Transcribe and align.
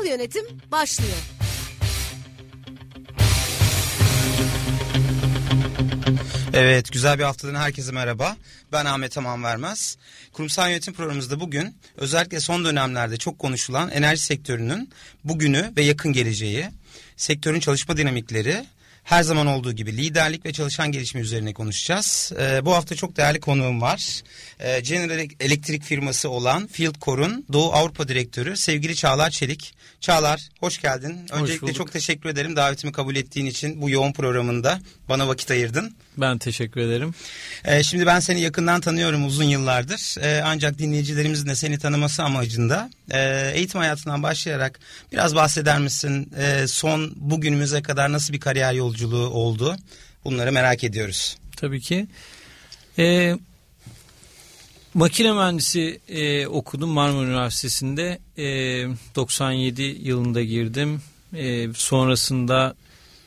Kurumsal 0.00 0.18
yönetim 0.18 0.44
başlıyor. 0.70 1.16
Evet, 6.52 6.92
güzel 6.92 7.18
bir 7.18 7.24
haftadan 7.24 7.54
herkese 7.54 7.92
merhaba. 7.92 8.36
Ben 8.72 8.84
Ahmet 8.84 9.18
Aman 9.18 9.44
Vermez. 9.44 9.96
Kurumsal 10.32 10.70
yönetim 10.70 10.94
programımızda 10.94 11.40
bugün 11.40 11.76
özellikle 11.96 12.40
son 12.40 12.64
dönemlerde 12.64 13.16
çok 13.16 13.38
konuşulan 13.38 13.90
enerji 13.90 14.22
sektörünün 14.22 14.90
bugünü 15.24 15.72
ve 15.76 15.82
yakın 15.82 16.12
geleceği, 16.12 16.68
sektörün 17.16 17.60
çalışma 17.60 17.96
dinamikleri, 17.96 18.64
her 19.10 19.22
zaman 19.22 19.46
olduğu 19.46 19.72
gibi 19.72 19.96
liderlik 19.96 20.46
ve 20.46 20.52
çalışan 20.52 20.92
gelişimi 20.92 21.22
üzerine 21.22 21.52
konuşacağız. 21.52 22.32
Ee, 22.40 22.64
bu 22.64 22.74
hafta 22.74 22.94
çok 22.94 23.16
değerli 23.16 23.40
konuğum 23.40 23.80
var. 23.80 24.22
Ee, 24.60 24.80
General 24.80 25.28
Elektrik 25.40 25.82
firması 25.82 26.30
olan 26.30 26.66
Fieldcore'un 26.66 27.44
Doğu 27.52 27.72
Avrupa 27.72 28.08
Direktörü 28.08 28.56
sevgili 28.56 28.96
Çağlar 28.96 29.30
Çelik. 29.30 29.74
Çağlar 30.00 30.48
hoş 30.60 30.80
geldin. 30.80 31.26
Öncelikle 31.32 31.62
bulduk. 31.62 31.76
çok 31.76 31.92
teşekkür 31.92 32.28
ederim 32.28 32.56
davetimi 32.56 32.92
kabul 32.92 33.16
ettiğin 33.16 33.46
için 33.46 33.82
bu 33.82 33.90
yoğun 33.90 34.12
programında 34.12 34.80
bana 35.08 35.28
vakit 35.28 35.50
ayırdın. 35.50 35.96
Ben 36.16 36.38
teşekkür 36.38 36.80
ederim. 36.80 37.14
Ee, 37.64 37.82
şimdi 37.82 38.06
ben 38.06 38.20
seni 38.20 38.40
yakından 38.40 38.80
tanıyorum 38.80 39.26
uzun 39.26 39.44
yıllardır. 39.44 40.16
Ee, 40.22 40.42
ancak 40.44 40.78
dinleyicilerimizin 40.78 41.48
de 41.48 41.54
seni 41.54 41.78
tanıması 41.78 42.22
amacında 42.22 42.90
e, 43.10 43.50
eğitim 43.54 43.80
hayatından 43.80 44.22
başlayarak 44.22 44.80
biraz 45.12 45.34
bahseder 45.34 45.78
misin? 45.78 46.32
Ee, 46.38 46.66
son 46.66 47.12
bugünümüze 47.16 47.82
kadar 47.82 48.12
nasıl 48.12 48.32
bir 48.32 48.40
kariyer 48.40 48.72
yolculuğu 48.72 49.28
oldu? 49.28 49.76
Bunları 50.24 50.52
merak 50.52 50.84
ediyoruz. 50.84 51.38
Tabii 51.56 51.80
ki. 51.80 52.06
Ee, 52.98 53.36
makine 54.94 55.32
mühendisi 55.32 56.00
e, 56.08 56.46
okudum 56.46 56.90
Marmara 56.90 57.26
Üniversitesi'nde. 57.26 58.18
E, 58.38 58.44
97 59.16 59.82
yılında 59.82 60.42
girdim. 60.42 61.02
E, 61.34 61.72
sonrasında 61.74 62.74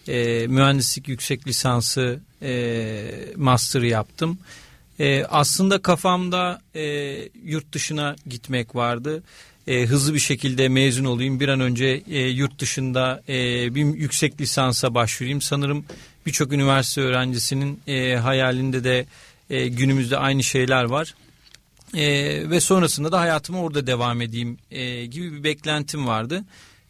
e, 0.08 0.48
mühendislik 0.48 1.08
yüksek 1.08 1.48
lisansı 1.48 2.20
e, 2.42 3.06
master 3.36 3.82
yaptım. 3.82 4.38
E, 5.00 5.26
aslında 5.26 5.82
kafamda 5.82 6.62
e, 6.76 6.84
yurt 7.46 7.74
dışına 7.74 8.16
gitmek 8.28 8.76
vardı. 8.76 9.24
E, 9.68 9.86
hızlı 9.86 10.14
bir 10.14 10.20
şekilde 10.20 10.70
mezun 10.70 11.06
olayım. 11.06 11.40
Bir 11.40 11.48
an 11.48 11.60
önce 11.60 12.04
e, 12.10 12.20
yurt 12.20 12.60
dışında 12.60 13.24
e, 13.30 13.36
bir 13.76 13.86
yüksek 13.86 14.42
lisansa 14.42 14.94
başvurayım. 14.94 15.42
Sanırım 15.42 15.86
birçok 16.26 16.54
üniversite 16.54 17.02
öğrencisinin 17.02 17.80
e, 17.88 18.16
hayalinde 18.16 18.84
de 18.84 19.06
e, 19.50 19.68
günümüzde 19.68 20.18
aynı 20.18 20.44
şeyler 20.44 20.84
var. 20.84 21.16
E, 21.94 22.06
ve 22.50 22.60
sonrasında 22.60 23.12
da 23.12 23.20
hayatıma 23.20 23.62
orada 23.62 23.88
devam 23.88 24.22
edeyim 24.22 24.58
e, 24.72 25.06
gibi 25.06 25.34
bir 25.34 25.44
beklentim 25.44 26.08
vardı 26.08 26.44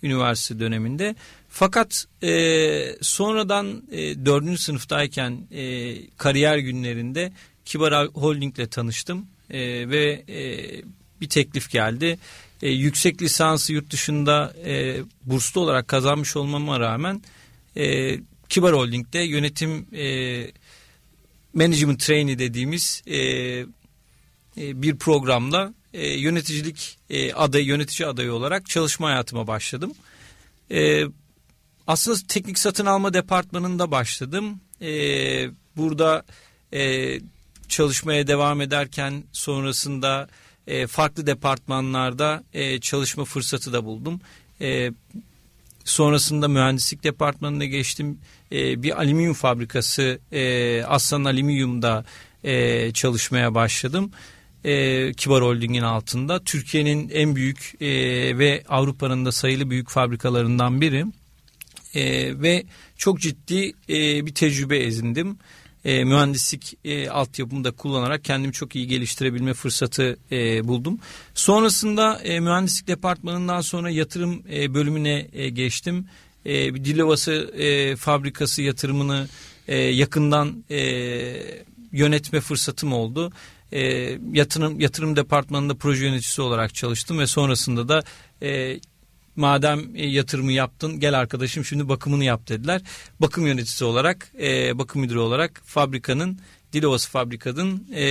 üniversite 0.03 0.59
döneminde. 0.59 1.16
Fakat 1.56 2.06
e, 2.23 2.96
sonradan 3.02 3.84
e, 3.91 4.25
4. 4.25 4.59
sınıftayken 4.59 5.47
e, 5.52 5.96
kariyer 6.18 6.58
günlerinde 6.58 7.34
Kibar 7.66 8.08
Holding'le 8.08 8.72
tanıştım 8.72 9.28
e, 9.50 9.90
ve 9.90 10.24
e, 10.30 10.41
bir 11.22 11.30
teklif 11.30 11.72
geldi. 11.72 12.19
E, 12.62 12.69
yüksek 12.69 13.22
lisansı 13.22 13.74
yurt 13.74 13.91
dışında 13.91 14.53
e, 14.66 14.97
burslu 15.24 15.62
olarak 15.62 15.88
kazanmış 15.88 16.36
olmama 16.36 16.80
rağmen 16.80 17.22
e, 17.78 18.18
Kibar 18.50 18.74
Holding'de 18.74 19.20
yönetim 19.20 19.88
e, 19.94 20.47
management 21.53 22.00
trainee 22.00 22.40
dediğimiz 22.40 23.03
e, 23.08 23.18
e, 23.18 23.66
bir 24.58 24.96
programla 24.97 25.74
e, 25.94 26.08
yöneticilik 26.08 26.97
e, 27.09 27.34
adayı 27.34 27.66
yönetici 27.66 28.08
adayı 28.08 28.34
olarak 28.34 28.70
çalışma 28.70 29.08
hayatıma 29.08 29.47
başladım. 29.47 29.94
E, 30.72 31.03
aslında 31.88 32.18
teknik 32.28 32.60
satın 32.60 32.86
alma 32.86 33.14
departmanında 33.14 33.92
başladım. 33.92 34.62
E, 34.82 34.92
burada 35.78 36.24
e, 36.74 37.20
çalışmaya 37.68 38.28
devam 38.28 38.62
ederken 38.62 39.24
sonrasında 39.32 40.28
e, 40.68 40.88
farklı 40.88 41.28
departmanlarda 41.28 42.44
e, 42.54 42.80
çalışma 42.80 43.26
fırsatı 43.26 43.74
da 43.74 43.86
buldum. 43.86 44.22
E, 44.62 44.92
sonrasında 45.86 46.48
mühendislik 46.48 47.04
departmanına 47.04 47.66
geçtim. 47.66 48.20
E, 48.52 48.84
bir 48.84 49.00
alüminyum 49.00 49.34
fabrikası 49.34 50.20
e, 50.32 50.84
Aslan 50.84 51.24
Alüminyum'da 51.24 52.06
e, 52.44 52.92
çalışmaya 52.92 53.56
başladım. 53.56 54.12
E, 54.64 55.14
Kibar 55.14 55.44
Holding'in 55.44 55.82
altında. 55.82 56.44
Türkiye'nin 56.44 57.10
en 57.10 57.36
büyük 57.36 57.82
e, 57.82 57.88
ve 58.38 58.64
Avrupa'nın 58.70 59.26
da 59.26 59.32
sayılı 59.32 59.70
büyük 59.70 59.90
fabrikalarından 59.90 60.82
biri. 60.82 61.06
E, 61.94 62.42
ve 62.42 62.64
çok 62.98 63.20
ciddi 63.20 63.74
e, 63.90 64.26
bir 64.26 64.34
tecrübe 64.34 64.84
edindim. 64.84 65.38
E, 65.86 66.04
mühendislik 66.04 66.78
e, 66.86 67.09
altyapımı 67.09 67.64
da 67.64 67.72
kullanarak 67.72 68.24
kendimi 68.24 68.54
çok 68.54 68.76
iyi 68.76 68.88
geliştirebilme 68.88 69.54
fırsatı 69.54 70.18
e, 70.32 70.68
buldum. 70.68 71.00
Sonrasında 71.34 72.20
e, 72.20 72.40
mühendislik 72.40 72.88
departmanından 72.88 73.62
sonra 73.62 73.90
yatırım 73.90 74.44
e, 74.52 74.74
bölümüne 74.74 75.28
e, 75.34 75.50
geçtim. 75.50 76.08
E, 76.46 76.76
bir 76.76 76.86
Dilovası 76.86 77.32
e, 77.58 77.96
fabrikası 77.96 78.62
yatırımını 78.62 79.28
e, 79.68 79.78
yakından 79.78 80.64
e, 80.72 80.80
yönetme 81.92 82.42
fırsatım 82.42 82.94
oldu. 82.94 83.32
E, 83.72 83.82
yatırım 84.34 84.80
yatırım 84.80 85.16
departmanında 85.16 85.76
proje 85.76 86.06
yöneticisi 86.06 86.42
olarak 86.42 86.76
çalıştım 86.76 87.20
ve 87.20 87.28
sonrasında 87.28 87.88
da 87.88 88.03
e, 88.42 88.80
madem 89.36 89.96
e, 89.96 90.06
yatırımı 90.06 90.52
yaptın 90.52 91.00
gel 91.00 91.20
arkadaşım 91.20 91.66
şimdi 91.66 91.90
bakımını 91.90 92.24
yap 92.24 92.48
dediler. 92.48 92.82
Bakım 93.20 93.48
yöneticisi 93.48 93.86
olarak 93.86 94.32
e, 94.42 94.78
bakım 94.78 95.02
müdürü 95.02 95.20
olarak 95.20 95.62
fabrikanın 95.66 96.40
Dilovası 96.74 97.10
fabrikanın 97.10 97.88
e, 97.94 98.04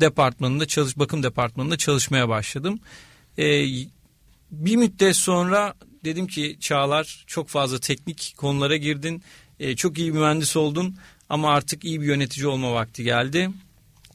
departmanında 0.00 0.66
çalış 0.66 0.98
bakım 0.98 1.22
departmanında 1.22 1.76
çalışmaya 1.76 2.28
başladım. 2.28 2.80
E, 3.38 3.66
bir 4.50 4.76
müddet 4.76 5.16
sonra 5.16 5.74
dedim 6.04 6.26
ki 6.26 6.56
Çağlar 6.60 7.24
çok 7.26 7.48
fazla 7.48 7.78
teknik 7.78 8.34
konulara 8.36 8.76
girdin. 8.76 9.22
E, 9.60 9.76
çok 9.76 9.98
iyi 9.98 10.14
bir 10.14 10.18
mühendis 10.18 10.56
oldun 10.56 10.96
ama 11.28 11.50
artık 11.50 11.84
iyi 11.84 12.00
bir 12.00 12.06
yönetici 12.06 12.46
olma 12.46 12.72
vakti 12.72 13.04
geldi. 13.04 13.50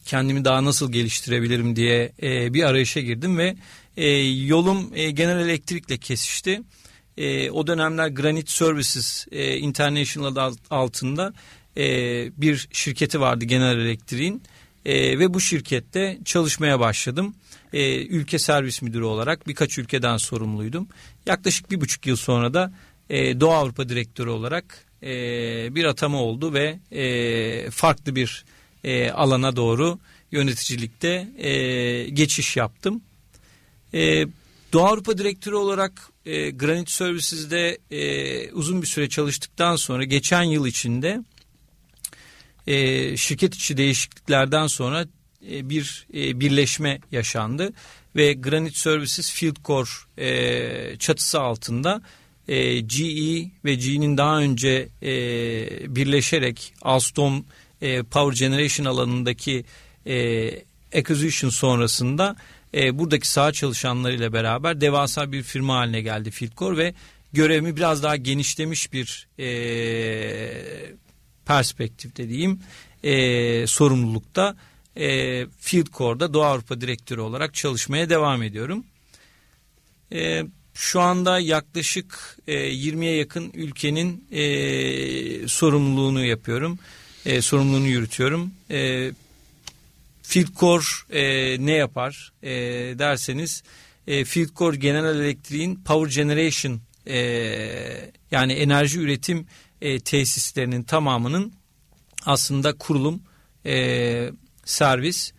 Kendimi 0.06 0.46
daha 0.46 0.66
nasıl 0.66 0.92
geliştirebilirim 0.92 1.76
diye 1.76 2.12
e, 2.24 2.54
bir 2.54 2.64
arayışa 2.64 3.00
girdim 3.00 3.38
ve 3.38 3.56
e, 3.98 4.08
yolum 4.28 4.92
e, 4.94 5.12
General 5.12 5.50
Electric'le 5.50 5.98
kesişti. 5.98 6.62
E, 7.18 7.52
o 7.52 7.68
dönemler 7.68 8.08
Granite 8.08 8.52
Services 8.52 9.26
e, 9.32 9.58
International 9.58 10.36
adı 10.36 10.58
altında 10.70 11.34
e, 11.78 11.84
bir 12.42 12.68
şirketi 12.72 13.20
vardı 13.20 13.46
General 13.46 13.80
Electric'in 13.80 14.42
e, 14.86 15.20
ve 15.20 15.34
bu 15.34 15.42
şirkette 15.42 16.20
çalışmaya 16.26 16.80
başladım. 16.80 17.36
E, 17.74 18.06
ülke 18.06 18.40
servis 18.40 18.82
müdürü 18.82 19.04
olarak 19.04 19.48
birkaç 19.48 19.78
ülkeden 19.78 20.18
sorumluydum. 20.18 20.88
Yaklaşık 21.26 21.72
bir 21.72 21.82
buçuk 21.82 22.08
yıl 22.08 22.16
sonra 22.16 22.54
da 22.54 22.74
e, 23.10 23.40
Doğu 23.40 23.52
Avrupa 23.52 23.90
direktörü 23.90 24.30
olarak 24.30 24.86
e, 25.04 25.76
bir 25.76 25.86
atama 25.86 26.22
oldu 26.22 26.54
ve 26.54 26.80
e, 26.92 27.70
farklı 27.70 28.16
bir 28.16 28.46
e, 28.84 29.12
alana 29.12 29.56
doğru 29.56 30.00
yöneticilikte 30.32 31.28
e, 31.38 32.10
geçiş 32.10 32.58
yaptım. 32.58 33.02
E, 33.94 34.28
Doğu 34.74 34.86
Avrupa 34.86 35.18
direktörü 35.18 35.56
olarak 35.56 36.10
e, 36.26 36.50
Granite 36.50 36.92
Services'de 36.92 37.78
e, 37.92 38.52
uzun 38.52 38.82
bir 38.82 38.88
süre 38.88 39.10
çalıştıktan 39.10 39.76
sonra 39.76 40.04
geçen 40.04 40.44
yıl 40.44 40.68
içinde 40.68 41.24
e, 42.68 43.18
şirket 43.18 43.56
içi 43.56 43.78
değişikliklerden 43.78 44.68
sonra 44.68 45.06
e, 45.52 45.70
bir 45.70 46.08
e, 46.14 46.40
birleşme 46.40 47.00
yaşandı 47.12 47.74
ve 48.16 48.34
Granite 48.34 48.76
Services 48.76 49.32
Field 49.32 49.56
Core 49.66 49.90
e, 50.18 50.98
çatısı 50.98 51.42
altında 51.42 52.02
e, 52.48 52.80
GE 52.80 53.52
ve 53.66 53.76
GE'nin 53.76 54.18
daha 54.18 54.40
önce 54.40 54.90
e, 55.04 55.16
birleşerek 55.96 56.74
Alstom 56.82 57.46
e, 57.82 58.04
Power 58.04 58.48
Generation 58.48 58.86
alanındaki 58.86 59.66
e, 60.08 60.50
acquisition 60.96 61.50
sonrasında 61.50 62.36
e, 62.74 63.00
buradaki 63.00 63.28
saha 63.28 63.52
çalışanlarıyla 63.52 64.34
beraber 64.34 64.82
devasa 64.82 65.32
bir 65.32 65.44
firma 65.44 65.76
haline 65.76 66.02
geldi 66.02 66.32
Fieldcore 66.32 66.78
ve 66.78 66.94
görevimi 67.34 67.76
biraz 67.76 68.04
daha 68.04 68.16
genişlemiş 68.16 68.94
bir 68.94 69.28
e, 69.40 69.48
perspektifte 71.46 72.30
diyeyim 72.30 72.60
e, 73.04 73.68
sorumlulukta 73.68 74.56
e, 74.98 75.46
Fieldcore'da 75.60 76.34
Doğu 76.34 76.44
Avrupa 76.44 76.82
Direktörü 76.82 77.22
olarak 77.22 77.54
çalışmaya 77.54 78.10
devam 78.10 78.44
ediyorum. 78.44 78.86
E, 80.14 80.44
şu 80.74 81.00
anda 81.00 81.40
yaklaşık 81.40 82.38
e, 82.48 82.54
20'ye 82.54 83.16
yakın 83.16 83.52
ülkenin 83.54 84.28
e, 84.32 85.48
sorumluluğunu 85.48 86.26
yapıyorum. 86.26 86.80
E, 87.26 87.42
sorumluluğunu 87.42 87.88
yürütüyorum. 87.88 88.52
E, 88.72 89.12
Fieldcore 90.24 90.84
e, 91.10 91.22
ne 91.66 91.72
yapar 91.72 92.34
e, 92.44 92.50
derseniz 93.00 93.64
e, 94.08 94.26
Fieldcore 94.26 94.78
General 94.78 95.20
Electric'in 95.20 95.76
Power 95.76 96.12
Generation 96.12 96.82
e, 97.08 97.18
yani 98.32 98.54
enerji 98.54 99.00
üretim 99.00 99.48
e, 99.82 100.00
tesislerinin 100.00 100.84
tamamının 100.84 101.54
aslında 102.26 102.74
kurulum, 102.78 103.24
e, 103.66 104.32
servis 104.66 105.32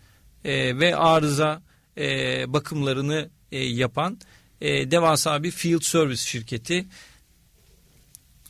e, 0.44 0.78
ve 0.78 0.96
arıza 0.96 1.62
e, 1.98 2.04
bakımlarını 2.52 3.30
e, 3.52 3.58
yapan 3.58 4.19
e, 4.60 4.90
devasa 4.90 5.42
bir 5.42 5.50
field 5.50 5.82
service 5.82 6.22
şirketi. 6.22 6.87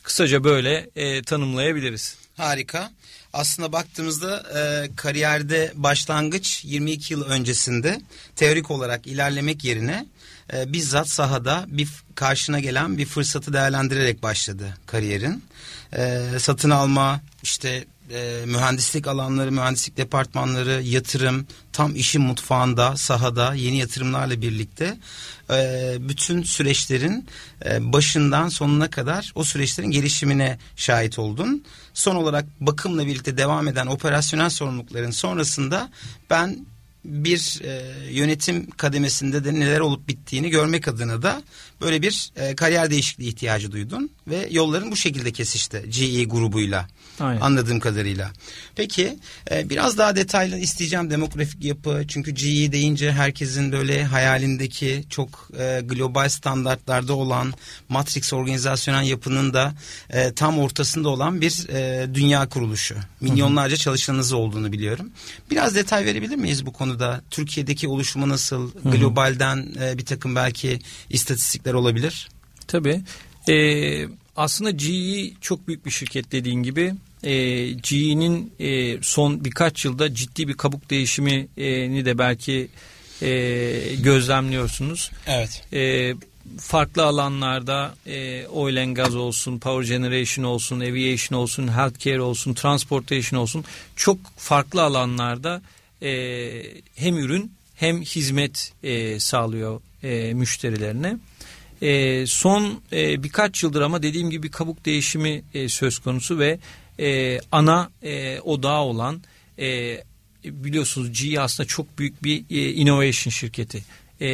Kısaca 0.03 0.43
böyle 0.43 0.89
e, 0.95 1.21
tanımlayabiliriz. 1.21 2.17
Harika. 2.37 2.91
Aslında 3.35 3.71
baktığımızda 3.71 4.43
e, 4.59 4.95
kariyerde 4.95 5.71
başlangıç 5.75 6.65
22 6.65 7.13
yıl 7.13 7.23
öncesinde 7.23 8.01
teorik 8.35 8.71
olarak 8.71 9.07
ilerlemek 9.07 9.63
yerine 9.63 10.05
e, 10.53 10.73
bizzat 10.73 11.09
sahada 11.09 11.65
bir 11.67 11.89
karşına 12.15 12.59
gelen 12.59 12.97
bir 12.97 13.05
fırsatı 13.05 13.53
değerlendirerek 13.53 14.23
başladı 14.23 14.77
kariyerin. 14.85 15.43
E, 15.93 16.21
satın 16.39 16.69
alma, 16.69 17.21
işte 17.43 17.85
e, 18.11 18.43
mühendislik 18.45 19.07
alanları, 19.07 19.51
mühendislik 19.51 19.97
departmanları, 19.97 20.81
yatırım, 20.81 21.47
tam 21.73 21.95
işin 21.95 22.21
mutfağında, 22.21 22.97
sahada 22.97 23.53
yeni 23.53 23.77
yatırımlarla 23.77 24.41
birlikte 24.41 24.97
e, 25.49 25.95
bütün 25.99 26.43
süreçlerin 26.43 27.27
e, 27.65 27.93
başından 27.93 28.49
sonuna 28.49 28.89
kadar 28.89 29.31
o 29.35 29.43
süreçlerin 29.43 29.91
gelişimine 29.91 30.59
şahit 30.75 31.19
oldun. 31.19 31.63
Son 31.93 32.15
olarak 32.15 32.45
bakımla 32.59 33.07
birlikte 33.07 33.37
devam 33.37 33.67
eden 33.67 33.87
operasyonel 33.87 34.49
sorumlulukların 34.49 35.11
sonrasında 35.11 35.89
ben 36.29 36.65
bir 37.05 37.61
e, 37.63 37.81
yönetim 38.11 38.69
kademesinde 38.71 39.45
de 39.45 39.53
neler 39.53 39.79
olup 39.79 40.07
bittiğini 40.07 40.49
görmek 40.49 40.87
adına 40.87 41.21
da 41.21 41.43
böyle 41.81 42.01
bir 42.01 42.31
e, 42.35 42.55
kariyer 42.55 42.91
değişikliği 42.91 43.27
ihtiyacı 43.27 43.71
duydun 43.71 44.09
ve 44.27 44.47
yolların 44.51 44.91
bu 44.91 44.95
şekilde 44.95 45.31
kesişti 45.31 45.83
GE 45.89 46.23
grubuyla. 46.23 46.87
Aynen. 47.19 47.41
Anladığım 47.41 47.79
kadarıyla. 47.79 48.31
Peki 48.75 49.19
e, 49.51 49.69
biraz 49.69 49.97
daha 49.97 50.15
detaylı 50.15 50.57
isteyeceğim 50.57 51.09
demografik 51.09 51.63
yapı. 51.63 52.03
Çünkü 52.07 52.31
GE 52.31 52.71
deyince 52.71 53.11
herkesin 53.11 53.71
böyle 53.71 54.03
hayalindeki 54.03 55.03
çok 55.09 55.49
e, 55.59 55.81
global 55.85 56.29
standartlarda 56.29 57.13
olan 57.13 57.53
Matrix 57.89 58.33
organizasyonel 58.33 59.07
yapının 59.07 59.53
da 59.53 59.73
e, 60.09 60.33
tam 60.33 60.59
ortasında 60.59 61.09
olan 61.09 61.41
bir 61.41 61.69
e, 61.69 62.13
dünya 62.13 62.49
kuruluşu. 62.49 62.95
Milyonlarca 63.21 63.77
çalışanınız 63.77 64.33
olduğunu 64.33 64.71
biliyorum. 64.71 65.11
Biraz 65.51 65.75
detay 65.75 66.05
verebilir 66.05 66.35
miyiz 66.35 66.65
bu 66.65 66.73
konuda? 66.73 67.21
Türkiye'deki 67.31 67.87
oluşumu 67.87 68.29
nasıl? 68.29 68.71
Hı 68.73 68.89
hı. 68.89 68.97
Globalden 68.97 69.67
e, 69.81 69.97
bir 69.97 70.05
takım 70.05 70.35
belki 70.35 70.79
istatistikler 71.09 71.73
olabilir. 71.73 72.29
Tabii. 72.67 73.01
Ee, 73.49 74.07
aslında 74.35 74.71
GE 74.71 75.33
çok 75.41 75.67
büyük 75.67 75.85
bir 75.85 75.91
şirket 75.91 76.31
dediğin 76.31 76.63
gibi. 76.63 76.93
E, 77.25 77.65
GE'nin 77.71 78.53
e, 78.59 78.97
son 79.01 79.45
birkaç 79.45 79.85
yılda 79.85 80.13
ciddi 80.13 80.47
bir 80.47 80.53
kabuk 80.53 80.89
değişimini 80.89 82.05
de 82.05 82.17
belki 82.17 82.67
e, 83.21 83.95
gözlemliyorsunuz. 83.99 85.11
Evet. 85.27 85.63
E, 85.73 86.13
farklı 86.59 87.05
alanlarda 87.05 87.95
e, 88.05 88.47
oil 88.47 88.83
and 88.83 88.95
gas 88.95 89.15
olsun, 89.15 89.59
power 89.59 89.97
generation 89.97 90.45
olsun, 90.45 90.79
aviation 90.79 91.39
olsun, 91.39 91.67
healthcare 91.67 92.21
olsun, 92.21 92.53
transportation 92.53 93.39
olsun 93.39 93.65
çok 93.95 94.17
farklı 94.37 94.83
alanlarda 94.83 95.61
e, 96.01 96.51
hem 96.95 97.17
ürün 97.17 97.51
hem 97.75 98.01
hizmet 98.01 98.73
e, 98.83 99.19
sağlıyor 99.19 99.81
e, 100.03 100.33
müşterilerine. 100.33 101.17
E, 101.81 102.27
son 102.27 102.81
e, 102.91 103.23
birkaç 103.23 103.63
yıldır 103.63 103.81
ama 103.81 104.03
dediğim 104.03 104.29
gibi 104.29 104.51
kabuk 104.51 104.85
değişimi 104.85 105.43
e, 105.53 105.69
söz 105.69 105.99
konusu 105.99 106.39
ve 106.39 106.59
e, 106.99 107.39
ana 107.51 107.89
e, 108.03 108.39
odağı 108.39 108.81
olan 108.81 109.21
e, 109.59 109.97
biliyorsunuz 110.43 111.21
GE 111.21 111.41
aslında 111.41 111.67
çok 111.67 111.99
büyük 111.99 112.23
bir 112.23 112.45
e, 112.49 112.71
innovation 112.71 113.31
şirketi. 113.31 113.83
E, 114.21 114.27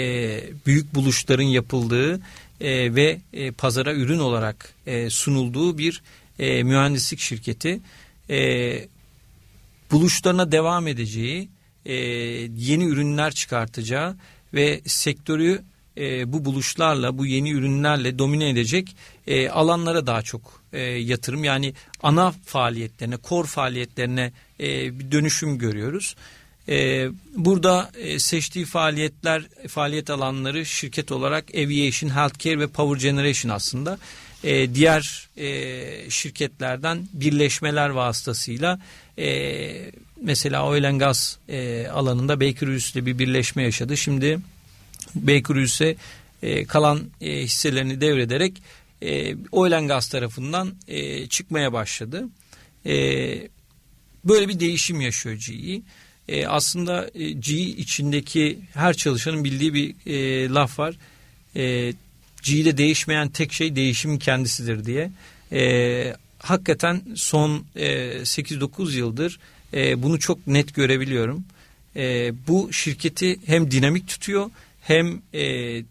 büyük 0.65 0.95
buluşların 0.95 1.43
yapıldığı 1.43 2.21
e, 2.61 2.95
ve 2.95 3.21
e, 3.33 3.51
pazara 3.51 3.93
ürün 3.93 4.19
olarak 4.19 4.73
e, 4.85 5.09
sunulduğu 5.09 5.77
bir 5.77 6.01
e, 6.39 6.63
mühendislik 6.63 7.19
şirketi. 7.19 7.79
E, 8.29 8.87
buluşlarına 9.91 10.51
devam 10.51 10.87
edeceği, 10.87 11.49
e, 11.85 11.93
yeni 12.57 12.83
ürünler 12.83 13.31
çıkartacağı 13.31 14.17
ve 14.53 14.81
sektörü 14.85 15.61
e, 15.97 16.33
bu 16.33 16.45
buluşlarla, 16.45 17.17
bu 17.17 17.25
yeni 17.25 17.51
ürünlerle 17.51 18.19
domine 18.19 18.49
edecek 18.49 18.95
e, 19.27 19.49
alanlara 19.49 20.07
daha 20.07 20.21
çok 20.21 20.60
e, 20.73 20.79
yatırım. 20.81 21.43
Yani 21.43 21.73
ana 22.03 22.33
faaliyetlerine, 22.45 23.17
kor 23.17 23.45
faaliyetlerine 23.45 24.31
e, 24.59 24.99
bir 24.99 25.11
dönüşüm 25.11 25.57
görüyoruz. 25.57 26.15
E, 26.69 27.07
burada 27.35 27.91
e, 27.97 28.19
seçtiği 28.19 28.65
faaliyetler, 28.65 29.43
faaliyet 29.67 30.09
alanları 30.09 30.65
şirket 30.65 31.11
olarak 31.11 31.55
Aviation, 31.55 32.09
Healthcare 32.09 32.59
ve 32.59 32.67
Power 32.67 33.09
Generation 33.09 33.51
aslında. 33.51 33.97
E, 34.43 34.75
diğer 34.75 35.27
e, 35.37 36.09
şirketlerden 36.09 37.07
birleşmeler 37.13 37.89
vasıtasıyla 37.89 38.79
e, 39.17 39.91
mesela 40.21 40.65
oil 40.65 40.89
and 40.89 40.99
gas 40.99 41.37
e, 41.49 41.87
alanında 41.87 42.41
Baker 42.41 42.67
Hughes 42.67 42.95
ile 42.95 43.05
bir 43.05 43.19
birleşme 43.19 43.63
yaşadı. 43.63 43.97
Şimdi 43.97 44.39
Baker 45.15 45.55
Hughes'e 45.55 45.95
e, 46.43 46.65
kalan 46.65 47.01
e, 47.21 47.43
hisselerini 47.43 48.01
devrederek 48.01 48.53
e, 49.01 49.35
oil 49.51 49.87
gas 49.87 50.07
tarafından 50.09 50.75
e, 50.87 51.27
çıkmaya 51.27 51.73
başladı. 51.73 52.29
E, 52.85 52.93
böyle 54.25 54.47
bir 54.47 54.59
değişim 54.59 55.01
yaşıyor 55.01 55.35
GE. 55.35 55.81
E, 56.27 56.47
aslında 56.47 57.09
e, 57.15 57.31
GE 57.31 57.59
içindeki 57.59 58.59
her 58.73 58.93
çalışanın 58.93 59.43
bildiği 59.43 59.73
bir 59.73 59.95
e, 60.05 60.49
laf 60.49 60.79
var. 60.79 60.95
E, 61.55 61.93
GE'de 62.43 62.77
değişmeyen 62.77 63.29
tek 63.29 63.53
şey 63.53 63.75
değişimin 63.75 64.17
kendisidir 64.17 64.85
diye. 64.85 65.11
E, 65.51 66.15
hakikaten 66.39 67.01
son 67.15 67.65
e, 67.75 67.87
8-9 68.21 68.95
yıldır 68.95 69.39
e, 69.73 70.03
bunu 70.03 70.19
çok 70.19 70.47
net 70.47 70.75
görebiliyorum. 70.75 71.43
E, 71.95 72.33
bu 72.47 72.73
şirketi 72.73 73.39
hem 73.45 73.71
dinamik 73.71 74.07
tutuyor 74.07 74.49
hem 74.81 75.21
e, 75.33 75.41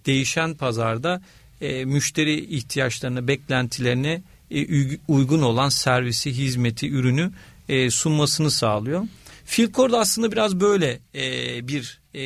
değişen 0.06 0.54
pazarda 0.54 1.22
e, 1.60 1.84
müşteri 1.84 2.44
ihtiyaçlarına, 2.56 3.28
beklentilerine 3.28 4.22
e, 4.50 4.66
uygun 5.08 5.42
olan 5.42 5.68
servisi, 5.68 6.32
hizmeti, 6.32 6.90
ürünü 6.90 7.30
e, 7.68 7.90
sunmasını 7.90 8.50
sağlıyor. 8.50 9.04
Filcore 9.44 9.96
aslında 9.96 10.32
biraz 10.32 10.60
böyle 10.60 10.98
e, 11.14 11.68
bir 11.68 12.00
e, 12.14 12.22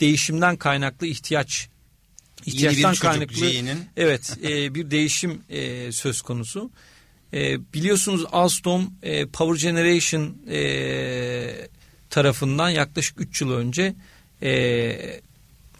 değişimden 0.00 0.56
kaynaklı 0.56 1.06
ihtiyaç 1.06 1.68
ihtiyaçtan 2.46 2.94
kaynaklı 2.94 3.46
evet 3.96 4.38
e, 4.42 4.74
bir 4.74 4.90
değişim 4.90 5.42
e, 5.48 5.92
söz 5.92 6.22
konusu. 6.22 6.70
E, 7.32 7.72
biliyorsunuz 7.74 8.24
Alstom 8.32 8.90
e, 9.02 9.26
Power 9.26 9.70
Generation 9.70 10.36
e, 10.50 11.68
tarafından 12.10 12.68
yaklaşık 12.68 13.20
3 13.20 13.40
yıl 13.40 13.52
önce 13.52 13.94
e, 14.42 15.20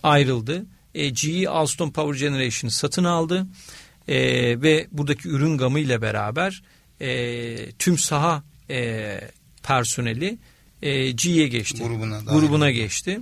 ayrıldı. 0.03 0.67
E, 0.95 1.09
GE 1.09 1.49
Alstom 1.49 1.93
Power 1.93 2.29
Generation'ı 2.29 2.71
satın 2.71 3.05
aldı 3.05 3.47
e, 4.09 4.17
ve 4.63 4.87
buradaki 4.93 5.29
ürün 5.29 5.59
gamı 5.59 5.81
ile 5.81 6.03
beraber 6.03 6.63
e, 7.01 7.73
tüm 7.73 7.99
saha 7.99 8.45
e, 8.71 9.21
personeli 9.63 10.39
e, 10.83 11.11
GE'ye 11.11 11.49
geçti. 11.49 11.83
Grubuna, 11.83 12.19
grubuna 12.19 12.71
geçti. 12.71 13.21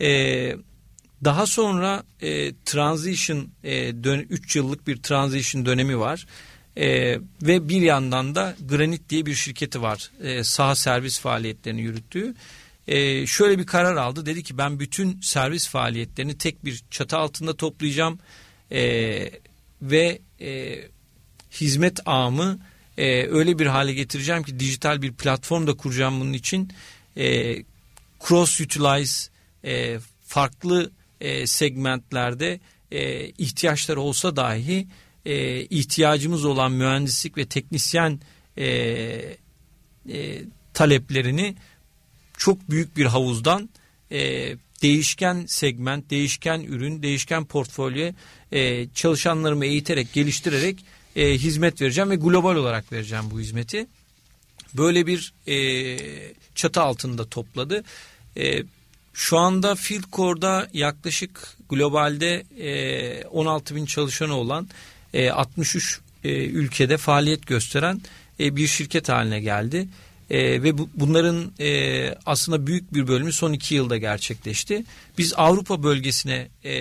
E, 0.00 0.56
daha 1.24 1.46
sonra 1.46 2.04
e, 2.22 2.52
transition 2.64 3.48
e, 3.64 3.90
3 3.90 4.56
yıllık 4.56 4.86
bir 4.86 5.02
transition 5.02 5.66
dönemi 5.66 5.98
var. 5.98 6.26
E, 6.76 7.18
ve 7.42 7.68
bir 7.68 7.82
yandan 7.82 8.34
da 8.34 8.56
Granit 8.68 9.10
diye 9.10 9.26
bir 9.26 9.34
şirketi 9.34 9.82
var. 9.82 10.10
E, 10.22 10.44
saha 10.44 10.74
servis 10.74 11.20
faaliyetlerini 11.20 11.80
yürüttüğü. 11.80 12.34
E, 12.88 13.26
şöyle 13.26 13.58
bir 13.58 13.66
karar 13.66 13.96
aldı. 13.96 14.26
Dedi 14.26 14.42
ki 14.42 14.58
ben 14.58 14.80
bütün 14.80 15.20
servis 15.20 15.68
faaliyetlerini 15.68 16.38
tek 16.38 16.64
bir 16.64 16.84
çatı 16.90 17.16
altında 17.16 17.56
toplayacağım 17.56 18.18
e, 18.72 18.80
ve 19.82 20.18
e, 20.40 20.78
hizmet 21.52 22.00
ağımı 22.06 22.58
e, 22.98 23.26
öyle 23.26 23.58
bir 23.58 23.66
hale 23.66 23.92
getireceğim 23.92 24.42
ki 24.42 24.60
dijital 24.60 25.02
bir 25.02 25.12
platform 25.12 25.66
da 25.66 25.76
kuracağım 25.76 26.20
bunun 26.20 26.32
için. 26.32 26.72
E, 27.16 27.56
cross 28.26 28.60
utilize 28.60 29.30
e, 29.64 29.98
farklı 30.26 30.90
e, 31.20 31.46
segmentlerde 31.46 32.60
e, 32.92 33.28
ihtiyaçları 33.28 34.00
olsa 34.00 34.36
dahi 34.36 34.88
e, 35.24 35.60
ihtiyacımız 35.60 36.44
olan 36.44 36.72
mühendislik 36.72 37.36
ve 37.36 37.46
teknisyen 37.46 38.20
e, 38.58 38.66
e, 40.08 40.42
taleplerini 40.74 41.56
çok 42.36 42.70
büyük 42.70 42.96
bir 42.96 43.06
havuzdan 43.06 43.68
e, 44.12 44.52
değişken 44.82 45.44
segment, 45.48 46.10
değişken 46.10 46.60
ürün, 46.60 47.02
değişken 47.02 47.44
portfolyo 47.44 48.12
e, 48.52 48.88
çalışanlarımı 48.88 49.64
eğiterek, 49.64 50.12
geliştirerek 50.12 50.84
e, 51.16 51.32
hizmet 51.32 51.82
vereceğim 51.82 52.10
ve 52.10 52.16
global 52.16 52.56
olarak 52.56 52.92
vereceğim 52.92 53.24
bu 53.30 53.40
hizmeti. 53.40 53.86
Böyle 54.74 55.06
bir 55.06 55.32
e, 55.46 55.56
çatı 56.54 56.80
altında 56.80 57.28
topladı. 57.28 57.84
E, 58.36 58.62
şu 59.12 59.38
anda 59.38 59.74
Fieldcore'da 59.74 60.68
yaklaşık 60.72 61.56
globalde 61.68 62.44
e, 62.58 63.24
16 63.24 63.76
bin 63.76 63.86
çalışanı 63.86 64.34
olan 64.34 64.68
e, 65.14 65.30
63 65.30 66.00
e, 66.24 66.28
ülkede 66.44 66.96
faaliyet 66.96 67.46
gösteren 67.46 68.00
e, 68.40 68.56
bir 68.56 68.66
şirket 68.66 69.08
haline 69.08 69.40
geldi. 69.40 69.88
E, 70.30 70.62
ve 70.62 70.78
bu, 70.78 70.88
bunların 70.94 71.52
e, 71.60 72.14
aslında 72.26 72.66
büyük 72.66 72.94
bir 72.94 73.08
bölümü 73.08 73.32
son 73.32 73.52
iki 73.52 73.74
yılda 73.74 73.96
gerçekleşti. 73.96 74.84
Biz 75.18 75.34
Avrupa 75.36 75.82
bölgesine 75.82 76.48
e, 76.64 76.72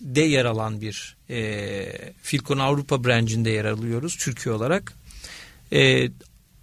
de 0.00 0.20
yer 0.20 0.44
alan 0.44 0.80
bir 0.80 1.16
e, 1.30 2.12
Filkon 2.22 2.58
Avrupa 2.58 3.04
branch'inde 3.04 3.50
yer 3.50 3.64
alıyoruz 3.64 4.16
Türkiye 4.16 4.54
olarak. 4.54 4.92
E, 5.72 6.08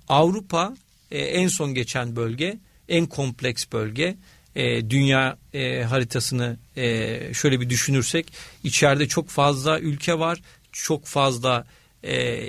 Avrupa 0.08 0.76
e, 1.12 1.20
en 1.20 1.48
son 1.48 1.74
geçen 1.74 2.16
bölge, 2.16 2.58
en 2.90 3.06
kompleks 3.06 3.66
bölge. 3.72 4.16
E, 4.56 4.90
dünya 4.90 5.38
e, 5.54 5.84
haritasını 5.84 6.58
e, 6.78 7.20
şöyle 7.34 7.62
bir 7.62 7.70
düşünürsek 7.70 8.34
içeride 8.64 9.08
çok 9.08 9.30
fazla 9.30 9.80
ülke 9.80 10.20
var, 10.20 10.42
çok 10.72 11.06
fazla 11.06 11.68
e, 12.04 12.44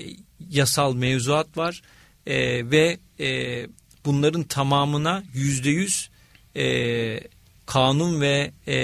yasal 0.50 0.94
mevzuat 0.94 1.56
var 1.56 1.82
e, 2.28 2.70
ve 2.70 2.98
e, 3.20 3.66
bunların 4.04 4.42
tamamına 4.42 5.22
yüzde 5.34 5.70
yüz 5.70 6.10
e, 6.56 7.20
kanun 7.66 8.20
ve 8.20 8.52
e, 8.68 8.76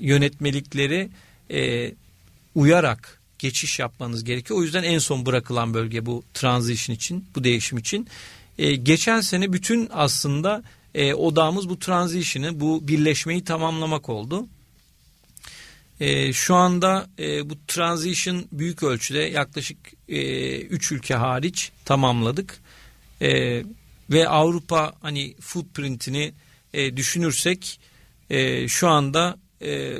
yönetmelikleri 0.00 1.08
e, 1.50 1.92
uyarak 2.54 3.20
geçiş 3.38 3.78
yapmanız 3.78 4.24
gerekiyor. 4.24 4.60
O 4.60 4.62
yüzden 4.62 4.82
en 4.82 4.98
son 4.98 5.26
bırakılan 5.26 5.74
bölge 5.74 6.06
bu 6.06 6.22
transition 6.34 6.96
için, 6.96 7.24
bu 7.34 7.44
değişim 7.44 7.78
için. 7.78 8.08
E, 8.58 8.76
geçen 8.76 9.20
sene 9.20 9.52
bütün 9.52 9.88
aslında 9.92 10.62
e, 10.94 11.14
odağımız 11.14 11.68
bu 11.68 11.78
transition'ı, 11.78 12.60
bu 12.60 12.88
birleşmeyi 12.88 13.44
tamamlamak 13.44 14.08
oldu. 14.08 14.46
E, 16.00 16.32
şu 16.32 16.54
anda 16.54 17.06
e, 17.18 17.50
bu 17.50 17.54
transition 17.68 18.44
büyük 18.52 18.82
ölçüde 18.82 19.18
yaklaşık 19.18 19.78
3 20.08 20.18
e, 20.18 20.60
üç 20.60 20.92
ülke 20.92 21.14
hariç 21.14 21.72
tamamladık. 21.84 22.60
E, 23.22 23.62
ve 24.10 24.28
Avrupa 24.28 24.92
hani 25.00 25.34
footprint'ini 25.40 26.32
e, 26.72 26.96
düşünürsek 26.96 27.80
e, 28.30 28.68
şu 28.68 28.88
anda 28.88 29.36
e, 29.62 29.96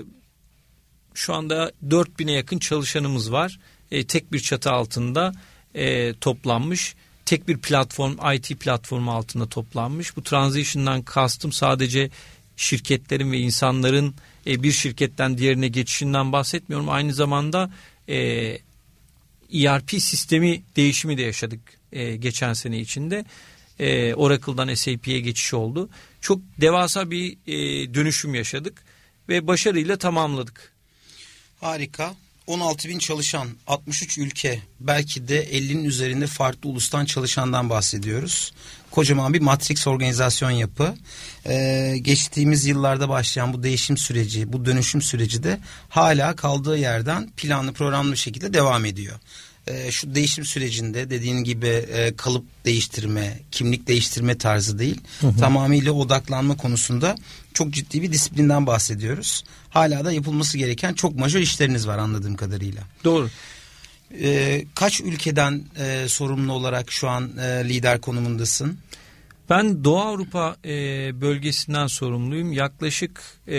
şu 1.14 1.34
anda 1.34 1.72
4000'e 1.88 2.32
yakın 2.32 2.58
çalışanımız 2.58 3.32
var. 3.32 3.58
E, 3.90 4.06
tek 4.06 4.32
bir 4.32 4.40
çatı 4.40 4.70
altında 4.70 5.32
e, 5.74 6.14
toplanmış. 6.14 6.94
Tek 7.24 7.48
bir 7.48 7.58
platform, 7.58 8.34
IT 8.34 8.60
platformu 8.60 9.12
altında 9.12 9.46
toplanmış. 9.46 10.16
Bu 10.16 10.22
transition'dan 10.22 11.02
kastım 11.02 11.52
sadece 11.52 12.10
şirketlerin 12.56 13.32
ve 13.32 13.38
insanların 13.38 14.14
e, 14.46 14.62
bir 14.62 14.72
şirketten 14.72 15.38
diğerine 15.38 15.68
geçişinden 15.68 16.32
bahsetmiyorum. 16.32 16.88
Aynı 16.88 17.14
zamanda 17.14 17.70
e, 18.08 18.16
ERP 19.52 19.90
sistemi 19.90 20.62
değişimi 20.76 21.18
de 21.18 21.22
yaşadık 21.22 21.60
e, 21.92 22.16
geçen 22.16 22.52
sene 22.52 22.78
içinde. 22.80 23.24
E, 23.78 24.14
Oracle'dan 24.14 24.74
SAP'ye 24.74 25.20
geçiş 25.20 25.54
oldu. 25.54 25.88
Çok 26.20 26.40
devasa 26.60 27.10
bir 27.10 27.36
e, 27.46 27.54
dönüşüm 27.94 28.34
yaşadık 28.34 28.82
ve 29.28 29.46
başarıyla 29.46 29.96
tamamladık. 29.96 30.72
Harika. 31.60 32.14
16 32.46 32.88
bin 32.88 32.98
çalışan, 32.98 33.48
63 33.66 34.18
ülke, 34.18 34.62
belki 34.80 35.28
de 35.28 35.44
50'nin 35.44 35.84
üzerinde 35.84 36.26
farklı 36.26 36.70
ulustan 36.70 37.04
çalışandan 37.04 37.70
bahsediyoruz. 37.70 38.52
Kocaman 38.94 39.34
bir 39.34 39.40
matrix 39.40 39.86
organizasyon 39.86 40.50
yapı. 40.50 40.94
Ee, 41.46 41.94
geçtiğimiz 42.02 42.66
yıllarda 42.66 43.08
başlayan 43.08 43.52
bu 43.52 43.62
değişim 43.62 43.96
süreci, 43.96 44.52
bu 44.52 44.64
dönüşüm 44.64 45.02
süreci 45.02 45.42
de 45.42 45.58
hala 45.88 46.36
kaldığı 46.36 46.78
yerden 46.78 47.30
planlı 47.36 47.72
programlı 47.72 48.12
bir 48.12 48.16
şekilde 48.16 48.52
devam 48.52 48.84
ediyor 48.84 49.20
e, 49.66 49.90
şu 49.90 50.14
değişim 50.14 50.44
sürecinde 50.44 51.10
dediğin 51.10 51.44
gibi 51.44 51.66
e, 51.66 52.16
kalıp 52.16 52.44
değiştirme, 52.64 53.38
kimlik 53.50 53.88
değiştirme 53.88 54.38
tarzı 54.38 54.78
değil. 54.78 55.00
Hı 55.20 55.26
hı. 55.26 55.36
Tamamıyla 55.40 55.92
odaklanma 55.92 56.56
konusunda 56.56 57.16
çok 57.54 57.70
ciddi 57.70 58.02
bir 58.02 58.12
disiplinden 58.12 58.66
bahsediyoruz. 58.66 59.44
Hala 59.70 60.04
da 60.04 60.12
yapılması 60.12 60.58
gereken 60.58 60.94
çok 60.94 61.18
majör 61.18 61.40
işleriniz 61.40 61.86
var 61.86 61.98
anladığım 61.98 62.36
kadarıyla. 62.36 62.82
Doğru. 63.04 63.30
E, 64.22 64.64
kaç 64.74 65.00
ülkeden 65.00 65.62
e, 65.78 66.08
sorumlu 66.08 66.52
olarak 66.52 66.92
şu 66.92 67.08
an 67.08 67.30
e, 67.38 67.68
lider 67.68 68.00
konumundasın? 68.00 68.78
Ben 69.50 69.84
Doğu 69.84 70.00
Avrupa 70.00 70.56
e, 70.64 70.70
bölgesinden 71.20 71.86
sorumluyum. 71.86 72.52
Yaklaşık 72.52 73.20
e, 73.48 73.56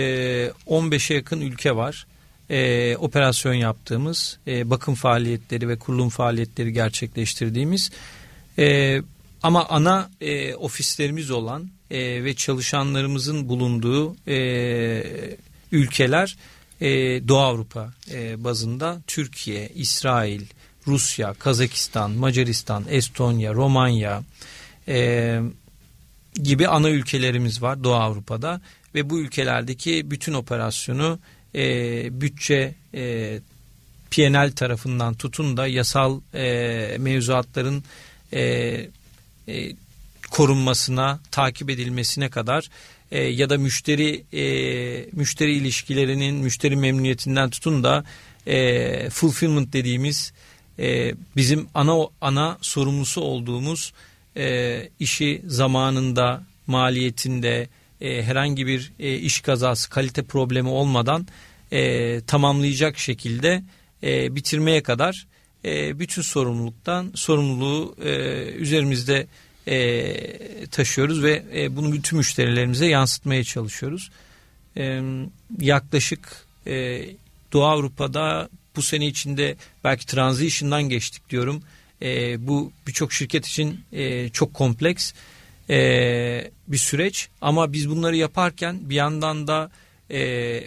15'e 0.67 1.15
yakın 1.15 1.41
ülke 1.41 1.75
var 1.75 2.05
e, 2.49 2.97
operasyon 2.97 3.53
yaptığımız, 3.53 4.39
e, 4.47 4.69
bakım 4.69 4.95
faaliyetleri 4.95 5.69
ve 5.69 5.79
kurulum 5.79 6.09
faaliyetleri 6.09 6.73
gerçekleştirdiğimiz 6.73 7.91
e, 8.59 9.01
ama 9.43 9.65
ana 9.65 10.09
e, 10.21 10.55
ofislerimiz 10.55 11.31
olan 11.31 11.69
e, 11.91 12.23
ve 12.23 12.33
çalışanlarımızın 12.33 13.49
bulunduğu 13.49 14.15
e, 14.27 14.37
ülkeler 15.71 16.37
e, 16.81 16.87
Doğu 17.27 17.39
Avrupa 17.39 17.93
e, 18.11 18.43
bazında 18.43 19.01
Türkiye, 19.07 19.69
İsrail, 19.69 20.41
Rusya, 20.87 21.33
Kazakistan, 21.33 22.11
Macaristan, 22.11 22.83
Estonya, 22.89 23.53
Romanya 23.53 24.23
e, 24.87 25.39
gibi 26.33 26.67
ana 26.67 26.89
ülkelerimiz 26.89 27.61
var 27.61 27.83
Doğu 27.83 27.93
Avrupa'da. 27.93 28.61
Ve 28.95 29.09
bu 29.09 29.19
ülkelerdeki 29.19 30.11
bütün 30.11 30.33
operasyonu 30.33 31.19
e, 31.55 32.21
bütçe 32.21 32.75
e, 32.93 33.39
PNL 34.11 34.51
tarafından 34.51 35.13
tutun 35.13 35.57
da 35.57 35.67
yasal 35.67 36.21
e, 36.33 36.97
mevzuatların 36.99 37.83
e, 38.33 38.41
e, 39.47 39.75
korunmasına, 40.31 41.19
takip 41.31 41.69
edilmesine 41.69 42.29
kadar 42.29 42.69
e, 43.11 43.23
ya 43.23 43.49
da 43.49 43.57
müşteri 43.57 44.23
e, 44.33 44.45
müşteri 45.11 45.53
ilişkilerinin 45.53 46.35
müşteri 46.35 46.75
memnuniyetinden 46.75 47.49
tutun 47.49 47.83
da 47.83 48.03
e, 48.47 49.09
fulfillment 49.09 49.73
dediğimiz 49.73 50.33
e, 50.79 51.13
bizim 51.35 51.67
ana 51.73 52.07
ana 52.21 52.57
sorumlusu 52.61 53.21
olduğumuz 53.21 53.93
e, 54.37 54.89
işi 54.99 55.41
zamanında 55.45 56.43
maliyetinde 56.67 57.67
e, 58.01 58.23
herhangi 58.23 58.67
bir 58.67 58.91
e, 58.99 59.15
iş 59.15 59.41
kazası 59.41 59.89
kalite 59.89 60.23
problemi 60.23 60.69
olmadan 60.69 61.27
e, 61.71 62.21
tamamlayacak 62.21 62.97
şekilde 62.97 63.63
e, 64.03 64.35
bitirmeye 64.35 64.83
kadar 64.83 65.27
e, 65.65 65.99
bütün 65.99 66.21
sorumluluktan 66.21 67.11
sorumluluğu 67.15 67.95
e, 68.03 68.11
üzerimizde 68.51 69.27
e, 69.67 70.67
taşıyoruz 70.71 71.23
ve 71.23 71.43
e, 71.55 71.75
bunu 71.75 71.93
bütün 71.93 72.17
müşterilerimize 72.17 72.85
yansıtmaya 72.85 73.43
çalışıyoruz. 73.43 74.11
E, 74.77 75.01
yaklaşık 75.59 76.45
e, 76.67 77.05
Doğu 77.53 77.63
Avrupa'da 77.63 78.49
bu 78.75 78.81
sene 78.81 79.07
içinde 79.07 79.55
belki 79.83 80.05
transition'dan 80.05 80.83
geçtik 80.83 81.29
diyorum. 81.29 81.63
E, 82.01 82.47
bu 82.47 82.71
birçok 82.87 83.13
şirket 83.13 83.47
için 83.47 83.79
e, 83.91 84.29
çok 84.29 84.53
kompleks 84.53 85.13
e, 85.69 86.51
bir 86.67 86.77
süreç 86.77 87.29
ama 87.41 87.73
biz 87.73 87.89
bunları 87.89 88.15
yaparken 88.15 88.89
bir 88.89 88.95
yandan 88.95 89.47
da 89.47 89.71
e, 90.11 90.19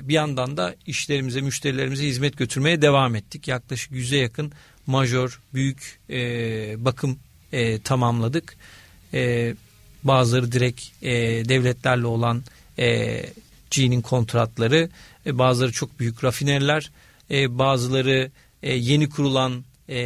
bir 0.09 0.15
yandan 0.15 0.57
da 0.57 0.75
işlerimize, 0.87 1.41
müşterilerimize 1.41 2.07
hizmet 2.07 2.37
götürmeye 2.37 2.83
devam 2.83 3.17
ettik. 3.17 3.49
Yaklaşık 3.49 3.93
yüze 3.93 4.17
yakın 4.17 4.53
majör, 4.87 5.41
büyük 5.55 5.99
e, 6.11 6.17
bakım 6.85 7.19
e, 7.53 7.79
tamamladık. 7.79 8.57
E, 9.15 9.55
bazıları 10.05 10.53
direkt 10.53 10.83
e, 11.03 11.11
devletlerle 11.49 12.07
olan 12.07 12.43
e, 12.79 13.25
G'nin 13.71 14.01
kontratları, 14.01 14.89
e, 15.27 15.39
bazıları 15.39 15.73
çok 15.73 16.01
büyük 16.01 16.25
rafineriler, 16.25 16.91
e, 17.31 17.59
bazıları 17.59 18.31
e, 18.63 18.75
yeni 18.75 19.09
kurulan 19.09 19.65
e, 19.89 19.99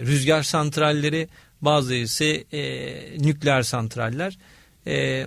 rüzgar 0.00 0.42
santralleri, 0.42 1.28
bazıları 1.62 1.98
ise 1.98 2.44
e, 2.52 2.62
nükleer 3.18 3.62
santraller. 3.62 4.38
E, 4.86 5.26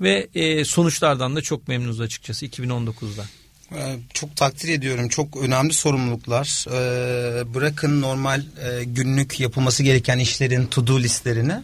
ve 0.00 0.28
e, 0.34 0.64
sonuçlardan 0.64 1.36
da 1.36 1.42
çok 1.42 1.68
memnunuz 1.68 2.00
açıkçası 2.00 2.46
2019'da. 2.46 3.24
Ee, 3.72 3.96
çok 4.14 4.36
takdir 4.36 4.68
ediyorum. 4.68 5.08
Çok 5.08 5.36
önemli 5.36 5.72
sorumluluklar. 5.72 6.66
Ee, 6.68 7.54
bırakın 7.54 8.00
normal 8.00 8.40
e, 8.40 8.84
günlük 8.84 9.40
yapılması 9.40 9.82
gereken 9.82 10.18
işlerin 10.18 10.66
to-do 10.66 11.00
listlerini. 11.00 11.54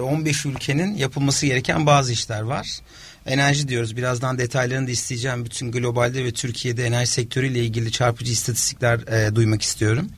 15 0.00 0.46
e, 0.46 0.48
ülkenin 0.48 0.94
yapılması 0.96 1.46
gereken 1.46 1.86
bazı 1.86 2.12
işler 2.12 2.40
var. 2.40 2.78
Enerji 3.26 3.68
diyoruz. 3.68 3.96
Birazdan 3.96 4.38
detaylarını 4.38 4.86
da 4.86 4.90
isteyeceğim. 4.90 5.44
Bütün 5.44 5.72
globalde 5.72 6.24
ve 6.24 6.32
Türkiye'de 6.32 6.86
enerji 6.86 7.10
sektörüyle 7.10 7.64
ilgili 7.64 7.92
çarpıcı 7.92 8.32
istatistikler 8.32 8.98
e, 8.98 9.34
duymak 9.34 9.62
istiyorum. 9.62 10.08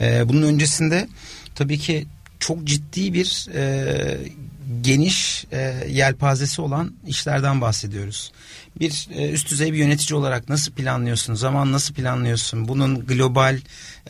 bunun 0.00 0.42
öncesinde 0.42 1.08
tabii 1.54 1.78
ki 1.78 2.06
çok 2.40 2.64
ciddi 2.64 3.14
bir 3.14 3.46
geniş 4.82 5.46
yelpazesi 5.88 6.62
olan 6.62 6.94
işlerden 7.06 7.60
bahsediyoruz 7.60 8.32
bir 8.80 9.08
e, 9.14 9.30
üst 9.30 9.50
düzey 9.50 9.72
bir 9.72 9.78
yönetici 9.78 10.18
olarak 10.18 10.48
nasıl 10.48 10.72
planlıyorsun? 10.72 11.34
Zaman 11.34 11.72
nasıl 11.72 11.94
planlıyorsun? 11.94 12.68
Bunun 12.68 13.06
global 13.06 13.58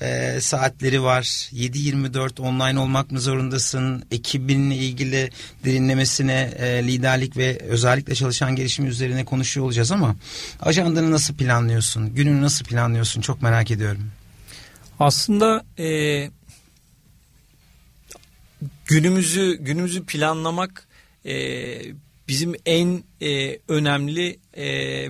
e, 0.00 0.40
saatleri 0.40 1.02
var. 1.02 1.22
7-24 1.52 2.40
online 2.40 2.80
olmak 2.80 3.10
mı 3.10 3.20
zorundasın? 3.20 4.04
Ekibinle 4.10 4.76
ilgili 4.76 5.30
derinlemesine 5.64 6.54
e, 6.58 6.86
liderlik 6.86 7.36
ve 7.36 7.58
özellikle 7.58 8.14
çalışan 8.14 8.56
gelişim 8.56 8.86
üzerine 8.86 9.24
konuşuyor 9.24 9.66
olacağız 9.66 9.92
ama 9.92 10.16
ajandanı 10.60 11.10
nasıl 11.10 11.34
planlıyorsun? 11.34 12.14
Gününü 12.14 12.42
nasıl 12.42 12.64
planlıyorsun? 12.64 13.20
Çok 13.20 13.42
merak 13.42 13.70
ediyorum. 13.70 14.10
Aslında 15.00 15.64
e, 15.78 16.30
günümüzü 18.86 19.58
günümüzü 19.60 20.06
planlamak 20.06 20.88
e, 21.24 21.34
bizim 22.28 22.54
en 22.66 23.04
e, 23.22 23.58
önemli 23.68 24.38
e, 24.54 24.64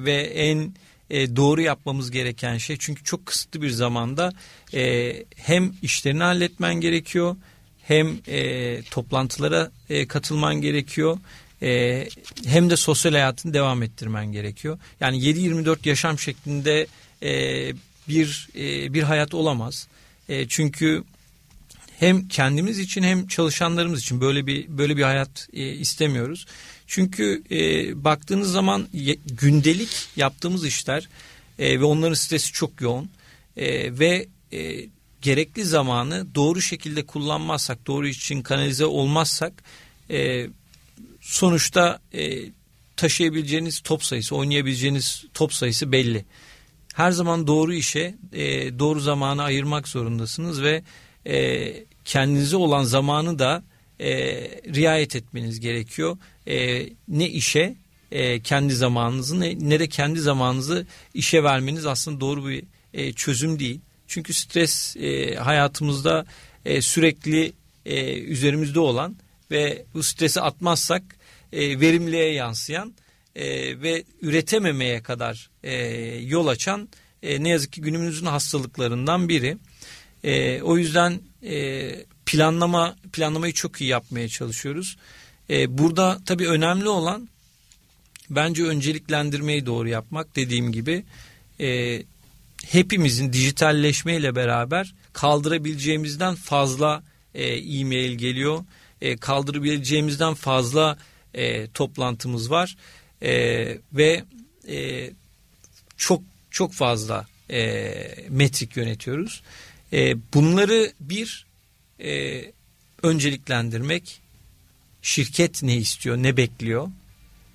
ve 0.04 0.16
en 0.16 0.74
e, 1.10 1.36
doğru 1.36 1.60
yapmamız 1.60 2.10
gereken 2.10 2.58
şey. 2.58 2.76
Çünkü 2.80 3.04
çok 3.04 3.26
kısıtlı 3.26 3.62
bir 3.62 3.70
zamanda 3.70 4.32
e, 4.74 5.14
hem 5.36 5.72
işlerini 5.82 6.22
halletmen 6.22 6.74
gerekiyor 6.74 7.36
hem 7.82 8.18
e, 8.28 8.82
toplantılara 8.82 9.70
e, 9.90 10.06
katılman 10.06 10.54
gerekiyor 10.54 11.18
e, 11.62 12.08
hem 12.46 12.70
de 12.70 12.76
sosyal 12.76 13.12
hayatını 13.12 13.54
devam 13.54 13.82
ettirmen 13.82 14.32
gerekiyor. 14.32 14.78
Yani 15.00 15.18
7-24 15.18 15.88
yaşam 15.88 16.18
şeklinde 16.18 16.86
e, 17.22 17.32
bir 18.08 18.48
e, 18.56 18.94
bir 18.94 19.02
hayat 19.02 19.34
olamaz. 19.34 19.88
E, 20.28 20.48
çünkü 20.48 21.04
hem 21.98 22.28
kendimiz 22.28 22.78
için 22.78 23.02
hem 23.02 23.26
çalışanlarımız 23.26 24.00
için 24.00 24.20
böyle 24.20 24.46
bir 24.46 24.68
böyle 24.68 24.96
bir 24.96 25.02
hayat 25.02 25.48
e, 25.52 25.68
istemiyoruz. 25.68 26.46
Çünkü 26.88 27.42
e, 27.50 28.04
baktığınız 28.04 28.52
zaman 28.52 28.88
gündelik 29.26 30.08
yaptığımız 30.16 30.66
işler 30.66 31.08
e, 31.58 31.80
ve 31.80 31.84
onların 31.84 32.14
stresi 32.14 32.52
çok 32.52 32.80
yoğun 32.80 33.10
e, 33.56 33.98
ve 33.98 34.26
e, 34.52 34.86
gerekli 35.22 35.64
zamanı 35.64 36.34
doğru 36.34 36.60
şekilde 36.60 37.06
kullanmazsak, 37.06 37.86
doğru 37.86 38.08
için 38.08 38.42
kanalize 38.42 38.84
olmazsak 38.84 39.52
e, 40.10 40.46
sonuçta 41.20 42.00
e, 42.14 42.38
taşıyabileceğiniz 42.96 43.80
top 43.80 44.04
sayısı, 44.04 44.36
oynayabileceğiniz 44.36 45.24
top 45.34 45.52
sayısı 45.52 45.92
belli. 45.92 46.24
Her 46.94 47.10
zaman 47.10 47.46
doğru 47.46 47.74
işe, 47.74 48.14
e, 48.32 48.78
doğru 48.78 49.00
zamanı 49.00 49.42
ayırmak 49.42 49.88
zorundasınız 49.88 50.62
ve 50.62 50.82
e, 51.26 51.74
kendinize 52.04 52.56
olan 52.56 52.84
zamanı 52.84 53.38
da 53.38 53.62
e, 54.00 54.10
riayet 54.74 55.16
etmeniz 55.16 55.60
gerekiyor. 55.60 56.18
E, 56.46 56.86
ne 57.08 57.28
işe 57.28 57.74
e, 58.12 58.40
kendi 58.40 58.74
zamanınızı 58.74 59.40
ne, 59.40 59.58
ne 59.60 59.80
de 59.80 59.88
kendi 59.88 60.20
zamanınızı 60.20 60.86
işe 61.14 61.42
vermeniz 61.44 61.86
aslında 61.86 62.20
doğru 62.20 62.48
bir 62.48 62.64
e, 62.94 63.12
çözüm 63.12 63.58
değil. 63.58 63.80
Çünkü 64.06 64.34
stres 64.34 64.96
e, 64.96 65.34
hayatımızda 65.34 66.26
e, 66.64 66.82
sürekli 66.82 67.52
e, 67.86 68.20
üzerimizde 68.20 68.80
olan 68.80 69.16
ve 69.50 69.84
bu 69.94 70.02
stresi 70.02 70.40
atmazsak 70.40 71.02
e, 71.52 71.80
verimliğe 71.80 72.32
yansıyan 72.32 72.94
e, 73.36 73.46
ve 73.82 74.04
üretememeye 74.22 75.02
kadar 75.02 75.50
e, 75.62 75.74
yol 76.16 76.46
açan 76.46 76.88
e, 77.22 77.42
ne 77.42 77.48
yazık 77.48 77.72
ki 77.72 77.80
günümüzün 77.80 78.26
hastalıklarından 78.26 79.28
biri. 79.28 79.58
E, 80.24 80.62
o 80.62 80.76
yüzden 80.78 81.20
e, 81.42 81.90
planlama 82.28 82.96
planlamayı 83.12 83.52
çok 83.52 83.80
iyi 83.80 83.90
yapmaya 83.90 84.28
çalışıyoruz. 84.28 84.96
E, 85.50 85.78
burada 85.78 86.18
tabii 86.26 86.48
önemli 86.48 86.88
olan 86.88 87.28
bence 88.30 88.64
önceliklendirmeyi 88.64 89.66
doğru 89.66 89.88
yapmak 89.88 90.36
dediğim 90.36 90.72
gibi 90.72 91.04
e, 91.60 92.02
hepimizin 92.66 93.32
dijitalleşmeyle 93.32 94.36
beraber 94.36 94.94
kaldırabileceğimizden 95.12 96.34
fazla 96.34 97.02
e, 97.34 97.44
e-mail 97.46 98.12
geliyor. 98.12 98.64
E, 99.00 99.16
kaldırabileceğimizden 99.16 100.34
fazla 100.34 100.98
e, 101.34 101.66
toplantımız 101.66 102.50
var 102.50 102.76
e, 103.22 103.32
ve 103.92 104.24
e, 104.68 105.10
çok 105.96 106.22
çok 106.50 106.72
fazla 106.72 107.26
e, 107.50 107.92
metrik 108.28 108.76
yönetiyoruz. 108.76 109.42
E, 109.92 110.16
bunları 110.34 110.92
bir 111.00 111.47
e, 112.00 112.44
önceliklendirmek, 113.02 114.20
şirket 115.02 115.62
ne 115.62 115.76
istiyor, 115.76 116.16
ne 116.16 116.36
bekliyor, 116.36 116.88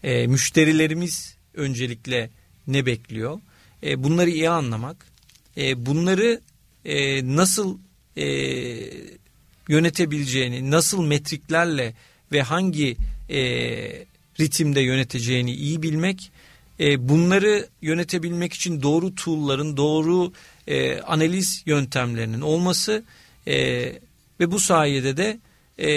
e, 0.03 0.27
müşterilerimiz 0.27 1.35
öncelikle 1.53 2.29
ne 2.67 2.85
bekliyor, 2.85 3.39
e, 3.83 4.03
bunları 4.03 4.29
iyi 4.29 4.49
anlamak, 4.49 5.05
e, 5.57 5.85
bunları 5.85 6.41
e, 6.85 7.25
nasıl 7.35 7.77
e, 8.17 8.25
yönetebileceğini, 9.69 10.71
nasıl 10.71 11.03
metriklerle 11.03 11.93
ve 12.31 12.41
hangi 12.41 12.97
e, 13.29 13.39
ritimde 14.39 14.81
yöneteceğini 14.81 15.53
iyi 15.53 15.81
bilmek, 15.81 16.31
e, 16.79 17.09
bunları 17.09 17.67
yönetebilmek 17.81 18.53
için 18.53 18.81
doğru 18.81 19.15
tool'ların, 19.15 19.77
doğru 19.77 20.33
e, 20.67 21.01
analiz 21.01 21.63
yöntemlerinin 21.65 22.41
olması 22.41 23.03
e, 23.47 23.93
ve 24.39 24.51
bu 24.51 24.59
sayede 24.59 25.17
de 25.17 25.39
e, 25.79 25.89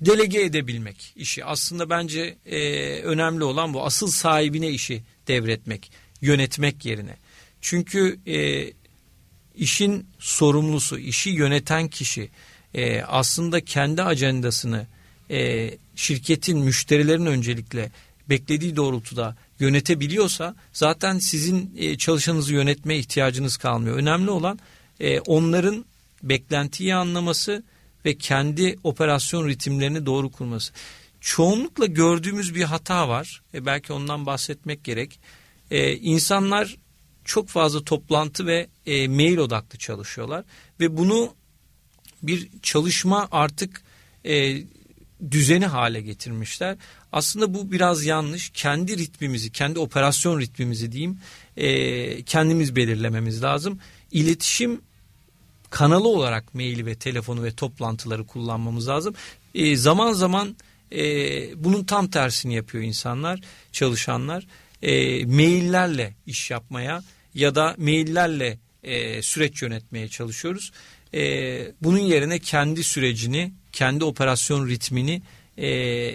delege 0.00 0.40
edebilmek 0.40 1.12
işi. 1.16 1.44
Aslında 1.44 1.90
bence 1.90 2.36
e, 2.46 2.60
önemli 3.02 3.44
olan 3.44 3.74
bu. 3.74 3.84
Asıl 3.84 4.06
sahibine 4.06 4.70
işi 4.70 5.02
devretmek, 5.28 5.90
yönetmek 6.20 6.84
yerine. 6.84 7.16
Çünkü 7.60 8.18
e, 8.26 8.66
işin 9.54 10.06
sorumlusu, 10.18 10.98
işi 10.98 11.30
yöneten 11.30 11.88
kişi 11.88 12.30
e, 12.74 13.02
aslında 13.02 13.60
kendi 13.60 14.02
ajandasını 14.02 14.86
e, 15.30 15.70
şirketin, 15.96 16.58
müşterilerin 16.58 17.26
öncelikle 17.26 17.90
beklediği 18.28 18.76
doğrultuda 18.76 19.36
yönetebiliyorsa 19.60 20.54
zaten 20.72 21.18
sizin 21.18 21.72
e, 21.76 21.98
çalışanınızı 21.98 22.54
yönetme 22.54 22.96
ihtiyacınız 22.96 23.56
kalmıyor. 23.56 23.96
Önemli 23.96 24.30
olan 24.30 24.58
e, 25.00 25.20
onların 25.20 25.84
beklentiyi 26.22 26.94
anlaması 26.94 27.64
ve 28.04 28.18
kendi 28.18 28.76
operasyon 28.84 29.48
ritimlerini 29.48 30.06
doğru 30.06 30.30
kurması. 30.30 30.72
Çoğunlukla 31.20 31.86
gördüğümüz 31.86 32.54
bir 32.54 32.62
hata 32.62 33.08
var. 33.08 33.42
E 33.54 33.66
belki 33.66 33.92
ondan 33.92 34.26
bahsetmek 34.26 34.84
gerek. 34.84 35.20
E, 35.70 35.96
insanlar 35.96 36.76
çok 37.24 37.48
fazla 37.48 37.84
toplantı 37.84 38.46
ve 38.46 38.68
e, 38.86 39.08
mail 39.08 39.36
odaklı 39.36 39.78
çalışıyorlar 39.78 40.44
ve 40.80 40.96
bunu 40.96 41.34
bir 42.22 42.48
çalışma 42.62 43.28
artık 43.30 43.82
e, 44.24 44.62
düzeni 45.30 45.66
hale 45.66 46.00
getirmişler. 46.00 46.76
Aslında 47.12 47.54
bu 47.54 47.72
biraz 47.72 48.04
yanlış. 48.04 48.50
Kendi 48.54 48.98
ritmimizi, 48.98 49.52
kendi 49.52 49.78
operasyon 49.78 50.40
ritmimizi 50.40 50.92
diyeyim, 50.92 51.18
e, 51.56 52.22
kendimiz 52.22 52.76
belirlememiz 52.76 53.42
lazım. 53.42 53.78
İletişim 54.12 54.80
kanalı 55.76 56.08
olarak 56.08 56.54
maili 56.54 56.86
ve 56.86 56.94
telefonu 56.94 57.42
ve 57.42 57.54
toplantıları 57.54 58.26
kullanmamız 58.26 58.88
lazım. 58.88 59.14
E, 59.54 59.76
zaman 59.76 60.12
zaman 60.12 60.56
e, 60.92 61.04
bunun 61.64 61.84
tam 61.84 62.08
tersini 62.08 62.54
yapıyor 62.54 62.84
insanlar, 62.84 63.40
çalışanlar. 63.72 64.46
E, 64.82 65.24
maillerle 65.26 66.14
iş 66.26 66.50
yapmaya 66.50 67.02
ya 67.34 67.54
da 67.54 67.74
maillerle 67.78 68.58
e, 68.82 69.22
süreç 69.22 69.62
yönetmeye 69.62 70.08
çalışıyoruz. 70.08 70.72
E, 71.14 71.20
bunun 71.82 71.98
yerine 71.98 72.38
kendi 72.38 72.84
sürecini, 72.84 73.52
kendi 73.72 74.04
operasyon 74.04 74.68
ritmini 74.68 75.22
e, 75.56 75.68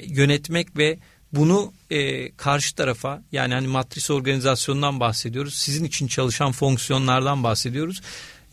yönetmek 0.06 0.78
ve 0.78 1.00
bunu 1.34 1.74
e, 1.90 2.32
karşı 2.32 2.76
tarafa 2.76 3.24
yani 3.32 3.54
hani 3.54 3.68
matris 3.68 4.12
organizasyonundan 4.12 5.00
bahsediyoruz. 5.00 5.54
Sizin 5.54 5.86
için 5.86 6.08
çalışan 6.08 6.52
fonksiyonlardan 6.52 7.44
bahsediyoruz. 7.44 8.02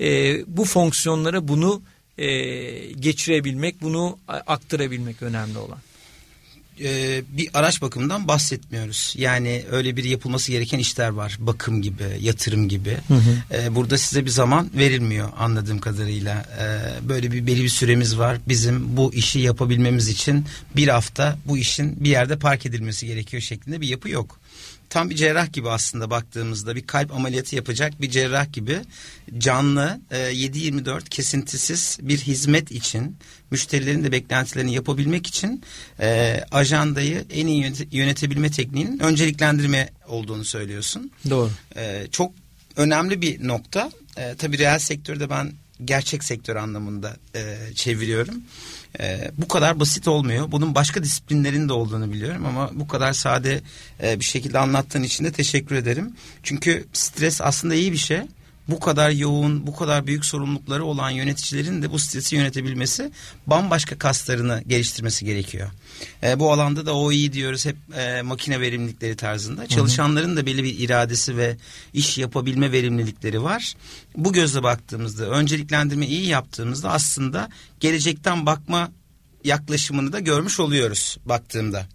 E, 0.00 0.38
bu 0.46 0.64
fonksiyonlara 0.64 1.48
bunu 1.48 1.82
e, 2.18 2.28
geçirebilmek, 2.92 3.82
bunu 3.82 4.18
aktarabilmek 4.28 5.22
önemli 5.22 5.58
olan 5.58 5.78
e, 6.80 7.22
bir 7.28 7.48
araç 7.54 7.82
bakımından 7.82 8.28
bahsetmiyoruz. 8.28 9.14
Yani 9.18 9.64
öyle 9.70 9.96
bir 9.96 10.04
yapılması 10.04 10.52
gereken 10.52 10.78
işler 10.78 11.08
var. 11.08 11.36
Bakım 11.40 11.82
gibi, 11.82 12.04
yatırım 12.20 12.68
gibi. 12.68 12.96
Hı 13.08 13.14
hı. 13.14 13.56
E, 13.56 13.74
burada 13.74 13.98
size 13.98 14.24
bir 14.24 14.30
zaman 14.30 14.70
verilmiyor 14.74 15.28
anladığım 15.38 15.78
kadarıyla. 15.78 16.46
E, 16.60 17.08
böyle 17.08 17.32
bir 17.32 17.46
belli 17.46 17.64
bir 17.64 17.68
süremiz 17.68 18.18
var. 18.18 18.38
Bizim 18.48 18.96
bu 18.96 19.14
işi 19.14 19.38
yapabilmemiz 19.40 20.08
için 20.08 20.44
bir 20.76 20.88
hafta 20.88 21.38
bu 21.44 21.58
işin 21.58 22.04
bir 22.04 22.10
yerde 22.10 22.38
park 22.38 22.66
edilmesi 22.66 23.06
gerekiyor 23.06 23.42
şeklinde 23.42 23.80
bir 23.80 23.88
yapı 23.88 24.08
yok 24.08 24.40
tam 24.90 25.10
bir 25.10 25.14
cerrah 25.14 25.52
gibi 25.52 25.70
aslında 25.70 26.10
baktığımızda 26.10 26.76
bir 26.76 26.86
kalp 26.86 27.14
ameliyatı 27.14 27.56
yapacak 27.56 28.00
bir 28.00 28.10
cerrah 28.10 28.52
gibi 28.52 28.80
canlı 29.38 30.00
e, 30.10 30.16
7-24 30.16 31.08
kesintisiz 31.08 31.98
bir 32.02 32.18
hizmet 32.18 32.70
için 32.70 33.16
müşterilerin 33.50 34.04
de 34.04 34.12
beklentilerini 34.12 34.74
yapabilmek 34.74 35.26
için 35.26 35.62
e, 36.00 36.40
ajandayı 36.50 37.24
en 37.32 37.46
iyi 37.46 37.72
yönetebilme 37.90 38.50
tekniğinin 38.50 38.98
önceliklendirme 38.98 39.88
olduğunu 40.08 40.44
söylüyorsun. 40.44 41.10
Doğru. 41.30 41.50
E, 41.76 42.06
çok 42.10 42.32
önemli 42.76 43.22
bir 43.22 43.48
nokta. 43.48 43.90
E, 44.16 44.34
tabii 44.34 44.58
reel 44.58 44.78
sektörde 44.78 45.30
ben 45.30 45.52
gerçek 45.84 46.24
sektör 46.24 46.56
anlamında 46.56 47.16
e, 47.34 47.56
çeviriyorum. 47.74 48.34
E, 49.00 49.30
bu 49.38 49.48
kadar 49.48 49.80
basit 49.80 50.08
olmuyor. 50.08 50.52
Bunun 50.52 50.74
başka 50.74 51.02
disiplinlerin 51.02 51.68
de 51.68 51.72
olduğunu 51.72 52.12
biliyorum 52.12 52.46
ama 52.46 52.70
bu 52.72 52.88
kadar 52.88 53.12
sade 53.12 53.60
e, 54.02 54.20
bir 54.20 54.24
şekilde 54.24 54.58
anlattığın 54.58 55.02
için 55.02 55.24
de 55.24 55.32
teşekkür 55.32 55.74
ederim. 55.74 56.12
Çünkü 56.42 56.84
stres 56.92 57.40
aslında 57.40 57.74
iyi 57.74 57.92
bir 57.92 57.98
şey 57.98 58.20
bu 58.68 58.80
kadar 58.80 59.10
yoğun, 59.10 59.66
bu 59.66 59.76
kadar 59.76 60.06
büyük 60.06 60.24
sorumlulukları 60.24 60.84
olan 60.84 61.10
yöneticilerin 61.10 61.82
de 61.82 61.92
bu 61.92 61.98
stresi 61.98 62.36
yönetebilmesi 62.36 63.10
bambaşka 63.46 63.98
kaslarını 63.98 64.62
geliştirmesi 64.66 65.24
gerekiyor. 65.24 65.70
E, 66.22 66.38
bu 66.38 66.52
alanda 66.52 66.86
da 66.86 66.96
o 66.96 67.12
iyi 67.12 67.32
diyoruz 67.32 67.66
hep 67.66 67.76
e, 67.96 68.22
makine 68.22 68.60
verimlilikleri 68.60 69.16
tarzında. 69.16 69.66
Çalışanların 69.66 70.36
da 70.36 70.46
belli 70.46 70.64
bir 70.64 70.78
iradesi 70.78 71.36
ve 71.36 71.56
iş 71.92 72.18
yapabilme 72.18 72.72
verimlilikleri 72.72 73.42
var. 73.42 73.74
Bu 74.16 74.32
gözle 74.32 74.62
baktığımızda, 74.62 75.26
önceliklendirme 75.26 76.06
iyi 76.06 76.26
yaptığımızda 76.26 76.90
aslında 76.90 77.48
gelecekten 77.80 78.46
bakma 78.46 78.90
yaklaşımını 79.44 80.12
da 80.12 80.20
görmüş 80.20 80.60
oluyoruz 80.60 81.16
baktığımda. 81.24 81.86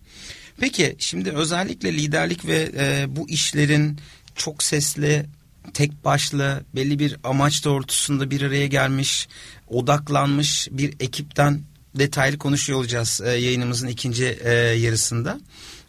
Peki 0.59 0.95
şimdi 0.99 1.31
özellikle 1.31 1.93
liderlik 1.93 2.45
ve 2.45 2.71
e, 2.77 3.05
bu 3.07 3.29
işlerin 3.29 3.99
çok 4.35 4.63
sesli 4.63 5.25
tek 5.73 6.05
başlı 6.05 6.63
belli 6.75 6.99
bir 6.99 7.17
amaç 7.23 7.65
doğrultusunda 7.65 8.31
bir 8.31 8.41
araya 8.41 8.67
gelmiş, 8.67 9.27
odaklanmış 9.67 10.67
bir 10.71 10.93
ekipten 10.99 11.61
detaylı 11.95 12.37
konuşuyor 12.37 12.79
olacağız 12.79 13.21
e, 13.25 13.29
yayınımızın 13.29 13.87
ikinci 13.87 14.25
e, 14.25 14.53
yarısında. 14.53 15.39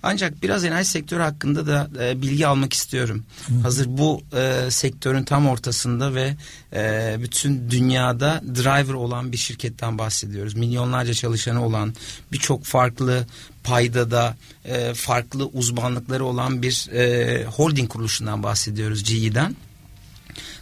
Ancak 0.06 0.42
biraz 0.42 0.64
enerji 0.64 0.88
sektörü 0.88 1.22
hakkında 1.22 1.66
da 1.66 1.90
e, 2.04 2.22
bilgi 2.22 2.46
almak 2.46 2.72
istiyorum. 2.72 3.24
Hı. 3.46 3.54
Hazır 3.62 3.86
bu 3.88 4.22
e, 4.36 4.70
sektörün 4.70 5.24
tam 5.24 5.46
ortasında 5.46 6.14
ve 6.14 6.36
e, 6.72 7.16
bütün 7.20 7.70
dünyada 7.70 8.42
driver 8.54 8.94
olan 8.94 9.32
bir 9.32 9.36
şirketten 9.36 9.98
bahsediyoruz. 9.98 10.54
Milyonlarca 10.54 11.14
çalışanı 11.14 11.66
olan 11.66 11.94
birçok 12.32 12.64
farklı 12.64 13.26
paydada 13.64 14.36
e, 14.64 14.94
farklı 14.94 15.46
uzmanlıkları 15.46 16.24
olan 16.24 16.62
bir 16.62 16.88
e, 16.92 17.44
holding 17.44 17.88
kuruluşundan 17.88 18.42
bahsediyoruz 18.42 19.04
GE'den. 19.04 19.56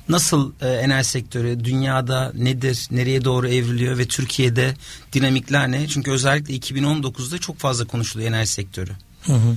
Nasıl 0.08 0.52
e, 0.60 0.68
enerji 0.68 1.08
sektörü 1.08 1.64
dünyada 1.64 2.32
nedir, 2.34 2.86
nereye 2.90 3.24
doğru 3.24 3.48
evriliyor 3.48 3.98
ve 3.98 4.06
Türkiye'de 4.06 4.74
dinamikler 5.12 5.70
ne? 5.70 5.88
Çünkü 5.88 6.10
özellikle 6.10 6.54
2019'da 6.54 7.38
çok 7.38 7.58
fazla 7.58 7.84
konuşuluyor 7.84 8.28
enerji 8.28 8.50
sektörü. 8.50 8.92
Hı 9.22 9.32
hı. 9.32 9.56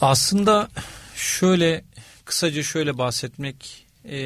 Aslında 0.00 0.68
şöyle 1.16 1.84
kısaca 2.24 2.62
şöyle 2.62 2.98
bahsetmek 2.98 3.86
e, 4.04 4.18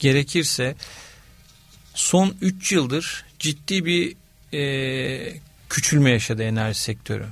gerekirse 0.00 0.76
son 1.94 2.34
3 2.40 2.72
yıldır 2.72 3.24
ciddi 3.38 3.84
bir 3.84 4.16
e, 4.52 5.40
küçülme 5.70 6.10
yaşadı 6.10 6.42
enerji 6.42 6.80
sektörü. 6.80 7.26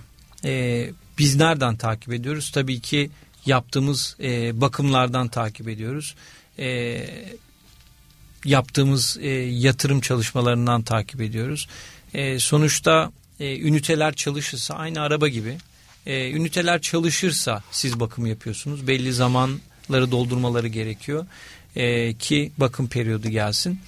E, 0.44 0.90
biz 1.18 1.36
nereden 1.36 1.76
takip 1.76 2.12
ediyoruz? 2.12 2.50
Tabii 2.54 2.80
ki 2.80 3.10
yaptığımız 3.46 4.16
e, 4.22 4.60
bakımlardan 4.60 5.28
takip 5.28 5.68
ediyoruz. 5.68 6.14
E, 6.58 7.00
yaptığımız 8.44 9.18
e, 9.20 9.28
yatırım 9.38 10.00
çalışmalarından 10.00 10.82
takip 10.82 11.20
ediyoruz. 11.20 11.68
E, 12.14 12.38
sonuçta 12.38 13.12
e, 13.40 13.58
üniteler 13.60 14.14
çalışırsa 14.14 14.74
aynı 14.74 15.00
araba 15.00 15.28
gibi 15.28 15.58
e, 16.06 16.30
üniteler 16.30 16.80
çalışırsa 16.80 17.62
siz 17.70 18.00
bakım 18.00 18.26
yapıyorsunuz. 18.26 18.86
Belli 18.86 19.12
zamanları 19.12 20.10
doldurmaları 20.10 20.68
gerekiyor 20.68 21.26
e, 21.76 22.14
ki 22.14 22.52
bakım 22.58 22.88
periyodu 22.88 23.28
gelsin. 23.28 23.80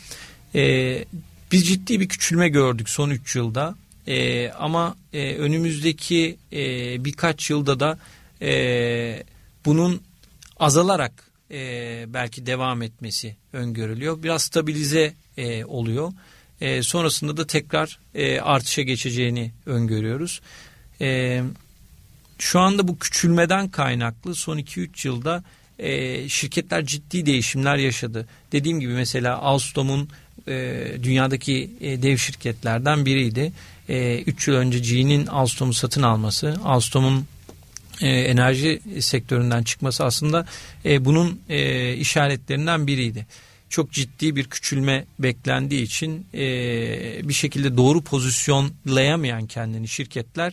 E, 0.54 1.04
biz 1.52 1.68
ciddi 1.68 2.00
bir 2.00 2.08
küçülme 2.08 2.48
gördük 2.48 2.88
son 2.88 3.10
3 3.10 3.36
yılda 3.36 3.74
e, 4.10 4.50
ama 4.50 4.96
e, 5.12 5.34
önümüzdeki 5.34 6.36
e, 6.52 6.58
birkaç 7.04 7.50
yılda 7.50 7.80
da 7.80 7.98
e, 8.42 9.22
bunun 9.64 10.02
azalarak 10.56 11.30
e, 11.50 12.04
belki 12.08 12.46
devam 12.46 12.82
etmesi 12.82 13.36
öngörülüyor. 13.52 14.22
Biraz 14.22 14.42
stabilize 14.42 15.14
e, 15.36 15.64
oluyor. 15.64 16.12
E, 16.60 16.82
sonrasında 16.82 17.36
da 17.36 17.46
tekrar 17.46 17.98
e, 18.14 18.40
artışa 18.40 18.82
geçeceğini 18.82 19.52
öngörüyoruz. 19.66 20.40
E, 21.00 21.42
şu 22.38 22.60
anda 22.60 22.88
bu 22.88 22.98
küçülmeden 22.98 23.68
kaynaklı 23.68 24.34
son 24.34 24.58
2-3 24.58 25.08
yılda 25.08 25.44
e, 25.78 26.28
şirketler 26.28 26.86
ciddi 26.86 27.26
değişimler 27.26 27.76
yaşadı. 27.76 28.28
Dediğim 28.52 28.80
gibi 28.80 28.92
mesela 28.92 29.38
Alstom'un 29.38 30.08
e, 30.48 30.86
dünyadaki 31.02 31.70
e, 31.80 32.02
dev 32.02 32.16
şirketlerden 32.16 33.06
biriydi. 33.06 33.52
3 33.88 34.48
e, 34.48 34.50
yıl 34.50 34.58
önce 34.58 34.78
GE'nin 34.78 35.26
Alstom'u 35.26 35.72
satın 35.72 36.02
alması, 36.02 36.56
Alstom'un 36.64 37.26
e, 38.00 38.08
enerji 38.08 38.80
sektöründen 39.00 39.62
çıkması 39.62 40.04
aslında 40.04 40.46
e, 40.84 41.04
bunun 41.04 41.40
e, 41.48 41.94
işaretlerinden 41.94 42.86
biriydi. 42.86 43.26
Çok 43.68 43.92
ciddi 43.92 44.36
bir 44.36 44.44
küçülme 44.44 45.04
beklendiği 45.18 45.82
için 45.82 46.26
e, 46.34 47.28
bir 47.28 47.34
şekilde 47.34 47.76
doğru 47.76 48.02
pozisyonlayamayan 48.02 49.46
kendini 49.46 49.88
şirketler 49.88 50.52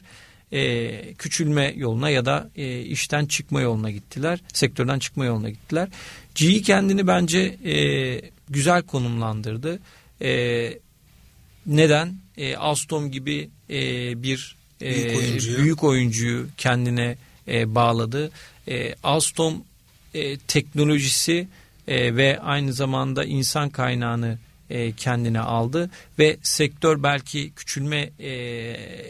e, 0.52 1.13
küçülme 1.13 1.73
yoluna 1.76 2.10
ya 2.10 2.26
da 2.26 2.50
e, 2.56 2.80
işten 2.80 3.26
çıkma 3.26 3.62
yoluna 3.62 3.91
gittiler. 3.91 4.39
Sektörden 4.54 5.00
çıkma 5.00 5.26
yoluna 5.26 5.50
gittiler. 5.50 5.89
GE 6.36 6.62
kendini 6.62 7.08
bence 7.08 7.39
e, 7.65 8.21
güzel 8.50 8.82
konumlandırdı. 8.82 9.80
E, 10.22 10.80
neden? 11.66 12.16
E, 12.38 12.56
Alstom 12.56 13.12
gibi 13.12 13.50
e, 13.70 13.80
bir 14.24 14.56
e, 14.82 14.96
büyük, 14.96 15.18
oyuncuyu. 15.18 15.58
büyük 15.58 15.84
oyuncuyu 15.84 16.48
kendine 16.58 17.18
e, 17.48 17.76
bağladı. 17.76 18.32
E, 18.68 18.96
Alstom 19.04 19.64
e, 20.14 20.38
teknolojisi 20.38 21.48
e, 21.88 22.16
ve 22.16 22.40
aynı 22.40 22.74
zamanda 22.74 23.26
insan 23.26 23.70
kaynağını 23.70 24.38
e, 24.70 24.92
kendine 24.92 25.40
aldı 25.40 25.90
ve 26.20 26.38
sektör 26.42 27.04
belki 27.04 27.52
küçülme 27.56 28.10
e, 28.20 28.30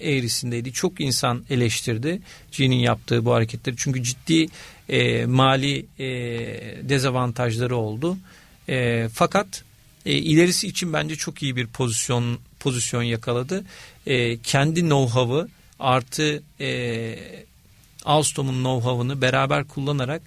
eğrisindeydi. 0.01 0.73
Çok 0.73 1.01
insan 1.01 1.45
eleştirdi 1.49 2.21
G'nin 2.51 2.75
yaptığı 2.75 3.25
bu 3.25 3.33
hareketleri 3.33 3.75
çünkü 3.77 4.03
ciddi 4.03 4.47
e, 4.89 5.25
mali 5.25 5.85
e, 5.99 6.07
dezavantajları 6.89 7.75
oldu. 7.75 8.17
E, 8.69 9.07
fakat 9.13 9.63
e, 10.05 10.13
ilerisi 10.13 10.67
için 10.67 10.93
bence 10.93 11.15
çok 11.15 11.43
iyi 11.43 11.55
bir 11.55 11.67
pozisyon 11.67 12.39
pozisyon 12.59 13.03
yakaladı. 13.03 13.65
E, 14.07 14.37
kendi 14.37 14.79
know-how'ı 14.79 15.47
artı 15.79 16.43
e, 16.59 17.19
Alstom'un 18.05 18.63
know-how'ını 18.63 19.21
beraber 19.21 19.63
kullanarak 19.63 20.21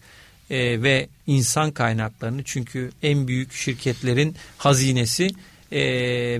e, 0.51 0.83
ve 0.83 1.09
insan 1.27 1.71
kaynaklarını 1.71 2.43
çünkü 2.45 2.91
en 3.03 3.29
büyük 3.29 3.53
şirketlerin 3.53 4.37
hazinesi 4.59 5.31
e, 5.73 5.83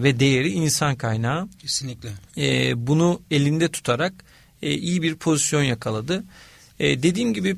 ve 0.03 0.21
değeri 0.21 0.51
insan 0.51 0.97
kaynağı. 0.97 1.49
Kesinlikle. 1.59 2.11
E, 2.37 2.73
bunu 2.87 3.21
elinde 3.31 3.69
tutarak 3.69 4.13
e, 4.63 4.75
iyi 4.75 5.03
bir 5.03 5.15
pozisyon 5.15 5.63
yakaladı. 5.63 6.25
E, 6.81 7.03
dediğim 7.03 7.35
gibi 7.35 7.57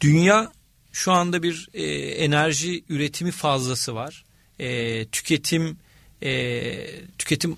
dünya 0.00 0.52
şu 0.94 1.12
anda 1.12 1.42
bir 1.42 1.68
e, 1.74 1.84
enerji 2.10 2.84
üretimi 2.88 3.30
fazlası 3.30 3.94
var. 3.94 4.24
E, 4.58 5.04
tüketim 5.04 5.76
e, 6.22 6.74
tüketim 7.18 7.56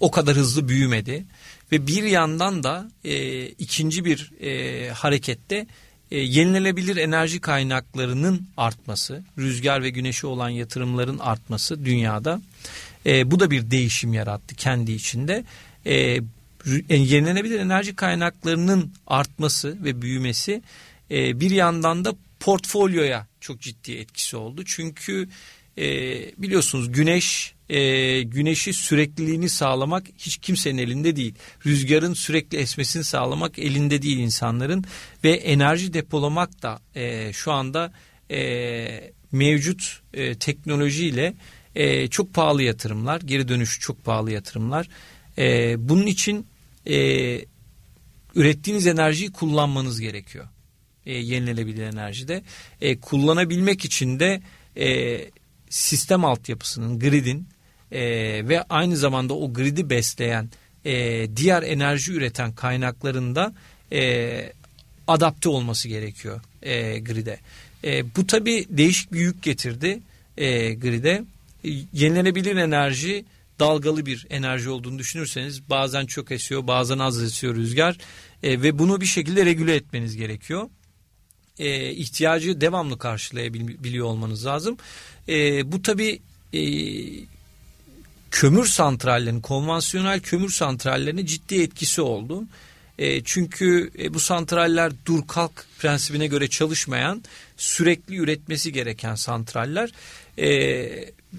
o 0.00 0.10
kadar 0.10 0.36
hızlı 0.36 0.68
büyümedi 0.68 1.24
ve 1.72 1.86
bir 1.86 2.02
yandan 2.02 2.62
da 2.62 2.90
e, 3.04 3.46
ikinci 3.46 4.04
bir 4.04 4.32
e, 4.40 4.90
harekette 4.90 5.66
e, 6.10 6.18
yenilenebilir 6.18 6.96
enerji 6.96 7.40
kaynaklarının 7.40 8.48
artması, 8.56 9.22
rüzgar 9.38 9.82
ve 9.82 9.90
güneşe 9.90 10.26
olan 10.26 10.48
yatırımların 10.48 11.18
artması 11.18 11.84
dünyada 11.84 12.40
e, 13.06 13.30
bu 13.30 13.40
da 13.40 13.50
bir 13.50 13.70
değişim 13.70 14.14
yarattı 14.14 14.54
kendi 14.54 14.92
içinde. 14.92 15.44
E, 15.86 15.94
e 16.88 16.96
yenilenebilir 16.96 17.60
enerji 17.60 17.96
kaynaklarının 17.96 18.92
artması 19.06 19.84
ve 19.84 20.02
büyümesi 20.02 20.62
e, 21.10 21.40
bir 21.40 21.50
yandan 21.50 22.04
da 22.04 22.14
portfolyoya 22.42 23.26
çok 23.40 23.60
ciddi 23.60 23.92
etkisi 23.92 24.36
oldu. 24.36 24.62
Çünkü 24.64 25.28
e, 25.78 25.84
biliyorsunuz 26.38 26.92
güneş 26.92 27.54
e, 27.68 28.22
güneşi 28.22 28.72
sürekliliğini 28.72 29.48
sağlamak 29.48 30.06
hiç 30.18 30.36
kimsenin 30.36 30.78
elinde 30.78 31.16
değil. 31.16 31.34
Rüzgarın 31.66 32.14
sürekli 32.14 32.58
esmesini 32.58 33.04
sağlamak 33.04 33.58
elinde 33.58 34.02
değil 34.02 34.18
insanların 34.18 34.84
ve 35.24 35.30
enerji 35.32 35.92
depolamak 35.92 36.62
da 36.62 36.80
e, 36.94 37.32
şu 37.32 37.52
anda 37.52 37.92
e, 38.30 39.12
mevcut 39.32 40.00
e, 40.14 40.34
teknolojiyle 40.34 41.34
e, 41.74 42.08
çok 42.08 42.34
pahalı 42.34 42.62
yatırımlar, 42.62 43.20
geri 43.20 43.48
dönüşü 43.48 43.80
çok 43.80 44.04
pahalı 44.04 44.32
yatırımlar. 44.32 44.88
E, 45.38 45.74
bunun 45.88 46.06
için 46.06 46.46
e, 46.86 46.96
ürettiğiniz 48.34 48.86
enerjiyi 48.86 49.32
kullanmanız 49.32 50.00
gerekiyor. 50.00 50.48
E, 51.06 51.12
yenilenebilir 51.12 51.82
enerjide. 51.82 52.42
E, 52.80 53.00
kullanabilmek 53.00 53.84
için 53.84 54.20
de 54.20 54.42
e, 54.76 55.20
sistem 55.70 56.24
altyapısının, 56.24 56.98
gridin 56.98 57.48
e, 57.92 58.00
ve 58.48 58.62
aynı 58.62 58.96
zamanda 58.96 59.34
o 59.34 59.52
gridi 59.52 59.90
besleyen 59.90 60.50
e, 60.84 61.26
diğer 61.36 61.62
enerji 61.62 62.12
üreten 62.12 62.52
kaynaklarında 62.52 63.54
e, 63.92 64.52
adapte 65.08 65.48
olması 65.48 65.88
gerekiyor 65.88 66.40
e, 66.62 66.98
gride. 66.98 67.38
E, 67.84 68.16
bu 68.16 68.26
tabi 68.26 68.66
değişik 68.68 69.12
bir 69.12 69.20
yük 69.20 69.42
getirdi 69.42 70.00
e, 70.36 70.74
gride. 70.74 71.24
E, 71.64 71.70
yenilenebilir 71.92 72.56
enerji 72.56 73.24
dalgalı 73.60 74.06
bir 74.06 74.26
enerji 74.30 74.70
olduğunu 74.70 74.98
düşünürseniz 74.98 75.70
bazen 75.70 76.06
çok 76.06 76.30
esiyor 76.30 76.66
bazen 76.66 76.98
az 76.98 77.22
esiyor 77.22 77.54
rüzgar 77.54 77.98
e, 78.42 78.62
ve 78.62 78.78
bunu 78.78 79.00
bir 79.00 79.06
şekilde 79.06 79.44
regüle 79.46 79.74
etmeniz 79.74 80.16
gerekiyor. 80.16 80.68
E, 81.58 81.90
ihtiyacı 81.90 82.60
devamlı 82.60 82.98
karşılayabiliyor 82.98 84.06
olmanız 84.06 84.46
lazım. 84.46 84.76
E, 85.28 85.72
bu 85.72 85.82
tabi 85.82 86.20
e, 86.52 86.62
kömür 88.30 88.66
santrallerinin, 88.66 89.40
konvansiyonel 89.40 90.20
kömür 90.20 90.50
santrallerine 90.50 91.26
ciddi 91.26 91.62
etkisi 91.62 92.00
oldu. 92.00 92.44
E, 92.98 93.24
çünkü 93.24 93.90
e, 93.98 94.14
bu 94.14 94.20
santraller 94.20 94.92
dur 95.06 95.26
kalk 95.28 95.66
prensibine 95.78 96.26
göre 96.26 96.48
çalışmayan, 96.48 97.22
sürekli 97.56 98.16
üretmesi 98.16 98.72
gereken 98.72 99.14
santraller. 99.14 99.90
E, 100.38 100.46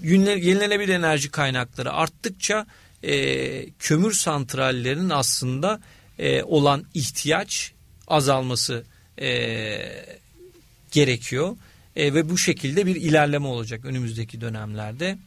yenilenebilir 0.02 0.94
enerji 0.94 1.30
kaynakları 1.30 1.92
arttıkça 1.92 2.66
e, 3.02 3.70
kömür 3.70 4.12
santrallerinin 4.12 5.10
aslında 5.10 5.80
e, 6.18 6.42
olan 6.42 6.84
ihtiyaç 6.94 7.72
azalması 8.06 8.84
e, 9.20 10.06
gerekiyor. 10.92 11.56
E, 11.96 12.14
ve 12.14 12.28
bu 12.28 12.38
şekilde 12.38 12.86
bir 12.86 12.96
ilerleme 12.96 13.46
olacak 13.46 13.84
önümüzdeki 13.84 14.40
dönemlerde. 14.40 15.18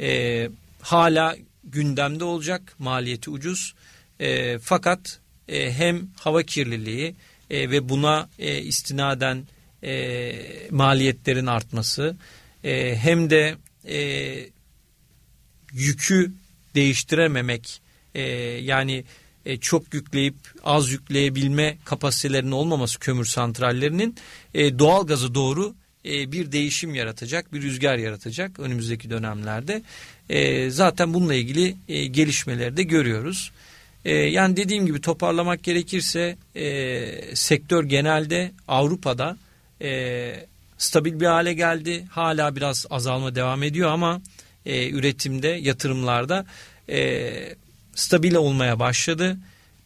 E, 0.00 0.48
hala 0.80 1.36
gündemde 1.64 2.24
olacak 2.24 2.74
maliyeti 2.78 3.30
ucuz 3.30 3.74
e, 4.20 4.58
fakat 4.58 5.20
e, 5.48 5.72
hem 5.72 6.08
hava 6.16 6.42
kirliliği 6.42 7.14
e, 7.50 7.70
ve 7.70 7.88
buna 7.88 8.28
e, 8.38 8.58
istinaden 8.58 9.44
e, 9.82 10.32
maliyetlerin 10.70 11.46
artması 11.46 12.16
e, 12.64 12.96
hem 12.96 13.30
de 13.30 13.56
e, 13.88 14.00
yükü 15.72 16.32
değiştirememek 16.74 17.80
e, 18.14 18.22
yani 18.62 19.04
e, 19.46 19.56
çok 19.56 19.94
yükleyip 19.94 20.34
az 20.64 20.90
yükleyebilme 20.90 21.76
kapasitelerinin 21.84 22.52
olmaması 22.52 22.98
kömür 22.98 23.24
santrallerinin 23.24 24.16
e, 24.54 24.78
doğal 24.78 25.06
gazı 25.06 25.34
doğru 25.34 25.74
e, 26.04 26.32
bir 26.32 26.52
değişim 26.52 26.94
yaratacak, 26.94 27.52
bir 27.52 27.62
rüzgar 27.62 27.96
yaratacak 27.98 28.58
önümüzdeki 28.58 29.10
dönemlerde. 29.10 29.82
E, 30.28 30.70
zaten 30.70 31.14
bununla 31.14 31.34
ilgili 31.34 31.76
e, 31.88 32.06
gelişmeleri 32.06 32.76
de 32.76 32.82
görüyoruz. 32.82 33.52
E, 34.04 34.14
yani 34.14 34.56
dediğim 34.56 34.86
gibi 34.86 35.00
toparlamak 35.00 35.62
gerekirse 35.62 36.36
e, 36.56 37.36
sektör 37.36 37.84
genelde 37.84 38.52
Avrupa'da 38.68 39.36
e, 39.82 40.46
stabil 40.78 41.20
bir 41.20 41.26
hale 41.26 41.52
geldi. 41.52 42.06
Hala 42.10 42.56
biraz 42.56 42.86
azalma 42.90 43.34
devam 43.34 43.62
ediyor 43.62 43.90
ama 43.90 44.20
e, 44.66 44.90
üretimde, 44.90 45.48
yatırımlarda 45.48 46.46
e, 46.88 47.54
stabil 48.00 48.34
olmaya 48.34 48.78
başladı. 48.78 49.38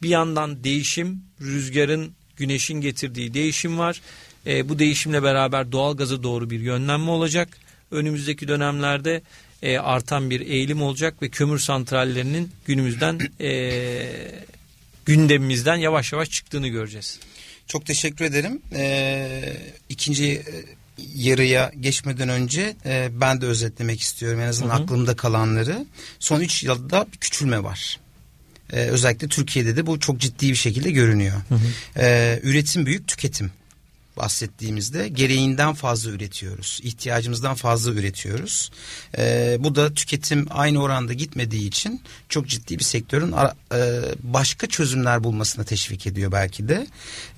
Bir 0.02 0.08
yandan 0.08 0.64
değişim, 0.64 1.22
rüzgarın, 1.40 2.12
güneşin 2.36 2.80
getirdiği 2.80 3.34
değişim 3.34 3.78
var. 3.78 4.00
E, 4.46 4.68
bu 4.68 4.78
değişimle 4.78 5.22
beraber 5.22 5.72
doğal 5.72 5.96
gaza 5.96 6.22
doğru 6.22 6.50
bir 6.50 6.60
yönlenme 6.60 7.10
olacak. 7.10 7.48
Önümüzdeki 7.90 8.48
dönemlerde 8.48 9.22
e, 9.62 9.78
artan 9.78 10.30
bir 10.30 10.40
eğilim 10.40 10.82
olacak 10.82 11.22
ve 11.22 11.28
kömür 11.28 11.58
santrallerinin 11.58 12.50
günümüzden 12.66 13.18
e, 13.40 13.50
gündemimizden 15.04 15.76
yavaş 15.76 16.12
yavaş 16.12 16.30
çıktığını 16.30 16.68
göreceğiz. 16.68 17.20
Çok 17.66 17.86
teşekkür 17.86 18.24
ederim. 18.24 18.62
Ee, 18.74 19.56
ikinci 19.88 20.24
e, 20.24 20.42
yarıya 21.14 21.72
geçmeden 21.80 22.28
önce 22.28 22.76
e, 22.84 23.08
ben 23.20 23.40
de 23.40 23.46
özetlemek 23.46 24.00
istiyorum 24.00 24.40
en 24.40 24.46
azından 24.46 24.74
hı 24.74 24.78
hı. 24.78 24.82
aklımda 24.82 25.16
kalanları. 25.16 25.86
Son 26.18 26.40
3 26.40 26.62
yılda 26.62 27.06
bir 27.12 27.18
küçülme 27.18 27.62
var. 27.62 28.00
Ee, 28.72 28.76
özellikle 28.76 29.28
Türkiye'de 29.28 29.76
de 29.76 29.86
bu 29.86 30.00
çok 30.00 30.20
ciddi 30.20 30.48
bir 30.48 30.54
şekilde 30.54 30.90
görünüyor. 30.90 31.34
Hı 31.48 31.54
hı. 31.54 31.60
Ee, 31.96 32.40
üretim 32.42 32.86
büyük, 32.86 33.08
tüketim 33.08 33.50
bahsettiğimizde 34.16 35.08
gereğinden 35.08 35.74
fazla 35.74 36.10
üretiyoruz. 36.10 36.80
İhtiyacımızdan 36.82 37.54
fazla 37.54 37.92
üretiyoruz. 37.92 38.70
E, 39.18 39.56
bu 39.60 39.74
da 39.74 39.94
tüketim 39.94 40.46
aynı 40.50 40.82
oranda 40.82 41.12
gitmediği 41.12 41.68
için 41.68 42.00
çok 42.28 42.48
ciddi 42.48 42.78
bir 42.78 42.84
sektörün 42.84 43.32
e, 43.32 44.02
başka 44.22 44.66
çözümler 44.66 45.24
bulmasına 45.24 45.64
teşvik 45.64 46.06
ediyor 46.06 46.32
belki 46.32 46.68
de. 46.68 46.86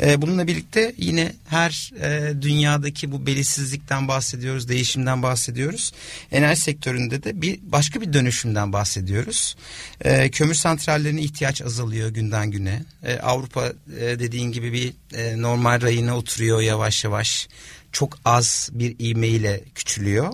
E, 0.00 0.22
bununla 0.22 0.46
birlikte 0.46 0.94
yine 0.98 1.32
her 1.48 1.92
e, 2.00 2.42
dünyadaki 2.42 3.12
bu 3.12 3.26
belirsizlikten 3.26 4.08
bahsediyoruz, 4.08 4.68
değişimden 4.68 5.22
bahsediyoruz. 5.22 5.92
Enerji 6.32 6.60
sektöründe 6.60 7.22
de 7.22 7.42
bir 7.42 7.58
başka 7.62 8.00
bir 8.00 8.12
dönüşümden 8.12 8.72
bahsediyoruz. 8.72 9.56
E, 10.04 10.30
kömür 10.30 10.54
santrallerine 10.54 11.20
ihtiyaç 11.20 11.62
azalıyor 11.62 12.08
günden 12.08 12.50
güne. 12.50 12.82
E, 13.02 13.18
Avrupa 13.18 13.66
e, 14.00 14.18
dediğin 14.18 14.52
gibi 14.52 14.72
bir 14.72 14.92
e, 15.16 15.42
normal 15.42 15.80
rayına 15.80 16.16
oturuyor 16.16 16.60
yavaş 16.66 17.05
yavaş. 17.05 17.48
Çok 17.92 18.18
az 18.24 18.68
bir 18.72 18.96
ivmeyle 18.98 19.64
küçülüyor. 19.74 20.33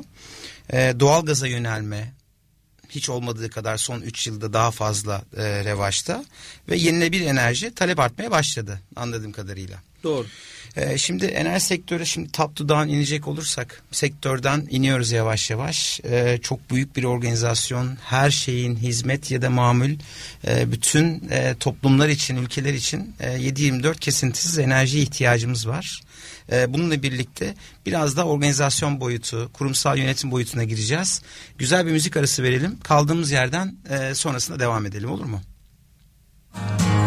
E, 0.72 0.94
doğal 1.00 1.24
gaza 1.24 1.46
yönelme 1.46 2.12
hiç 2.88 3.08
olmadığı 3.08 3.50
kadar 3.50 3.76
son 3.76 4.00
3 4.00 4.26
yılda 4.26 4.52
daha 4.52 4.70
fazla 4.70 5.22
e, 5.36 5.64
revaçta 5.64 6.24
ve 6.68 6.76
yenilenebilir 6.76 7.26
enerji 7.26 7.74
talep 7.74 8.00
artmaya 8.00 8.30
başladı 8.30 8.80
anladığım 8.96 9.32
kadarıyla. 9.32 9.82
Doğru. 10.04 10.26
Ee, 10.76 10.98
şimdi 10.98 11.26
enerji 11.26 11.64
sektörü 11.64 12.06
şimdi 12.06 12.32
top 12.32 12.56
to 12.56 12.68
down 12.68 12.88
inecek 12.88 13.28
olursak 13.28 13.82
sektörden 13.90 14.66
iniyoruz 14.70 15.12
yavaş 15.12 15.50
yavaş. 15.50 16.00
Ee, 16.04 16.38
çok 16.42 16.70
büyük 16.70 16.96
bir 16.96 17.04
organizasyon 17.04 17.96
her 18.04 18.30
şeyin 18.30 18.76
hizmet 18.76 19.30
ya 19.30 19.42
da 19.42 19.50
mamul 19.50 19.90
e, 20.46 20.72
bütün 20.72 21.28
e, 21.30 21.54
toplumlar 21.60 22.08
için 22.08 22.36
ülkeler 22.36 22.74
için 22.74 23.14
e, 23.20 23.28
7-24 23.28 23.98
kesintisiz 23.98 24.58
enerji 24.58 25.00
ihtiyacımız 25.00 25.68
var. 25.68 26.00
E, 26.52 26.74
bununla 26.74 27.02
birlikte 27.02 27.54
biraz 27.86 28.16
da 28.16 28.26
organizasyon 28.26 29.00
boyutu, 29.00 29.50
kurumsal 29.52 29.98
yönetim 29.98 30.30
boyutuna 30.30 30.64
gireceğiz. 30.64 31.22
Güzel 31.58 31.86
bir 31.86 31.92
müzik 31.92 32.16
arası 32.16 32.42
verelim. 32.42 32.78
Kaldığımız 32.82 33.30
yerden 33.30 33.76
e, 33.90 34.14
sonrasında 34.14 34.60
devam 34.60 34.86
edelim 34.86 35.10
olur 35.10 35.24
mu? 35.24 35.40
Müzik 36.54 37.02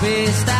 space 0.00 0.46
that 0.46 0.59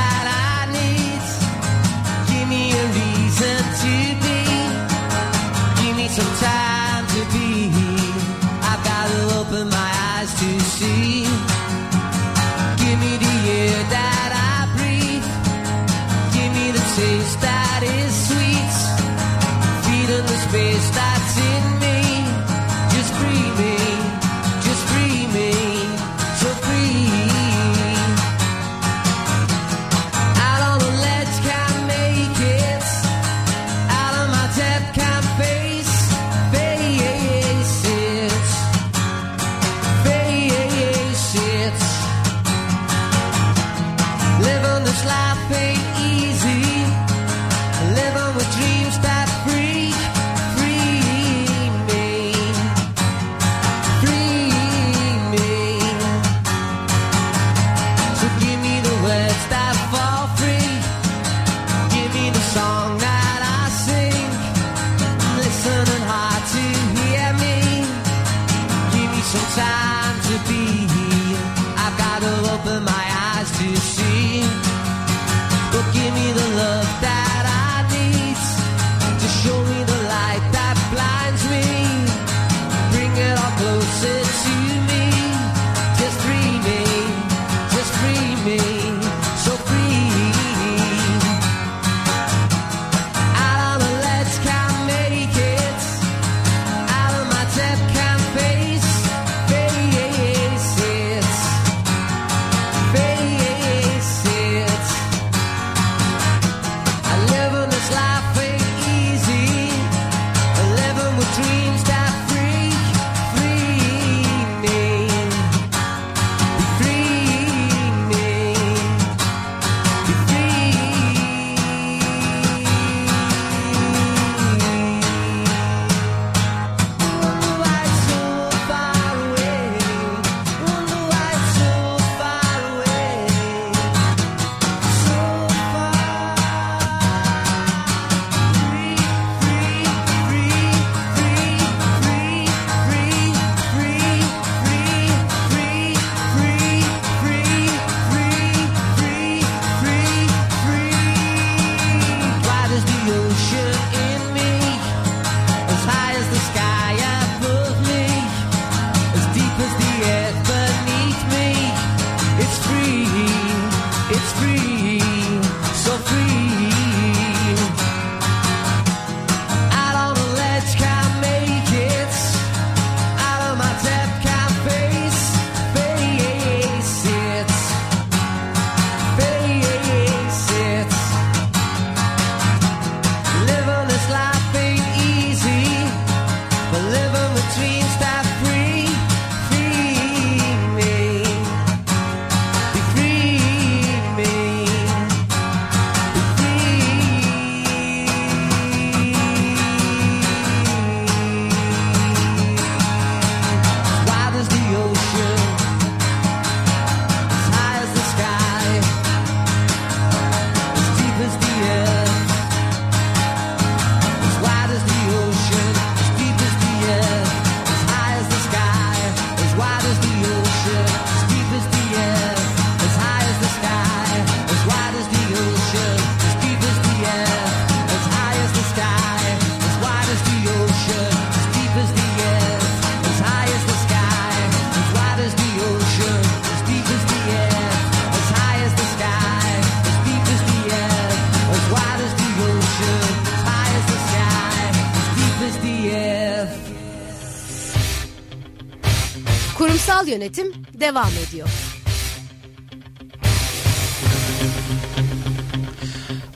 yönetim 250.20 250.52
devam 250.80 251.10
ediyor. 251.28 251.48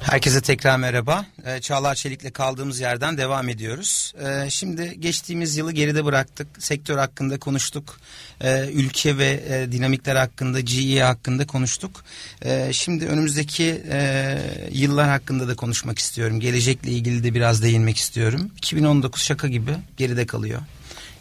Herkese 0.01 0.40
tekrar 0.40 0.77
merhaba. 0.77 1.27
Ee, 1.47 1.61
Çağlar 1.61 1.94
Çelik'le 1.94 2.33
kaldığımız 2.35 2.81
yerden 2.81 3.18
devam 3.18 3.49
ediyoruz. 3.49 4.14
Ee, 4.20 4.51
Şimdi 4.51 5.01
geçtiğimiz 5.01 5.57
yılı 5.57 5.73
geride 5.73 6.04
bıraktık. 6.04 6.46
Sektör 6.59 6.98
hakkında 6.98 7.38
konuştuk. 7.38 8.00
Ee, 8.40 8.69
Ülke 8.73 9.19
ve 9.19 9.42
e, 9.48 9.73
dinamikler 9.73 10.17
hakkında, 10.17 10.61
GE 10.61 11.02
hakkında 11.02 11.46
konuştuk. 11.46 12.04
Ee, 12.44 12.69
Şimdi 12.73 13.06
önümüzdeki 13.06 13.83
e, 13.90 14.38
yıllar 14.73 15.09
hakkında 15.09 15.48
da 15.48 15.56
konuşmak 15.56 15.98
istiyorum. 15.98 16.40
Gelecekle 16.40 16.90
ilgili 16.90 17.25
de 17.25 17.35
biraz 17.35 17.63
değinmek 17.63 17.96
istiyorum. 17.96 18.50
2019 18.56 19.23
şaka 19.23 19.48
gibi 19.48 19.73
geride 19.96 20.27
kalıyor. 20.27 20.61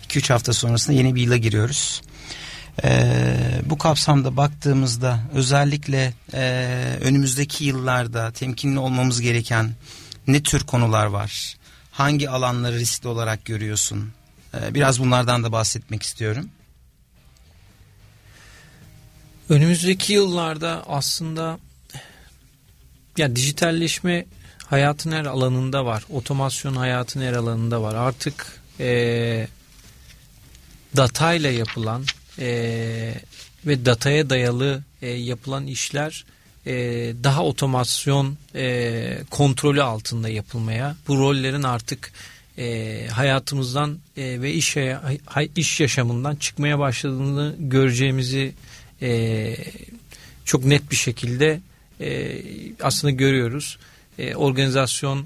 2-3 0.09 0.33
hafta 0.33 0.53
sonrasında 0.53 0.97
yeni 0.97 1.15
bir 1.15 1.21
yıla 1.21 1.37
giriyoruz. 1.37 2.01
Ee, 2.83 3.61
bu 3.65 3.77
kapsamda 3.77 4.37
baktığımızda 4.37 5.19
özellikle 5.33 6.13
e, 6.33 6.43
önümüzdeki 7.01 7.65
yıllarda 7.65 8.31
temkinli 8.31 8.79
olmamız 8.79 9.21
gereken 9.21 9.71
ne 10.27 10.43
tür 10.43 10.59
konular 10.65 11.05
var? 11.05 11.57
Hangi 11.91 12.29
alanları 12.29 12.79
riskli 12.79 13.07
olarak 13.07 13.45
görüyorsun? 13.45 14.11
Ee, 14.53 14.73
biraz 14.73 14.99
bunlardan 14.99 15.43
da 15.43 15.51
bahsetmek 15.51 16.03
istiyorum. 16.03 16.49
Önümüzdeki 19.49 20.13
yıllarda 20.13 20.83
aslında 20.87 21.59
ya 23.17 23.35
dijitalleşme 23.35 24.25
hayatın 24.65 25.11
her 25.11 25.25
alanında 25.25 25.85
var. 25.85 26.03
Otomasyon 26.09 26.75
hayatın 26.75 27.21
her 27.21 27.33
alanında 27.33 27.81
var. 27.81 27.95
Artık 27.95 28.61
e, 28.79 29.47
datayla 30.97 31.51
yapılan 31.51 32.05
e, 32.39 33.13
ve 33.65 33.85
dataya 33.85 34.29
dayalı 34.29 34.83
e, 35.01 35.09
yapılan 35.09 35.67
işler 35.67 36.25
e, 36.67 36.73
daha 37.23 37.43
otomasyon 37.43 38.37
e, 38.55 39.17
kontrolü 39.29 39.83
altında 39.83 40.29
yapılmaya, 40.29 40.95
bu 41.07 41.19
rollerin 41.19 41.63
artık 41.63 42.11
e, 42.57 43.07
hayatımızdan 43.11 43.99
e, 44.17 44.41
ve 44.41 44.53
iş 44.53 44.77
iş 45.55 45.79
yaşamından 45.79 46.35
çıkmaya 46.35 46.79
başladığını 46.79 47.55
göreceğimizi 47.59 48.53
e, 49.01 49.55
çok 50.45 50.65
net 50.65 50.91
bir 50.91 50.95
şekilde 50.95 51.59
e, 52.01 52.41
aslında 52.81 53.11
görüyoruz. 53.11 53.77
E, 54.19 54.35
organizasyon 54.35 55.25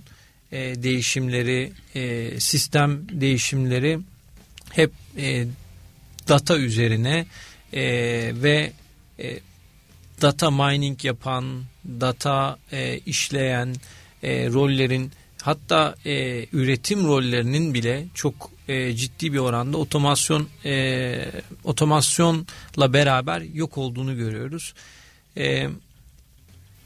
e, 0.52 0.84
değişimleri, 0.84 1.72
e, 1.96 2.40
sistem 2.40 3.02
değişimleri 3.12 4.00
hep 4.70 4.92
e, 5.18 5.46
data 6.28 6.58
üzerine 6.58 7.26
e, 7.74 7.82
ve 8.36 8.72
e, 9.20 9.40
data 10.22 10.52
mining 10.52 11.06
yapan, 11.06 11.64
data 11.86 12.58
e, 12.72 13.00
işleyen 13.06 13.76
e, 14.24 14.50
rollerin 14.50 15.12
hatta 15.42 15.96
e, 16.06 16.46
üretim 16.54 17.08
rollerinin 17.08 17.74
bile 17.74 18.06
çok 18.14 18.52
e, 18.68 18.94
ciddi 18.96 19.34
bir 19.34 19.38
oranda 19.38 19.78
otomasyon 19.78 20.48
e, 20.66 21.32
otomasyonla 21.64 22.94
beraber 22.94 23.42
yok 23.42 23.78
olduğunu 23.78 24.16
görüyoruz. 24.16 24.74
E, 25.38 25.70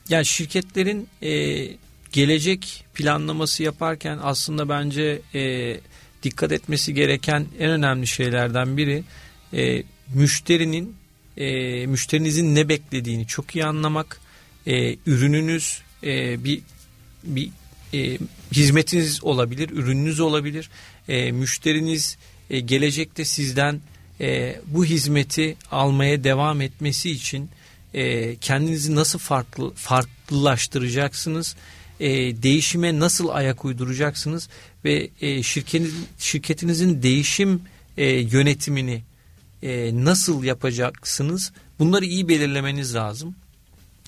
yani 0.10 0.26
şirketlerin 0.26 1.08
e, 1.22 1.68
gelecek 2.12 2.86
planlaması 2.94 3.64
yaparken 3.64 4.20
aslında 4.22 4.70
bence 4.70 5.22
e, 5.34 5.78
dikkat 6.24 6.52
etmesi 6.52 6.94
gereken 6.94 7.48
en 7.60 7.70
önemli 7.70 8.08
şeylerden 8.08 8.78
biri 8.78 9.04
e, 9.54 9.84
müşterinin 10.14 10.96
e, 11.38 11.86
müşterinizin 11.86 12.56
ne 12.56 12.70
beklediğini 12.70 13.28
çok 13.28 13.56
iyi 13.56 13.66
anlamak 13.66 14.22
e, 14.68 14.96
ürününüz 15.06 15.82
e, 16.04 16.44
bir 16.44 16.62
bir 17.24 17.50
e, 17.94 18.18
hizmetiniz 18.52 19.24
olabilir, 19.24 19.70
ürününüz 19.70 20.20
olabilir. 20.20 20.70
E, 21.08 21.32
müşteriniz 21.32 22.18
e, 22.50 22.60
gelecekte 22.60 23.26
sizden 23.26 23.82
e, 24.22 24.60
bu 24.68 24.86
hizmeti 24.86 25.58
almaya 25.72 26.24
devam 26.24 26.62
etmesi 26.62 27.12
için 27.12 27.50
e, 27.94 28.36
kendinizi 28.36 28.96
nasıl 28.96 29.20
farklı 29.20 29.74
farklılaştıracaksınız? 29.74 31.56
E, 32.00 32.10
değişime 32.44 33.00
nasıl 33.00 33.30
ayak 33.30 33.66
uyduracaksınız 33.66 34.50
ve 34.86 35.10
e, 35.22 35.44
şirketin, 35.44 35.94
şirketinizin 36.20 37.04
değişim 37.04 37.62
e, 37.98 38.06
yönetimini 38.08 39.02
e, 39.64 39.92
nasıl 40.06 40.44
yapacaksınız? 40.44 41.52
Bunları 41.80 42.06
iyi 42.06 42.28
belirlemeniz 42.28 42.96
lazım. 42.96 43.36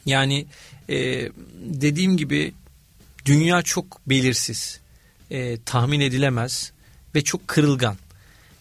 Yani 0.05 0.45
e, 0.89 1.29
dediğim 1.65 2.17
gibi 2.17 2.53
dünya 3.25 3.61
çok 3.61 4.09
belirsiz, 4.09 4.79
e, 5.31 5.57
tahmin 5.57 5.99
edilemez 5.99 6.71
ve 7.15 7.23
çok 7.23 7.47
kırılgan. 7.47 7.97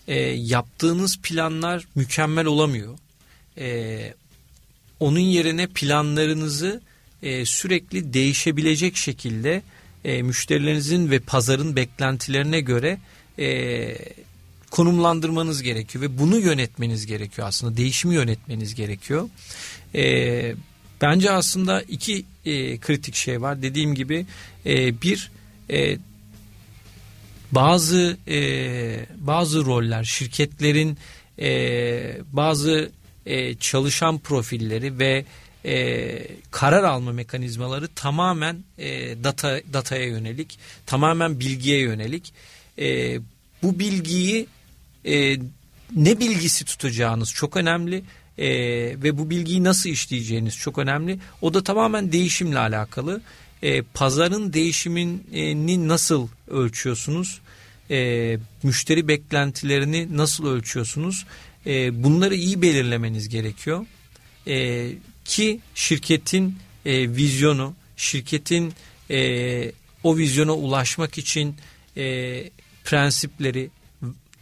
E, 0.09 0.20
yaptığınız 0.20 1.18
planlar 1.22 1.86
mükemmel 1.95 2.47
olamıyor. 2.47 2.99
E, 3.59 4.14
onun 5.01 5.18
yerine 5.18 5.66
planlarınızı 5.66 6.80
e, 7.22 7.45
sürekli 7.45 8.12
değişebilecek 8.12 8.97
şekilde 8.97 9.62
e, 10.05 10.22
müşterilerinizin 10.22 11.11
ve 11.11 11.18
pazarın 11.18 11.76
beklentilerine 11.76 12.61
göre 12.61 12.99
e, 13.38 13.97
konumlandırmanız 14.72 15.62
gerekiyor 15.62 16.04
ve 16.04 16.18
bunu 16.18 16.38
yönetmeniz 16.38 17.06
gerekiyor 17.06 17.48
aslında 17.48 17.76
değişimi 17.76 18.14
yönetmeniz 18.14 18.74
gerekiyor. 18.74 19.28
E, 19.94 20.54
bence 21.00 21.30
aslında 21.30 21.82
iki 21.82 22.24
e, 22.44 22.78
kritik 22.78 23.14
şey 23.14 23.42
var 23.42 23.62
dediğim 23.62 23.94
gibi 23.94 24.26
e, 24.66 25.02
bir 25.02 25.30
e, 25.70 25.96
bazı 27.52 28.16
e, 28.28 28.38
bazı 29.18 29.64
roller 29.64 30.04
şirketlerin 30.04 30.98
e, 31.38 32.18
bazı 32.32 32.90
e, 33.26 33.54
çalışan 33.54 34.18
profilleri 34.18 34.98
ve 34.98 35.24
e, 35.64 36.18
karar 36.50 36.84
alma 36.84 37.12
mekanizmaları 37.12 37.88
tamamen 37.88 38.64
e, 38.78 39.24
data 39.24 39.60
dataya 39.72 40.04
yönelik, 40.04 40.58
tamamen 40.86 41.40
bilgiye 41.40 41.78
yönelik. 41.78 42.32
E, 42.78 43.18
bu 43.62 43.78
bilgiyi 43.78 44.46
e, 45.05 45.36
ne 45.96 46.20
bilgisi 46.20 46.64
tutacağınız 46.64 47.32
çok 47.32 47.57
önemli 47.57 48.05
e, 48.38 48.48
ve 49.03 49.18
bu 49.18 49.30
bilgiyi 49.30 49.64
nasıl 49.64 49.90
işleyeceğiniz 49.90 50.57
çok 50.57 50.78
önemli. 50.78 51.18
O 51.40 51.55
da 51.55 51.64
tamamen 51.64 52.12
değişimle 52.12 52.59
alakalı. 52.59 53.20
E, 53.62 53.82
pazarın 53.82 54.53
değişimini 54.53 55.88
nasıl 55.88 56.28
ölçüyorsunuz? 56.48 57.40
E, 57.90 58.38
müşteri 58.62 59.09
beklentilerini 59.09 60.16
nasıl 60.16 60.46
ölçüyorsunuz? 60.46 61.26
E, 61.66 62.05
bunları 62.05 62.34
iyi 62.34 62.62
belirlemeniz 62.62 63.28
gerekiyor. 63.28 63.86
E, 64.46 64.88
ki 65.24 65.61
şirketin 65.74 66.57
e, 66.86 67.16
vizyonu, 67.16 67.74
şirketin 67.96 68.72
e, 69.11 69.72
o 70.03 70.16
vizyona 70.16 70.53
ulaşmak 70.53 71.18
için 71.18 71.57
e, 71.96 72.05
prensipleri, 72.84 73.70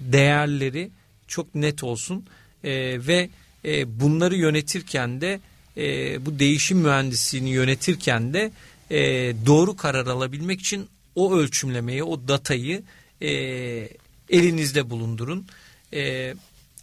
değerleri 0.01 0.91
çok 1.29 1.55
net 1.55 1.85
olsun 1.85 2.25
e, 2.65 2.71
ve 3.07 3.31
e, 3.65 4.01
bunları 4.01 4.37
yönetirken 4.37 5.21
de 5.21 5.41
e, 5.77 6.27
bu 6.27 6.39
değişim 6.39 6.79
mühendisliğini 6.79 7.51
yönetirken 7.51 8.35
de 8.35 8.53
e, 8.91 8.99
doğru 9.47 9.77
karar 9.77 10.07
alabilmek 10.07 10.61
için 10.61 10.89
o 11.15 11.35
ölçümlemeyi, 11.35 12.05
o 12.05 12.29
datayı 12.29 12.83
e, 13.23 13.31
elinizde 14.31 14.91
bulundurun. 14.91 15.47
E, 15.93 16.35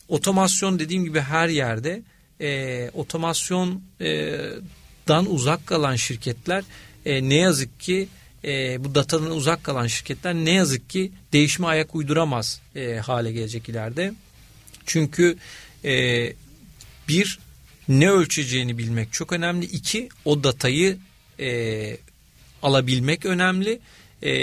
otomasyon 0.07 0.79
dediğim 0.79 1.03
gibi 1.03 1.19
her 1.19 1.49
yerde 1.49 2.01
e, 2.41 2.89
otomasyondan 2.93 5.25
uzak 5.29 5.67
kalan 5.67 5.95
şirketler 5.95 6.63
e, 7.05 7.29
ne 7.29 7.35
yazık 7.35 7.79
ki 7.79 8.07
e, 8.43 8.83
bu 8.83 8.95
datadan 8.95 9.31
uzak 9.31 9.63
kalan 9.63 9.87
şirketler 9.87 10.33
ne 10.33 10.51
yazık 10.51 10.89
ki 10.89 11.11
değişime 11.33 11.67
ayak 11.67 11.95
uyduramaz 11.95 12.61
e, 12.75 12.95
hale 12.95 13.31
gelecek 13.31 13.69
ileride. 13.69 14.13
Çünkü 14.85 15.37
e, 15.85 16.33
bir 17.07 17.39
ne 17.87 18.09
ölçeceğini 18.09 18.77
bilmek 18.77 19.13
çok 19.13 19.33
önemli. 19.33 19.65
İki 19.65 20.09
o 20.25 20.43
datayı 20.43 20.97
e, 21.39 21.97
alabilmek 22.63 23.25
önemli 23.25 23.79
e, 24.23 24.33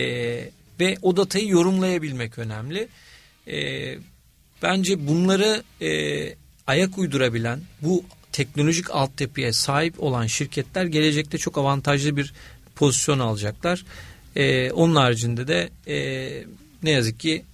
ve 0.80 0.96
o 1.02 1.16
datayı 1.16 1.48
yorumlayabilmek 1.48 2.38
önemli. 2.38 2.88
E, 3.48 3.58
bence 4.62 5.06
bunları 5.06 5.62
e, 5.82 5.90
ayak 6.66 6.98
uydurabilen 6.98 7.60
bu 7.82 8.04
teknolojik 8.32 8.90
altyapıya 8.90 9.52
sahip 9.52 10.02
olan 10.02 10.26
şirketler 10.26 10.84
gelecekte 10.84 11.38
çok 11.38 11.58
avantajlı 11.58 12.16
bir 12.16 12.32
pozisyon 12.74 13.18
alacaklar. 13.18 13.84
E, 14.36 14.70
onun 14.70 14.96
haricinde 14.96 15.48
de 15.48 15.70
e, 15.86 15.96
ne 16.82 16.90
yazık 16.90 17.20
ki 17.20 17.44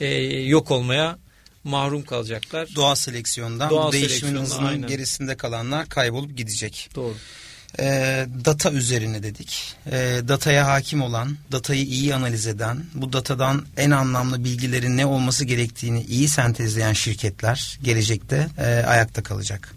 e, 0.00 0.14
yok 0.40 0.70
olmaya 0.70 1.18
mahrum 1.64 2.02
kalacaklar. 2.02 2.68
Doğal 2.74 2.94
seleksiyondan 2.94 3.70
Doğal 3.70 3.88
bu 3.88 3.92
değişimin 3.92 4.40
hızının 4.40 4.66
aynen. 4.66 4.88
gerisinde 4.88 5.36
kalanlar 5.36 5.88
kaybolup 5.88 6.36
gidecek. 6.36 6.90
Doğru. 6.94 7.14
E, 7.78 8.26
data 8.44 8.70
üzerine 8.70 9.22
dedik. 9.22 9.74
E, 9.86 10.20
dataya 10.28 10.66
hakim 10.66 11.02
olan, 11.02 11.36
datayı 11.52 11.84
iyi 11.84 12.14
analiz 12.14 12.46
eden, 12.46 12.84
bu 12.94 13.12
datadan 13.12 13.66
en 13.76 13.90
anlamlı 13.90 14.44
bilgilerin 14.44 14.96
ne 14.96 15.06
olması 15.06 15.44
gerektiğini 15.44 16.02
iyi 16.02 16.28
sentezleyen 16.28 16.92
şirketler 16.92 17.78
gelecekte 17.82 18.48
e, 18.58 18.64
ayakta 18.64 19.22
kalacak. 19.22 19.74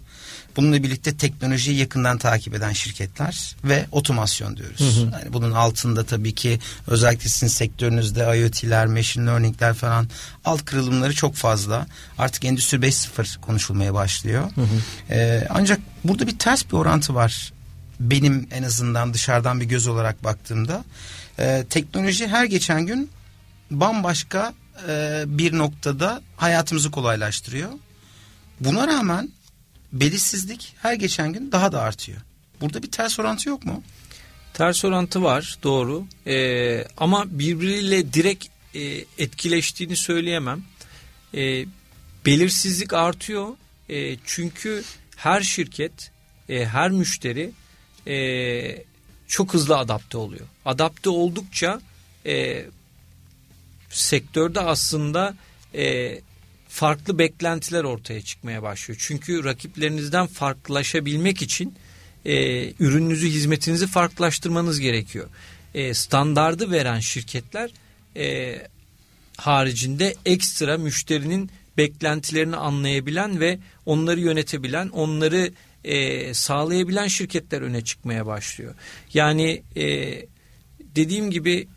Bununla 0.56 0.82
birlikte 0.82 1.16
teknolojiyi 1.16 1.78
yakından 1.78 2.18
takip 2.18 2.54
eden 2.54 2.72
şirketler 2.72 3.56
ve 3.64 3.86
otomasyon 3.92 4.56
diyoruz. 4.56 4.80
Yani 5.12 5.32
bunun 5.32 5.52
altında 5.52 6.04
tabii 6.04 6.34
ki 6.34 6.58
özellikle 6.86 7.28
sizin 7.28 7.46
sektörünüzde 7.46 8.20
IoT'ler, 8.20 8.86
machine 8.86 9.26
learning'ler 9.26 9.74
falan 9.74 10.08
alt 10.44 10.64
kırılımları 10.64 11.14
çok 11.14 11.34
fazla. 11.34 11.86
Artık 12.18 12.44
Endüstri 12.44 12.78
5.0 12.78 13.40
konuşulmaya 13.40 13.94
başlıyor. 13.94 14.50
Ee, 15.10 15.46
ancak 15.50 15.80
burada 16.04 16.26
bir 16.26 16.38
ters 16.38 16.64
bir 16.66 16.72
orantı 16.72 17.14
var. 17.14 17.52
Benim 18.00 18.48
en 18.50 18.62
azından 18.62 19.14
dışarıdan 19.14 19.60
bir 19.60 19.66
göz 19.66 19.86
olarak 19.86 20.24
baktığımda. 20.24 20.84
Ee, 21.38 21.64
teknoloji 21.70 22.26
her 22.28 22.44
geçen 22.44 22.86
gün 22.86 23.10
bambaşka 23.70 24.54
e, 24.88 25.24
bir 25.26 25.58
noktada 25.58 26.22
hayatımızı 26.36 26.90
kolaylaştırıyor. 26.90 27.70
Buna 28.60 28.86
rağmen 28.86 29.28
belirsizlik 30.00 30.74
her 30.82 30.94
geçen 30.94 31.32
gün 31.32 31.52
daha 31.52 31.72
da 31.72 31.82
artıyor. 31.82 32.18
Burada 32.60 32.82
bir 32.82 32.90
ters 32.90 33.20
orantı 33.20 33.48
yok 33.48 33.64
mu? 33.64 33.82
Ters 34.54 34.84
orantı 34.84 35.22
var 35.22 35.58
doğru 35.62 36.06
Ee, 36.26 36.84
ama 36.96 37.24
birbiriyle 37.26 38.12
direkt 38.12 38.46
e, 38.74 38.80
etkileştiğini 39.18 39.96
söyleyemem. 39.96 40.62
Ee, 41.34 41.64
belirsizlik 42.26 42.92
artıyor 42.92 43.48
E, 43.88 44.16
çünkü 44.24 44.84
her 45.16 45.40
şirket, 45.40 46.10
e, 46.48 46.66
her 46.66 46.90
müşteri 46.90 47.50
e, 48.06 48.84
çok 49.26 49.54
hızlı 49.54 49.78
adapte 49.78 50.18
oluyor. 50.18 50.46
Adapte 50.64 51.10
oldukça 51.10 51.80
e, 52.26 52.64
sektörde 53.90 54.60
aslında 54.60 55.34
e, 55.74 56.14
farklı 56.74 57.18
beklentiler 57.18 57.84
ortaya 57.84 58.20
çıkmaya 58.22 58.62
başlıyor. 58.62 59.00
Çünkü 59.02 59.44
rakiplerinizden 59.44 60.26
farklılaşabilmek 60.26 61.42
için 61.42 61.74
e, 62.24 62.68
ürününüzü, 62.72 63.28
hizmetinizi 63.28 63.86
farklılaştırmanız 63.86 64.80
gerekiyor. 64.80 65.28
E, 65.74 65.94
standardı 65.94 66.70
veren 66.70 67.00
şirketler 67.00 67.70
e, 68.16 68.56
haricinde 69.36 70.14
ekstra 70.24 70.78
müşterinin 70.78 71.50
beklentilerini 71.76 72.56
anlayabilen 72.56 73.40
ve 73.40 73.58
onları 73.86 74.20
yönetebilen, 74.20 74.88
onları 74.88 75.52
e, 75.84 76.34
sağlayabilen 76.34 77.06
şirketler 77.06 77.62
öne 77.62 77.84
çıkmaya 77.84 78.26
başlıyor. 78.26 78.74
Yani 79.14 79.62
e, 79.76 80.16
dediğim 80.80 81.30
gibi 81.30 81.68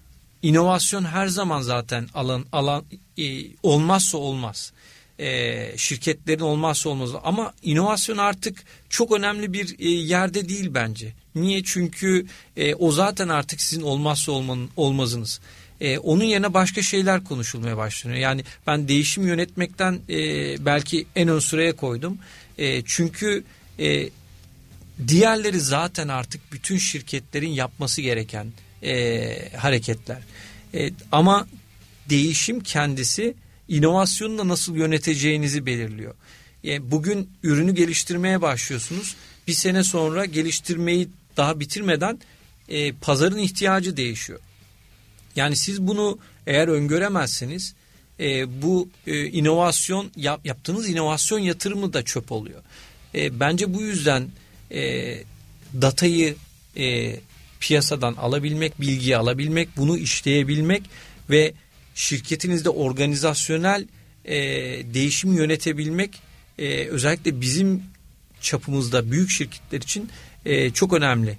inovasyon 0.42 1.04
her 1.04 1.28
zaman 1.28 1.62
zaten 1.62 2.08
alan 2.14 2.46
alan 2.52 2.86
e, 3.18 3.44
olmazsa 3.64 4.18
olmaz. 4.18 4.74
E, 5.20 5.78
şirketlerin 5.78 6.40
olmazsa 6.40 6.90
olmaz 6.90 7.10
ama 7.24 7.54
inovasyon 7.64 8.18
artık 8.18 8.64
çok 8.90 9.12
önemli 9.12 9.54
bir 9.54 9.76
e, 9.80 9.90
yerde 9.90 10.50
değil 10.50 10.70
bence. 10.74 11.14
Niye? 11.36 11.64
Çünkü 11.64 12.26
e, 12.58 12.76
o 12.76 12.92
zaten 12.92 13.28
artık 13.28 13.62
sizin 13.62 13.82
olmazsa 13.82 14.32
olmanın, 14.32 14.70
olmazınız. 14.76 15.40
E, 15.82 15.98
onun 15.98 16.24
yerine 16.24 16.54
başka 16.54 16.82
şeyler 16.82 17.24
konuşulmaya 17.24 17.78
başlanıyor. 17.78 18.20
Yani 18.20 18.44
ben 18.68 18.88
değişim 18.88 19.28
yönetmekten 19.28 20.00
e, 20.10 20.20
belki 20.66 21.06
en 21.16 21.28
ön 21.28 21.40
sıraya 21.40 21.76
koydum. 21.76 22.18
E, 22.58 22.82
çünkü 22.86 23.44
e, 23.80 24.10
diğerleri 25.08 25.60
zaten 25.60 26.08
artık 26.08 26.42
bütün 26.52 26.78
şirketlerin 26.78 27.50
yapması 27.50 28.02
gereken 28.02 28.48
e, 28.84 29.50
hareketler. 29.58 30.20
E, 30.74 30.92
ama 31.12 31.48
değişim 32.10 32.60
kendisi 32.60 33.34
inovasyonu 33.68 34.38
da 34.38 34.48
nasıl 34.48 34.76
yöneteceğinizi 34.76 35.66
belirliyor. 35.66 36.16
E, 36.66 36.92
bugün 36.92 37.30
ürünü 37.44 37.76
geliştirmeye 37.76 38.42
başlıyorsunuz. 38.42 39.16
Bir 39.48 39.54
sene 39.54 39.84
sonra 39.84 40.26
geliştirmeyi 40.26 41.10
daha 41.38 41.60
bitirmeden 41.60 42.20
e, 42.70 42.92
pazarın 42.92 43.38
ihtiyacı 43.38 43.98
değişiyor. 43.98 44.40
Yani 45.36 45.56
siz 45.56 45.82
bunu 45.82 46.20
eğer 46.48 46.68
öngöremezseniz 46.68 47.74
e, 48.20 48.62
bu 48.62 48.90
e, 49.08 49.26
inovasyon 49.26 50.12
yap, 50.16 50.46
yaptığınız 50.46 50.90
inovasyon 50.90 51.40
yatırımı 51.40 51.94
da 51.94 52.04
çöp 52.04 52.32
oluyor. 52.32 52.62
E, 53.16 53.40
bence 53.40 53.74
bu 53.74 53.82
yüzden 53.82 54.30
e, 54.72 55.14
datayı 55.82 56.36
e, 56.78 57.16
piyasadan 57.60 58.14
alabilmek, 58.14 58.82
bilgiyi 58.82 59.18
alabilmek, 59.18 59.78
bunu 59.78 59.98
işleyebilmek 59.98 60.84
ve 61.30 61.54
şirketinizde 61.98 62.70
organizasyonel 62.70 63.86
e, 64.26 64.38
değişimi 64.94 65.38
yönetebilmek 65.38 66.22
e, 66.58 66.88
özellikle 66.88 67.42
bizim 67.42 67.84
çapımızda 68.42 69.12
büyük 69.12 69.30
şirketler 69.30 69.82
için 69.82 70.10
e, 70.46 70.70
çok 70.70 70.94
önemli. 70.94 71.38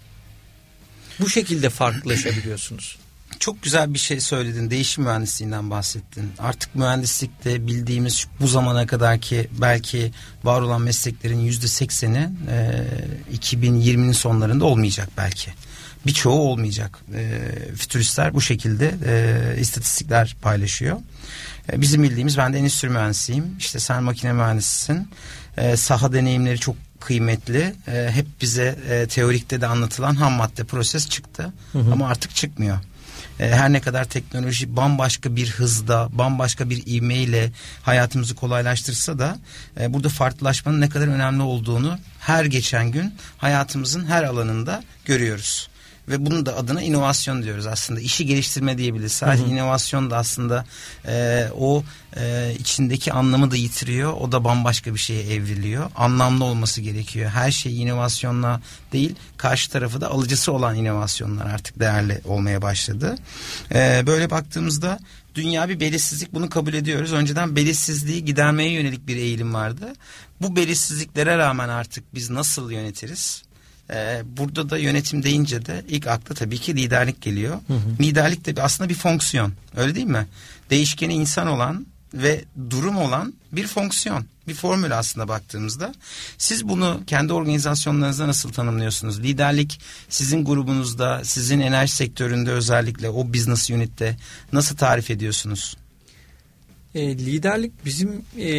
Bu 1.21 1.29
şekilde 1.31 1.71
farklılaşabiliyorsunuz. 1.71 2.99
Çok 3.39 3.63
güzel 3.63 3.95
bir 3.95 3.99
şey 3.99 4.21
söyledin. 4.21 4.71
Değişim 4.71 5.05
mühendisliğinden 5.05 5.71
bahsettin. 5.71 6.31
Artık 6.39 6.75
mühendislikte 6.75 7.67
bildiğimiz 7.67 8.27
bu 8.41 8.47
zamana 8.47 8.87
kadar 8.87 9.21
ki 9.21 9.49
belki 9.61 10.13
var 10.45 10.61
olan 10.61 10.83
mesleklerin 10.83 11.39
yüzde 11.39 11.69
sekseni 11.69 12.29
2020'nin 13.33 14.13
sonlarında 14.13 14.65
olmayacak 14.65 15.09
belki. 15.17 15.51
Birçoğu 16.07 16.41
olmayacak. 16.41 16.99
E, 17.15 17.41
fütüristler 17.77 18.35
bu 18.35 18.41
şekilde 18.41 18.95
e, 19.07 19.61
istatistikler 19.61 20.37
paylaşıyor. 20.43 20.97
E, 21.73 21.81
bizim 21.81 22.03
bildiğimiz 22.03 22.39
ben 22.39 22.53
de 22.53 22.59
endüstri 22.59 22.89
mühendisiyim. 22.89 23.57
İşte 23.59 23.79
sen 23.79 24.03
makine 24.03 24.33
mühendisisin. 24.33 25.09
E, 25.57 25.77
saha 25.77 26.13
deneyimleri 26.13 26.59
çok 26.59 26.77
kıymetli. 27.01 27.75
E, 27.89 28.11
hep 28.11 28.27
bize 28.41 28.79
e, 28.91 29.07
teorikte 29.07 29.61
de 29.61 29.67
anlatılan 29.67 30.15
ham 30.15 30.33
madde 30.33 30.65
proses 30.65 31.09
çıktı. 31.09 31.53
Hı 31.73 31.79
hı. 31.79 31.93
Ama 31.93 32.09
artık 32.09 32.35
çıkmıyor. 32.35 32.79
E, 33.41 33.49
her 33.49 33.73
ne 33.73 33.81
kadar 33.81 34.05
teknoloji 34.05 34.77
bambaşka 34.77 35.37
bir 35.37 35.51
hızda, 35.51 36.09
bambaşka 36.13 36.71
bir 36.71 36.87
ivmeyle 36.87 37.53
hayatımızı 37.83 38.35
kolaylaştırsa 38.35 39.19
da 39.19 39.39
e, 39.81 39.93
burada 39.93 40.09
farklılaşmanın 40.09 40.81
ne 40.81 40.89
kadar 40.89 41.09
önemli 41.09 41.43
olduğunu 41.43 41.99
her 42.21 42.45
geçen 42.45 42.91
gün 42.91 43.15
hayatımızın 43.39 44.07
her 44.07 44.25
alanında 44.25 44.83
görüyoruz 45.05 45.69
ve 46.09 46.27
bunun 46.27 46.47
da 46.47 46.57
adına 46.57 46.83
inovasyon 46.83 47.43
diyoruz 47.43 47.67
aslında. 47.67 48.01
işi 48.01 48.27
geliştirme 48.27 48.79
diyebiliriz. 48.79 49.13
Sadece 49.13 49.43
hı 49.43 49.47
hı. 49.47 49.51
inovasyon 49.51 50.11
da 50.11 50.17
aslında 50.17 50.65
e, 51.07 51.47
o 51.59 51.85
e, 52.17 52.55
içindeki 52.59 53.13
anlamı 53.13 53.51
da 53.51 53.57
yitiriyor. 53.57 54.13
O 54.13 54.33
da 54.33 54.45
bambaşka 54.45 54.95
bir 54.95 54.99
şeye 54.99 55.23
evriliyor. 55.23 55.91
Anlamlı 55.97 56.45
olması 56.45 56.81
gerekiyor. 56.81 57.31
Her 57.31 57.51
şey 57.51 57.83
inovasyonla 57.83 58.61
değil, 58.93 59.15
karşı 59.37 59.71
tarafı 59.71 60.01
da 60.01 60.11
alıcısı 60.11 60.53
olan 60.53 60.77
inovasyonlar 60.77 61.47
artık 61.47 61.81
değerli 61.81 62.21
olmaya 62.25 62.63
başladı. 62.63 63.17
E, 63.75 64.03
böyle 64.07 64.31
baktığımızda 64.31 64.99
dünya 65.35 65.69
bir 65.69 65.81
belirsizlik 65.81 66.35
bunu 66.35 66.51
kabul 66.51 66.75
ediyoruz. 66.75 67.13
Önceden 67.13 67.57
belirsizliği 67.57 68.25
gidermeye 68.25 68.71
yönelik 68.73 69.07
bir 69.07 69.17
eğilim 69.17 69.55
vardı. 69.55 69.93
Bu 70.41 70.57
belirsizliklere 70.57 71.39
rağmen 71.39 71.69
artık 71.69 72.15
biz 72.15 72.31
nasıl 72.31 72.71
yönetiriz? 72.71 73.43
Ee, 73.91 74.23
burada 74.37 74.71
da 74.71 74.79
yönetim 74.79 75.23
deyince 75.23 75.67
de 75.67 75.85
ilk 75.89 76.07
akla 76.07 76.35
tabii 76.35 76.59
ki 76.59 76.77
liderlik 76.77 77.23
geliyor. 77.23 77.61
Hı 77.67 77.75
hı. 77.75 78.03
Liderlik 78.03 78.47
de 78.47 78.63
aslında 78.63 78.91
bir 78.91 78.95
fonksiyon. 78.95 79.53
Öyle 79.77 79.95
değil 79.95 80.07
mi? 80.07 80.27
Değişkeni 80.71 81.15
insan 81.15 81.47
olan 81.47 81.87
ve 82.15 82.45
durum 82.71 82.97
olan 82.97 83.35
bir 83.53 83.67
fonksiyon. 83.67 84.25
Bir 84.49 84.55
formül 84.55 84.99
aslında 84.99 85.29
baktığımızda. 85.29 85.95
Siz 86.39 86.69
bunu 86.69 87.01
kendi 87.07 87.33
organizasyonlarınızda 87.33 88.29
nasıl 88.29 88.53
tanımlıyorsunuz? 88.53 89.23
Liderlik 89.23 89.81
sizin 90.09 90.45
grubunuzda, 90.45 91.25
sizin 91.25 91.61
enerji 91.61 91.93
sektöründe 91.93 92.51
özellikle 92.51 93.09
o 93.09 93.33
business 93.35 93.71
unit'te 93.71 94.17
nasıl 94.53 94.77
tarif 94.77 95.11
ediyorsunuz? 95.11 95.77
E, 96.95 97.19
liderlik 97.19 97.85
bizim 97.85 98.25
e, 98.39 98.51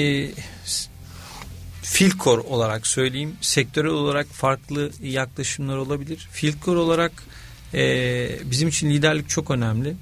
Filkor 1.90 2.38
olarak 2.38 2.88
söyleyeyim. 2.88 3.36
Sektörel 3.42 3.92
olarak 3.92 4.28
farklı 4.28 4.92
yaklaşımlar 5.04 5.78
olabilir. 5.78 6.28
Filkor 6.32 6.76
olarak 6.76 7.12
e, 7.74 8.30
bizim 8.52 8.68
için 8.68 8.90
liderlik 8.90 9.30
çok 9.30 9.52
önemli. 9.52 9.96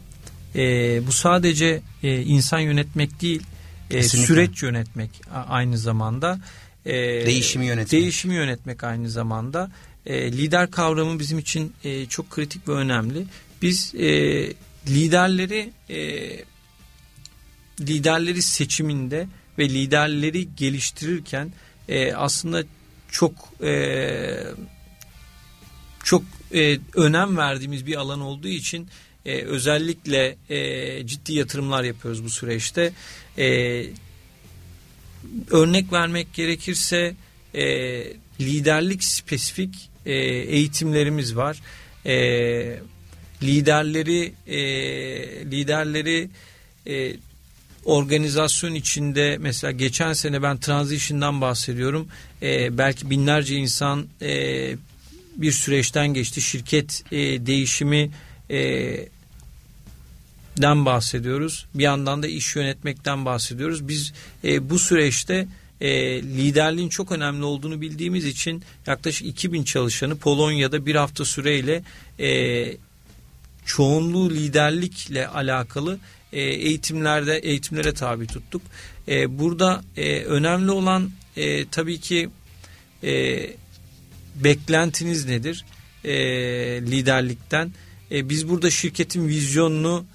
E, 0.56 1.08
bu 1.08 1.12
sadece 1.12 1.82
e, 2.04 2.22
insan 2.22 2.60
yönetmek 2.60 3.22
değil, 3.22 3.42
e, 3.92 4.04
süreç 4.04 4.64
yönetmek 4.64 5.10
aynı 5.48 5.78
zamanda. 5.78 6.40
E, 6.86 6.94
değişimi 7.26 7.66
yönetmek. 7.66 7.92
Değişimi 7.92 8.36
yönetmek 8.36 8.84
aynı 8.84 9.10
zamanda. 9.10 9.72
E, 10.06 10.32
lider 10.32 10.72
kavramı 10.72 11.20
bizim 11.20 11.40
için 11.40 11.74
e, 11.84 12.06
çok 12.06 12.30
kritik 12.30 12.68
ve 12.68 12.72
önemli. 12.72 13.26
Biz 13.62 13.96
e, 13.96 14.08
liderleri 14.88 15.70
e, 15.90 16.00
liderleri 17.82 18.42
seçiminde 18.42 19.28
ve 19.58 19.70
liderleri 19.70 20.56
geliştirirken 20.56 21.52
e, 21.90 22.14
aslında 22.14 22.64
çok 23.12 23.34
e, 23.64 24.44
çok 26.04 26.24
e, 26.54 26.80
önem 26.96 27.38
verdiğimiz 27.38 27.86
bir 27.86 27.96
alan 27.96 28.22
olduğu 28.22 28.48
için 28.48 28.88
e, 29.26 29.42
özellikle 29.42 30.36
e, 30.50 31.08
ciddi 31.08 31.34
yatırımlar 31.34 31.84
yapıyoruz 31.84 32.24
bu 32.24 32.30
süreçte. 32.30 32.92
E, 33.38 33.86
örnek 35.52 35.94
vermek 35.94 36.34
gerekirse 36.34 37.16
e, 37.56 37.64
liderlik 38.42 39.04
spesifik 39.04 39.90
e, 40.06 40.14
eğitimlerimiz 40.14 41.36
var. 41.36 41.62
E, 42.06 42.80
liderleri 43.44 44.34
e, 44.48 44.60
liderleri 45.52 46.30
e, 46.88 47.14
organizasyon 47.88 48.74
içinde 48.76 49.38
mesela 49.40 49.72
geçen 49.72 50.14
sene 50.14 50.42
ben 50.42 50.58
transition'dan 50.58 51.42
bahsediyorum. 51.42 52.08
E, 52.42 52.78
belki 52.78 53.10
binlerce 53.10 53.56
insan 53.56 54.08
e, 54.22 54.76
bir 55.36 55.52
süreçten 55.52 56.08
geçti. 56.08 56.42
Şirket 56.42 57.04
e, 57.12 57.18
değişimi 57.46 58.12
e, 58.50 58.60
den 60.62 60.86
bahsediyoruz. 60.86 61.66
Bir 61.74 61.84
yandan 61.84 62.24
da 62.24 62.28
iş 62.28 62.56
yönetmekten 62.56 63.26
bahsediyoruz. 63.26 63.88
Biz 63.88 64.14
e, 64.44 64.70
bu 64.70 64.80
süreçte 64.80 65.48
e, 65.82 66.22
liderliğin 66.22 66.90
çok 66.90 67.12
önemli 67.12 67.44
olduğunu 67.44 67.82
bildiğimiz 67.82 68.26
için 68.26 68.64
yaklaşık 68.88 69.28
2000 69.28 69.64
çalışanı 69.64 70.18
Polonya'da 70.18 70.86
bir 70.86 70.96
hafta 70.96 71.26
süreyle 71.26 71.84
e, 72.20 72.78
çoğunluğu 73.66 74.32
liderlikle 74.32 75.28
alakalı 75.28 76.00
e, 76.34 76.42
eğitimlerde 76.42 77.38
eğitimlere 77.38 77.94
tabi 77.94 78.28
tuttuk. 78.28 78.62
E, 79.08 79.40
burada 79.40 79.84
e, 79.98 80.22
önemli 80.22 80.72
olan 80.72 81.12
tabii 81.72 82.00
ki 82.00 82.30
beklentiniz 84.36 85.26
nedir 85.26 85.66
liderlikten? 86.92 87.72
Biz 88.12 88.50
burada 88.50 88.70
şirketin 88.70 89.28
vizyonunu 89.28 90.06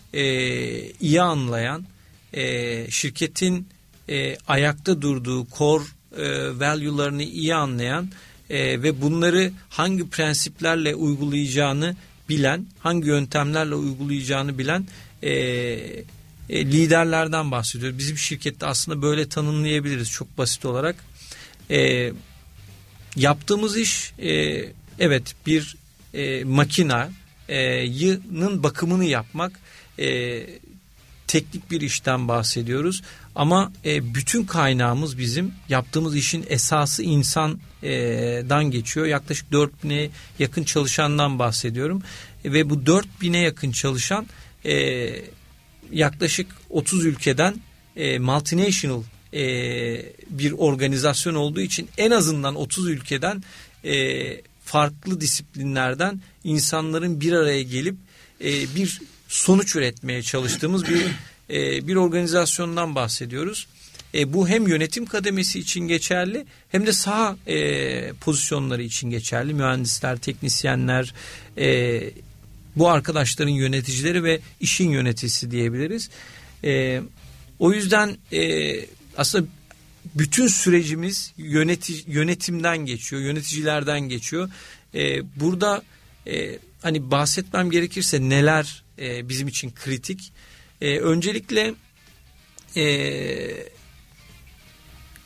iyi 1.00 1.22
anlayan, 1.22 1.84
şirketin 2.90 3.68
ayakta 4.48 5.02
durduğu 5.02 5.46
core 5.58 5.84
e, 6.16 6.58
value'larını 6.60 7.22
iyi 7.22 7.54
anlayan 7.54 8.10
ve 8.50 9.02
bunları 9.02 9.52
hangi 9.68 10.10
prensiplerle 10.10 10.94
uygulayacağını 10.94 11.96
bilen, 12.28 12.66
hangi 12.78 13.08
yöntemlerle 13.08 13.74
uygulayacağını 13.74 14.58
bilen 14.58 14.86
e, 15.22 15.30
e, 15.30 16.66
liderlerden 16.66 17.50
bahsediyoruz. 17.50 17.98
Bizim 17.98 18.18
şirkette 18.18 18.66
aslında 18.66 19.02
böyle 19.02 19.28
tanımlayabiliriz 19.28 20.10
çok 20.10 20.38
basit 20.38 20.64
olarak. 20.64 20.96
E, 21.70 22.12
yaptığımız 23.16 23.76
iş 23.76 24.12
e, 24.18 24.64
evet 24.98 25.34
bir 25.46 25.76
e, 26.14 26.44
makinanın 26.44 27.12
bakımını 28.62 29.04
yapmak 29.04 29.60
e, 29.98 30.42
teknik 31.26 31.70
bir 31.70 31.80
işten 31.80 32.28
bahsediyoruz. 32.28 33.02
Ama 33.34 33.72
e, 33.84 34.14
bütün 34.14 34.44
kaynağımız 34.44 35.18
bizim 35.18 35.52
yaptığımız 35.68 36.16
işin 36.16 36.44
esası 36.48 37.02
insandan 37.02 38.70
geçiyor. 38.70 39.06
Yaklaşık 39.06 39.50
4000'e 39.52 40.10
yakın 40.38 40.64
çalışandan 40.64 41.38
bahsediyorum. 41.38 42.02
E, 42.44 42.52
ve 42.52 42.70
bu 42.70 42.74
4000'e 42.74 43.38
yakın 43.38 43.72
çalışan 43.72 44.26
e, 44.64 45.14
yaklaşık 45.92 46.46
30 46.70 47.04
ülkeden 47.04 47.54
e, 47.96 48.18
multinational 48.18 49.02
e, 49.34 49.42
bir 50.30 50.52
organizasyon 50.52 51.34
olduğu 51.34 51.60
için 51.60 51.88
en 51.98 52.10
azından 52.10 52.54
30 52.54 52.88
ülkeden 52.88 53.42
e, 53.84 54.40
farklı 54.64 55.20
disiplinlerden 55.20 56.20
insanların 56.44 57.20
bir 57.20 57.32
araya 57.32 57.62
gelip 57.62 57.96
e, 58.40 58.74
bir 58.76 59.00
sonuç 59.28 59.76
üretmeye 59.76 60.22
çalıştığımız 60.22 60.88
bir 60.88 61.02
e, 61.50 61.86
bir 61.86 61.96
organizasyondan 61.96 62.94
bahsediyoruz. 62.94 63.66
E, 64.14 64.32
bu 64.32 64.48
hem 64.48 64.68
yönetim 64.68 65.06
kademesi 65.06 65.58
için 65.58 65.80
geçerli 65.80 66.46
hem 66.68 66.86
de 66.86 66.92
saha 66.92 67.36
e, 67.46 68.12
pozisyonları 68.12 68.82
için 68.82 69.10
geçerli. 69.10 69.54
Mühendisler, 69.54 70.16
teknisyenler, 70.16 71.14
e, 71.58 72.00
bu 72.76 72.88
arkadaşların 72.88 73.52
yöneticileri 73.52 74.24
ve 74.24 74.40
işin 74.60 74.90
yöneticisi 74.90 75.50
diyebiliriz. 75.50 76.10
E, 76.64 77.02
o 77.58 77.72
yüzden 77.72 78.16
e, 78.32 78.74
aslında 79.16 79.46
bütün 80.14 80.46
sürecimiz 80.46 81.32
yöneti, 81.36 81.92
yönetimden 82.06 82.78
geçiyor, 82.78 83.22
yöneticilerden 83.22 84.00
geçiyor. 84.00 84.50
E, 84.94 85.22
burada 85.40 85.82
e, 86.26 86.58
hani 86.82 87.10
bahsetmem 87.10 87.70
gerekirse 87.70 88.20
neler 88.20 88.82
e, 88.98 89.28
bizim 89.28 89.48
için 89.48 89.70
kritik. 89.70 90.32
E, 90.80 90.98
öncelikle 90.98 91.74
e, 92.76 93.66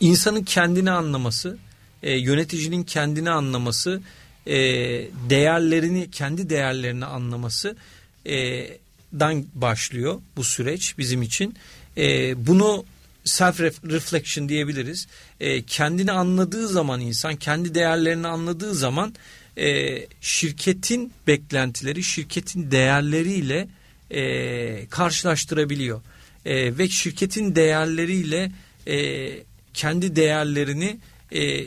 insanın 0.01 0.45
kendini 0.45 0.91
anlaması, 0.91 1.59
e, 2.03 2.19
yöneticinin 2.19 2.83
kendini 2.83 3.31
anlaması, 3.31 4.03
e, 4.47 4.57
değerlerini, 5.31 6.11
kendi 6.11 6.51
değerlerini 6.51 7.05
anlaması 7.05 7.77
e, 8.27 8.67
dan 9.21 9.45
başlıyor 9.55 10.21
bu 10.37 10.45
süreç 10.45 10.99
bizim 10.99 11.23
için. 11.23 11.57
E, 11.97 12.35
bunu 12.47 12.85
self 13.25 13.61
reflection 13.61 14.49
diyebiliriz. 14.49 15.07
E, 15.41 15.63
kendini 15.63 16.13
anladığı 16.13 16.69
zaman 16.69 17.01
insan, 17.01 17.37
kendi 17.37 17.75
değerlerini 17.75 18.29
anladığı 18.29 18.75
zaman 18.75 19.15
e, 19.59 19.99
şirketin 20.21 21.13
beklentileri, 21.27 22.03
şirketin 22.03 22.71
değerleriyle 22.71 23.69
e, 24.11 24.87
karşılaştırabiliyor. 24.87 26.03
E, 26.45 26.79
ve 26.79 26.89
şirketin 26.89 27.57
değerleriyle 27.57 28.53
e, 28.87 29.29
kendi 29.75 30.17
değerlerini 30.17 30.99
e, 31.33 31.65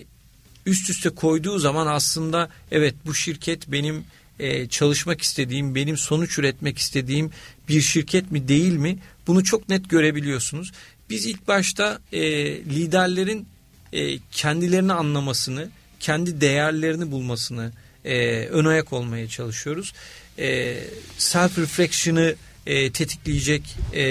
üst 0.65 0.89
üste 0.89 1.09
koyduğu 1.09 1.59
zaman 1.59 1.87
aslında 1.87 2.49
evet 2.71 2.95
bu 3.05 3.13
şirket 3.13 3.71
benim 3.71 4.03
e, 4.39 4.67
çalışmak 4.67 5.21
istediğim, 5.21 5.75
benim 5.75 5.97
sonuç 5.97 6.39
üretmek 6.39 6.77
istediğim 6.77 7.31
bir 7.69 7.81
şirket 7.81 8.31
mi 8.31 8.47
değil 8.47 8.73
mi? 8.73 8.97
Bunu 9.27 9.43
çok 9.43 9.69
net 9.69 9.89
görebiliyorsunuz. 9.89 10.71
Biz 11.09 11.25
ilk 11.25 11.47
başta 11.47 11.99
e, 12.11 12.21
liderlerin 12.65 13.47
e, 13.93 14.19
kendilerini 14.31 14.93
anlamasını, 14.93 15.69
kendi 15.99 16.41
değerlerini 16.41 17.11
bulmasını 17.11 17.71
e, 18.05 18.45
ön 18.45 18.65
ayak 18.65 18.93
olmaya 18.93 19.27
çalışıyoruz. 19.27 19.93
E, 20.39 20.77
self 21.17 21.57
reflection'ı 21.57 22.35
e, 22.65 22.91
tetikleyecek 22.91 23.77
e, 23.93 24.03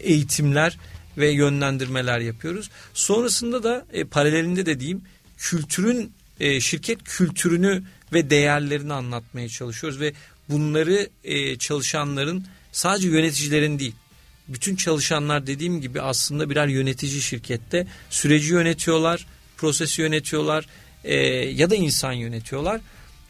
eğitimler 0.00 0.78
ve 1.18 1.30
yönlendirmeler 1.30 2.18
yapıyoruz. 2.18 2.70
Sonrasında 2.94 3.62
da 3.62 3.86
e, 3.92 4.04
paralelinde 4.04 4.66
de 4.66 4.80
diyeyim 4.80 5.02
kültürün 5.38 6.12
e, 6.40 6.60
şirket 6.60 7.04
kültürünü 7.04 7.82
ve 8.12 8.30
değerlerini 8.30 8.92
anlatmaya 8.92 9.48
çalışıyoruz 9.48 10.00
ve 10.00 10.12
bunları 10.48 11.08
e, 11.24 11.58
çalışanların 11.58 12.46
sadece 12.72 13.08
yöneticilerin 13.08 13.78
değil 13.78 13.94
bütün 14.48 14.76
çalışanlar 14.76 15.46
dediğim 15.46 15.80
gibi 15.80 16.00
aslında 16.00 16.50
birer 16.50 16.66
yönetici 16.66 17.20
şirkette 17.20 17.86
süreci 18.10 18.52
yönetiyorlar, 18.52 19.26
prosesi 19.56 20.02
yönetiyorlar 20.02 20.66
e, 21.04 21.16
ya 21.34 21.70
da 21.70 21.74
insan 21.74 22.12
yönetiyorlar. 22.12 22.80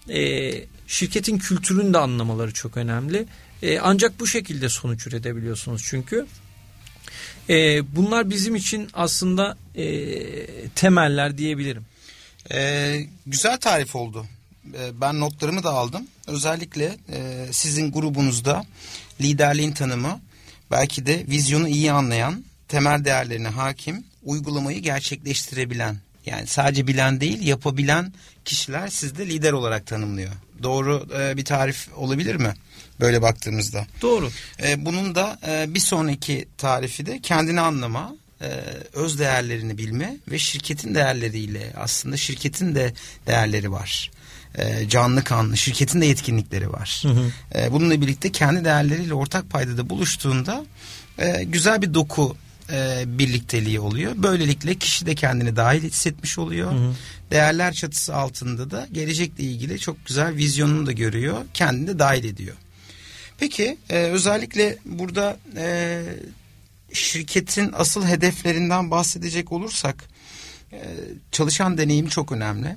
E, 0.08 0.52
şirketin 0.86 1.38
kültürünü 1.38 1.94
de 1.94 1.98
anlamaları 1.98 2.52
çok 2.52 2.76
önemli. 2.76 3.26
E, 3.62 3.78
ancak 3.78 4.20
bu 4.20 4.26
şekilde 4.26 4.68
sonuç 4.68 5.06
üretebiliyorsunuz 5.06 5.82
çünkü. 5.84 6.26
E, 7.48 7.82
bunlar 7.96 8.30
bizim 8.30 8.56
için 8.56 8.88
aslında 8.94 9.56
e, 9.76 9.88
temeller 10.74 11.38
diyebilirim. 11.38 11.84
Ee, 12.52 13.06
güzel 13.26 13.58
tarif 13.58 13.96
oldu. 13.96 14.26
Ee, 14.74 15.00
ben 15.00 15.20
notlarımı 15.20 15.62
da 15.62 15.70
aldım. 15.70 16.06
Özellikle 16.26 16.96
e, 17.12 17.46
sizin 17.50 17.92
grubunuzda 17.92 18.64
liderliğin 19.20 19.72
tanımı 19.72 20.20
belki 20.70 21.06
de 21.06 21.26
vizyonu 21.28 21.68
iyi 21.68 21.92
anlayan, 21.92 22.44
temel 22.68 23.04
değerlerine 23.04 23.48
hakim, 23.48 24.04
uygulamayı 24.24 24.78
gerçekleştirebilen 24.78 25.96
yani 26.26 26.46
sadece 26.46 26.86
bilen 26.86 27.20
değil 27.20 27.46
yapabilen 27.46 28.12
kişiler 28.44 28.88
sizde 28.88 29.26
lider 29.26 29.52
olarak 29.52 29.86
tanımlıyor. 29.86 30.32
Doğru 30.62 31.06
e, 31.20 31.36
bir 31.36 31.44
tarif 31.44 31.88
olabilir 31.96 32.34
mi? 32.34 32.54
Böyle 33.00 33.22
baktığımızda. 33.22 33.86
Doğru. 34.02 34.30
E, 34.62 34.84
bunun 34.84 35.14
da 35.14 35.38
e, 35.46 35.74
bir 35.74 35.80
sonraki 35.80 36.48
tarifi 36.58 37.06
de 37.06 37.20
kendini 37.20 37.60
anlama, 37.60 38.14
öz 38.92 39.18
değerlerini 39.18 39.78
bilme 39.78 40.16
ve 40.30 40.38
şirketin 40.38 40.94
değerleriyle 40.94 41.72
aslında 41.76 42.16
şirketin 42.16 42.74
de 42.74 42.94
değerleri 43.26 43.72
var. 43.72 44.10
E, 44.58 44.88
canlı 44.88 45.24
kanlı 45.24 45.56
şirketin 45.56 46.00
de 46.00 46.06
yetkinlikleri 46.06 46.72
var. 46.72 47.02
Hı 47.02 47.08
hı. 47.08 47.30
E, 47.54 47.72
bununla 47.72 48.00
birlikte 48.00 48.32
kendi 48.32 48.64
değerleriyle 48.64 49.14
ortak 49.14 49.50
paydada 49.50 49.90
buluştuğunda 49.90 50.64
e, 51.18 51.44
güzel 51.44 51.82
bir 51.82 51.94
doku 51.94 52.36
e, 52.72 53.04
birlikteliği 53.06 53.80
oluyor. 53.80 54.12
Böylelikle 54.16 54.74
kişi 54.74 55.06
de 55.06 55.14
kendini 55.14 55.56
dahil 55.56 55.82
hissetmiş 55.82 56.38
oluyor. 56.38 56.72
Hı 56.72 56.76
hı. 56.76 56.94
Değerler 57.30 57.72
çatısı 57.72 58.16
altında 58.16 58.70
da 58.70 58.88
gelecekle 58.92 59.44
ilgili 59.44 59.78
çok 59.78 60.06
güzel 60.06 60.36
vizyonunu 60.36 60.86
da 60.86 60.92
görüyor. 60.92 61.44
Kendini 61.54 61.86
de 61.86 61.98
dahil 61.98 62.24
ediyor. 62.24 62.56
Peki 63.38 63.78
e, 63.90 63.96
özellikle 63.96 64.78
burada 64.84 65.38
e, 65.56 66.02
şirketin 66.92 67.72
asıl 67.76 68.06
hedeflerinden 68.06 68.90
bahsedecek 68.90 69.52
olursak 69.52 70.04
e, 70.72 70.78
çalışan 71.32 71.78
deneyimi 71.78 72.10
çok 72.10 72.32
önemli. 72.32 72.76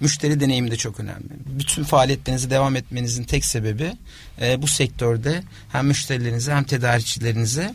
Müşteri 0.00 0.40
deneyimi 0.40 0.70
de 0.70 0.76
çok 0.76 1.00
önemli. 1.00 1.28
Bütün 1.46 1.84
faaliyetlerinizi 1.84 2.50
devam 2.50 2.76
etmenizin 2.76 3.24
tek 3.24 3.44
sebebi 3.44 3.92
e, 4.40 4.62
bu 4.62 4.66
sektörde 4.66 5.42
hem 5.72 5.86
müşterilerinize 5.86 6.52
hem 6.52 6.64
tedarikçilerinize 6.64 7.74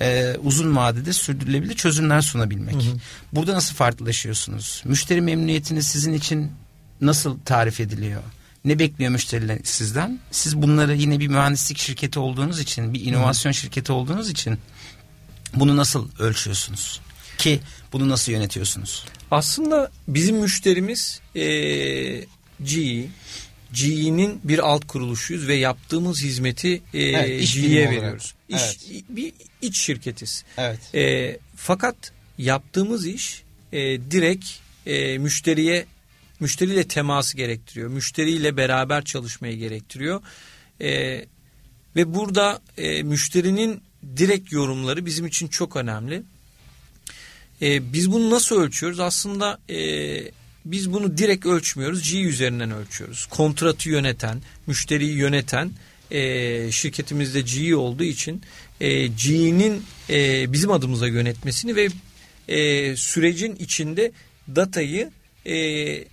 e, 0.00 0.36
uzun 0.42 0.76
vadede 0.76 1.12
sürdürülebilir 1.12 1.74
çözümler 1.74 2.20
sunabilmek. 2.20 2.74
Hı 2.74 2.78
hı. 2.78 2.96
Burada 3.32 3.54
nasıl 3.54 3.74
farklılaşıyorsunuz? 3.74 4.82
Müşteri 4.84 5.20
memnuniyetini 5.20 5.82
sizin 5.82 6.12
için 6.12 6.52
nasıl 7.00 7.38
tarif 7.44 7.80
ediliyor? 7.80 8.22
Ne 8.64 8.78
bekliyor 8.78 9.10
müşteriler 9.10 9.58
sizden? 9.64 10.18
Siz 10.30 10.62
bunları 10.62 10.96
yine 10.96 11.20
bir 11.20 11.28
mühendislik 11.28 11.78
şirketi 11.78 12.18
olduğunuz 12.18 12.60
için, 12.60 12.94
bir 12.94 13.04
inovasyon 13.04 13.52
hı. 13.52 13.56
şirketi 13.56 13.92
olduğunuz 13.92 14.30
için 14.30 14.58
bunu 15.54 15.76
nasıl 15.76 16.08
ölçüyorsunuz? 16.18 17.00
Ki 17.38 17.60
bunu 17.92 18.08
nasıl 18.08 18.32
yönetiyorsunuz? 18.32 19.04
Aslında 19.30 19.90
bizim 20.08 20.36
müşterimiz 20.36 21.20
e, 21.34 21.42
GE. 22.64 23.08
GE'nin 23.72 24.40
bir 24.44 24.58
alt 24.58 24.86
kuruluşuyuz 24.86 25.48
ve 25.48 25.54
yaptığımız 25.54 26.22
hizmeti 26.22 26.82
e, 26.94 27.02
evet, 27.02 27.52
GE'ye 27.54 27.90
veriyoruz. 27.90 28.34
İş, 28.48 28.56
evet. 28.62 29.04
Bir 29.08 29.32
iç 29.62 29.80
şirketiz. 29.80 30.44
Evet. 30.58 30.94
E, 30.94 31.38
fakat 31.56 31.96
yaptığımız 32.38 33.06
iş 33.06 33.42
e, 33.72 33.78
direkt 34.10 34.46
e, 34.86 35.18
müşteriye 35.18 35.86
müşteriyle 36.40 36.88
teması 36.88 37.36
gerektiriyor. 37.36 37.88
Müşteriyle 37.90 38.56
beraber 38.56 39.04
çalışmayı 39.04 39.58
gerektiriyor. 39.58 40.22
E, 40.80 41.24
ve 41.96 42.14
burada 42.14 42.60
e, 42.76 43.02
müşterinin 43.02 43.82
direkt 44.16 44.52
yorumları 44.52 45.06
bizim 45.06 45.26
için 45.26 45.48
çok 45.48 45.76
önemli. 45.76 46.22
E, 47.62 47.92
biz 47.92 48.12
bunu 48.12 48.30
nasıl 48.30 48.60
ölçüyoruz? 48.60 49.00
Aslında 49.00 49.58
e, 49.70 49.78
biz 50.64 50.92
bunu 50.92 51.18
direkt 51.18 51.46
ölçmüyoruz. 51.46 52.12
G 52.12 52.20
üzerinden 52.20 52.70
ölçüyoruz. 52.70 53.26
Kontratı 53.26 53.88
yöneten, 53.88 54.42
müşteriyi 54.66 55.16
yöneten 55.16 55.70
e, 56.10 56.72
şirketimizde 56.72 57.40
G 57.40 57.76
olduğu 57.76 58.04
için 58.04 58.42
e, 58.80 59.06
G'nin 59.06 59.82
e, 60.10 60.52
bizim 60.52 60.70
adımıza 60.72 61.06
yönetmesini 61.06 61.76
ve 61.76 61.88
e, 62.48 62.96
sürecin 62.96 63.56
içinde 63.56 64.12
datayı 64.56 65.10
e, 65.46 66.04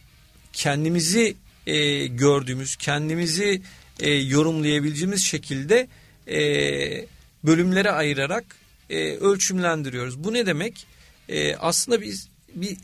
kendimizi 0.53 1.35
e, 1.67 2.07
gördüğümüz, 2.07 2.75
kendimizi 2.75 3.61
e, 3.99 4.13
yorumlayabileceğimiz 4.13 5.23
şekilde 5.23 5.87
e, 6.27 7.05
bölümlere 7.47 7.91
ayırarak 7.91 8.45
e, 8.89 9.15
ölçümlendiriyoruz. 9.15 10.23
Bu 10.23 10.33
ne 10.33 10.45
demek? 10.45 10.87
e, 11.29 11.55
aslında 11.55 12.01
biz 12.01 12.27
bir 12.55 12.77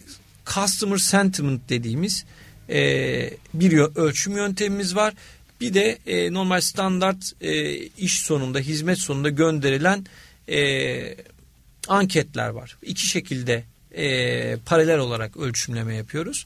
customer 0.45 0.97
sentiment 0.97 1.69
dediğimiz 1.69 2.25
e, 2.69 2.79
bir 3.53 3.77
ölçüm 3.77 4.35
yöntemimiz 4.35 4.95
var. 4.95 5.13
Bir 5.61 5.73
de 5.73 5.97
e, 6.07 6.33
normal 6.33 6.61
standart 6.61 7.33
e, 7.41 7.75
iş 7.77 8.19
sonunda, 8.19 8.59
hizmet 8.59 8.97
sonunda 8.97 9.29
gönderilen 9.29 10.05
e, 10.49 11.15
anketler 11.87 12.49
var. 12.49 12.77
İki 12.81 13.05
şekilde 13.05 13.63
e, 13.95 14.55
paralel 14.65 14.99
olarak 14.99 15.37
ölçümleme 15.37 15.95
yapıyoruz. 15.95 16.45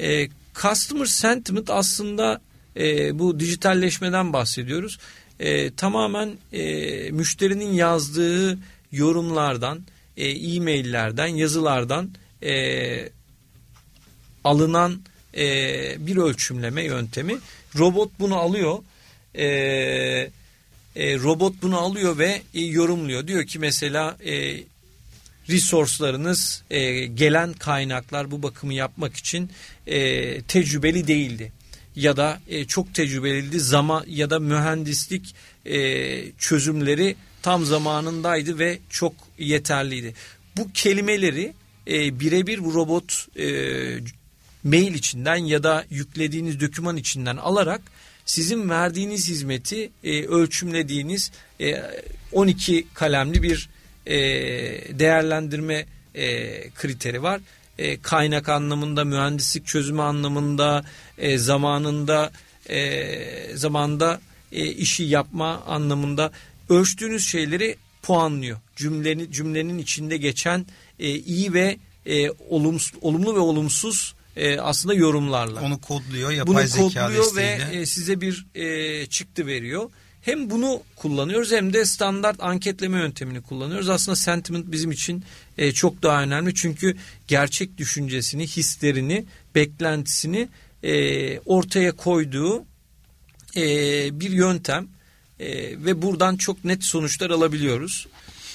E, 0.00 0.28
customer 0.54 1.06
sentiment 1.06 1.70
aslında 1.70 2.40
e, 2.76 3.18
bu 3.18 3.40
dijitalleşmeden 3.40 4.32
bahsediyoruz. 4.32 4.98
E, 5.40 5.70
tamamen 5.70 6.30
e, 6.52 7.10
müşterinin 7.10 7.72
yazdığı 7.72 8.58
yorumlardan, 8.92 9.80
e, 10.16 10.28
e-maillerden, 10.28 11.26
yazılardan 11.26 12.10
e, 12.42 13.08
alınan 14.44 15.00
e, 15.36 15.46
bir 16.06 16.16
ölçümleme 16.16 16.82
yöntemi. 16.82 17.38
Robot 17.78 18.10
bunu 18.18 18.36
alıyor. 18.36 18.78
E, 19.34 19.46
e, 20.96 21.18
robot 21.18 21.54
bunu 21.62 21.78
alıyor 21.78 22.18
ve 22.18 22.42
e, 22.54 22.60
yorumluyor. 22.60 23.26
Diyor 23.26 23.46
ki 23.46 23.58
mesela 23.58 24.16
e, 24.24 24.64
resource'larınız 25.48 26.62
e, 26.70 27.06
gelen 27.06 27.52
kaynaklar 27.52 28.30
bu 28.30 28.42
bakımı 28.42 28.74
yapmak 28.74 29.16
için 29.16 29.50
e, 29.86 30.42
tecrübeli 30.42 31.06
değildi 31.06 31.52
ya 31.96 32.16
da 32.16 32.40
e, 32.48 32.64
çok 32.64 32.94
tecrübeliydi 32.94 33.60
zaman 33.60 34.04
ya 34.08 34.30
da 34.30 34.40
mühendislik 34.40 35.34
e, 35.66 36.32
çözümleri 36.32 37.16
tam 37.42 37.64
zamanındaydı 37.64 38.58
ve 38.58 38.78
çok 38.90 39.12
yeterliydi. 39.38 40.14
Bu 40.56 40.72
kelimeleri 40.72 41.52
e, 41.86 42.20
birebir 42.20 42.64
bu 42.64 42.74
robot 42.74 43.26
e, 43.38 43.46
mail 44.64 44.94
içinden 44.94 45.36
ya 45.36 45.62
da 45.62 45.84
yüklediğiniz 45.90 46.60
doküman 46.60 46.96
içinden 46.96 47.36
alarak 47.36 47.80
sizin 48.24 48.70
verdiğiniz 48.70 49.28
hizmeti 49.28 49.90
e, 50.04 50.24
ölçümlediğiniz 50.24 51.30
e, 51.60 51.82
12 52.32 52.86
kalemli 52.94 53.42
bir 53.42 53.68
e, 54.06 54.18
değerlendirme 54.98 55.86
e, 56.14 56.70
kriteri 56.70 57.22
var. 57.22 57.40
E, 57.80 58.00
kaynak 58.00 58.48
anlamında, 58.48 59.04
mühendislik 59.04 59.66
çözümü 59.66 60.02
anlamında, 60.02 60.84
e, 61.18 61.38
zamanında 61.38 62.32
e, 62.68 63.56
zamanda 63.56 64.20
e, 64.52 64.66
işi 64.66 65.02
yapma 65.02 65.62
anlamında 65.66 66.32
ölçtüğünüz 66.68 67.28
şeyleri 67.28 67.76
puanlıyor. 68.02 68.58
Cümlenin 68.76 69.30
cümlenin 69.30 69.78
içinde 69.78 70.16
geçen 70.16 70.66
e, 70.98 71.14
iyi 71.14 71.52
ve 71.52 71.76
e, 72.06 72.30
olumsuz, 72.30 72.92
olumlu 73.00 73.34
ve 73.34 73.38
olumsuz 73.38 74.14
e, 74.36 74.60
aslında 74.60 74.94
yorumlarla. 74.94 75.60
Onu 75.60 75.80
kodluyor 75.80 76.30
yapay 76.30 76.56
Bunu 76.56 76.66
zeka 76.66 77.06
kodluyor 77.06 77.36
ve 77.36 77.60
e, 77.72 77.86
size 77.86 78.20
bir 78.20 78.46
e, 78.54 79.06
çıktı 79.06 79.46
veriyor. 79.46 79.90
Hem 80.22 80.50
bunu 80.50 80.82
kullanıyoruz 80.96 81.52
hem 81.52 81.72
de 81.72 81.84
standart 81.84 82.36
anketleme 82.42 82.98
yöntemini 82.98 83.42
kullanıyoruz. 83.42 83.88
Aslında 83.88 84.16
sentiment 84.16 84.72
bizim 84.72 84.90
için 84.90 85.24
e, 85.60 85.72
çok 85.72 86.02
daha 86.02 86.22
önemli. 86.22 86.54
Çünkü 86.54 86.96
gerçek 87.28 87.78
düşüncesini, 87.78 88.46
hislerini, 88.46 89.24
beklentisini 89.54 90.48
e, 90.82 91.38
ortaya 91.38 91.92
koyduğu 91.92 92.64
e, 93.56 93.64
bir 94.20 94.30
yöntem. 94.30 94.88
E, 95.40 95.48
ve 95.84 96.02
buradan 96.02 96.36
çok 96.36 96.64
net 96.64 96.84
sonuçlar 96.84 97.30
alabiliyoruz. 97.30 98.06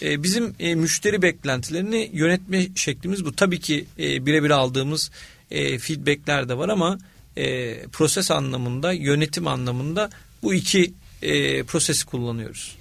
E, 0.01 0.23
bizim 0.23 0.55
e, 0.59 0.75
müşteri 0.75 1.21
beklentilerini 1.21 2.09
yönetme 2.13 2.67
şeklimiz 2.75 3.25
bu. 3.25 3.35
Tabii 3.35 3.59
ki 3.59 3.85
e, 3.99 4.25
birebir 4.25 4.49
aldığımız 4.49 5.11
e, 5.51 5.77
feedbackler 5.79 6.49
de 6.49 6.57
var 6.57 6.69
ama 6.69 6.97
e, 7.37 7.77
proses 7.87 8.31
anlamında, 8.31 8.91
yönetim 8.91 9.47
anlamında 9.47 10.09
bu 10.43 10.53
iki 10.53 10.93
e, 11.21 11.63
prosesi 11.63 12.05
kullanıyoruz. 12.05 12.75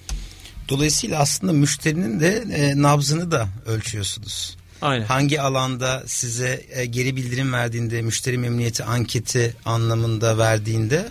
Dolayısıyla 0.69 1.19
aslında 1.19 1.53
müşterinin 1.53 2.21
de 2.21 2.45
e, 2.53 2.83
nabzını 2.83 3.31
da 3.31 3.49
ölçüyorsunuz. 3.67 4.57
Aynen. 4.83 5.05
Hangi 5.05 5.41
alanda 5.41 6.03
size 6.07 6.65
e, 6.71 6.85
geri 6.85 7.17
bildirim 7.17 7.53
verdiğinde, 7.53 8.03
müşteri 8.03 8.39
memnuniyeti 8.39 8.85
anketi 8.85 9.57
anlamında 9.65 10.39
verdiğinde 10.39 11.09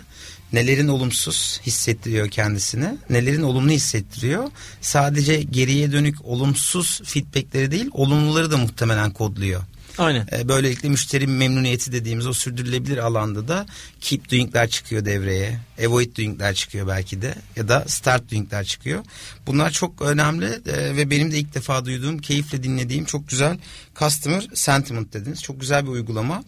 nelerin 0.52 0.88
olumsuz 0.88 1.60
hissettiriyor 1.66 2.28
kendisine, 2.28 2.96
nelerin 3.10 3.42
olumlu 3.42 3.70
hissettiriyor. 3.70 4.50
Sadece 4.80 5.42
geriye 5.42 5.92
dönük 5.92 6.24
olumsuz 6.24 7.00
feedbackleri 7.04 7.70
değil, 7.70 7.88
olumluları 7.92 8.50
da 8.50 8.56
muhtemelen 8.56 9.10
kodluyor. 9.10 9.62
Aynen. 9.98 10.26
E, 10.32 10.48
Böylelikle 10.48 10.88
müşteri 10.88 11.26
memnuniyeti 11.26 11.92
dediğimiz 11.92 12.26
o 12.26 12.32
sürdürülebilir 12.32 12.98
alanda 12.98 13.48
da 13.48 13.66
keep 14.00 14.30
doing'ler 14.30 14.70
çıkıyor 14.70 15.04
devreye. 15.04 15.58
Avoid 15.86 16.16
doing'ler 16.16 16.54
çıkıyor 16.54 16.88
belki 16.88 17.22
de 17.22 17.34
ya 17.56 17.68
da 17.68 17.84
start 17.86 18.30
doing'ler 18.30 18.64
çıkıyor. 18.64 19.04
Bunlar 19.46 19.70
çok 19.70 20.02
önemli 20.02 20.46
e, 20.46 20.96
ve 20.96 21.10
benim 21.10 21.32
de 21.32 21.38
ilk 21.38 21.54
defa 21.54 21.84
duyduğum, 21.84 22.18
keyifle 22.18 22.62
dinlediğim 22.62 23.04
çok 23.04 23.28
güzel 23.28 23.58
customer 23.98 24.44
sentiment 24.54 25.12
dediniz. 25.12 25.42
Çok 25.42 25.60
güzel 25.60 25.84
bir 25.84 25.90
uygulama. 25.90 26.44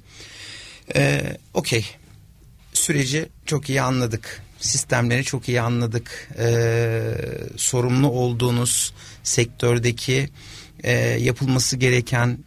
E, 0.97 1.23
Okey. 1.55 1.87
Süreci 2.73 3.29
çok 3.47 3.69
iyi 3.69 3.83
anladık. 3.83 4.43
Sistemleri 4.61 5.25
çok 5.25 5.49
iyi 5.49 5.61
anladık. 5.61 6.29
E, 6.39 7.01
sorumlu 7.57 8.09
olduğunuz 8.11 8.93
sektördeki 9.23 10.29
e, 10.85 10.93
yapılması 11.01 11.77
gereken 11.77 12.39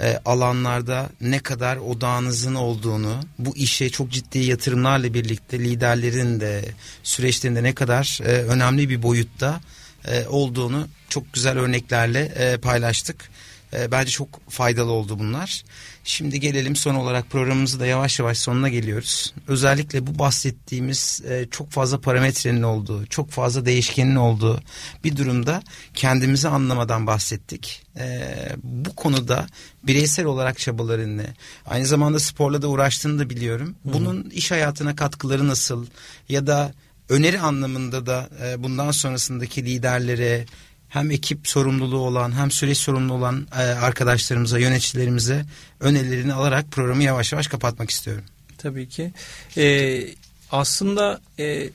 e, 0.00 0.20
alanlarda 0.24 1.10
ne 1.20 1.38
kadar 1.38 1.76
odağınızın 1.76 2.54
olduğunu, 2.54 3.20
bu 3.38 3.56
işe 3.56 3.90
çok 3.90 4.10
ciddi 4.10 4.38
yatırımlarla 4.38 5.14
birlikte 5.14 5.58
liderlerin 5.58 6.40
de 6.40 6.64
süreçlerinde 7.02 7.62
ne 7.62 7.74
kadar 7.74 8.20
e, 8.22 8.28
önemli 8.28 8.88
bir 8.88 9.02
boyutta 9.02 9.60
e, 10.08 10.26
olduğunu 10.26 10.88
çok 11.08 11.32
güzel 11.32 11.58
örneklerle 11.58 12.20
e, 12.20 12.56
paylaştık. 12.56 13.30
E, 13.72 13.90
bence 13.90 14.10
çok 14.10 14.50
faydalı 14.50 14.92
oldu 14.92 15.18
bunlar. 15.18 15.64
Şimdi 16.08 16.40
gelelim 16.40 16.76
son 16.76 16.94
olarak 16.94 17.30
programımızı 17.30 17.80
da 17.80 17.86
yavaş 17.86 18.18
yavaş 18.18 18.38
sonuna 18.38 18.68
geliyoruz. 18.68 19.34
Özellikle 19.48 20.06
bu 20.06 20.18
bahsettiğimiz 20.18 21.22
e, 21.28 21.46
çok 21.50 21.70
fazla 21.70 22.00
parametrenin 22.00 22.62
olduğu, 22.62 23.06
çok 23.06 23.30
fazla 23.30 23.66
değişkenin 23.66 24.16
olduğu 24.16 24.60
bir 25.04 25.16
durumda 25.16 25.62
kendimizi 25.94 26.48
anlamadan 26.48 27.06
bahsettik. 27.06 27.82
E, 27.98 28.28
bu 28.62 28.96
konuda 28.96 29.46
bireysel 29.82 30.26
olarak 30.26 30.58
çabalarını, 30.58 31.26
aynı 31.66 31.86
zamanda 31.86 32.18
sporla 32.18 32.62
da 32.62 32.68
uğraştığını 32.68 33.18
da 33.18 33.30
biliyorum. 33.30 33.74
Bunun 33.84 34.30
iş 34.30 34.50
hayatına 34.50 34.96
katkıları 34.96 35.48
nasıl 35.48 35.86
ya 36.28 36.46
da 36.46 36.74
öneri 37.08 37.40
anlamında 37.40 38.06
da 38.06 38.28
e, 38.44 38.62
bundan 38.62 38.90
sonrasındaki 38.90 39.64
liderlere 39.64 40.46
hem 40.88 41.10
ekip 41.10 41.48
sorumluluğu 41.48 41.98
olan 41.98 42.32
hem 42.32 42.50
süreç 42.50 42.78
sorumlu 42.78 43.12
olan 43.12 43.46
e, 43.52 43.62
arkadaşlarımıza, 43.62 44.58
yöneticilerimize 44.58 45.44
önerilerini 45.80 46.32
alarak 46.32 46.70
programı 46.70 47.02
yavaş 47.02 47.32
yavaş 47.32 47.46
kapatmak 47.46 47.90
istiyorum. 47.90 48.24
Tabii 48.58 48.88
ki. 48.88 49.12
Ee, 49.56 50.08
aslında 50.50 51.20
e, 51.38 51.68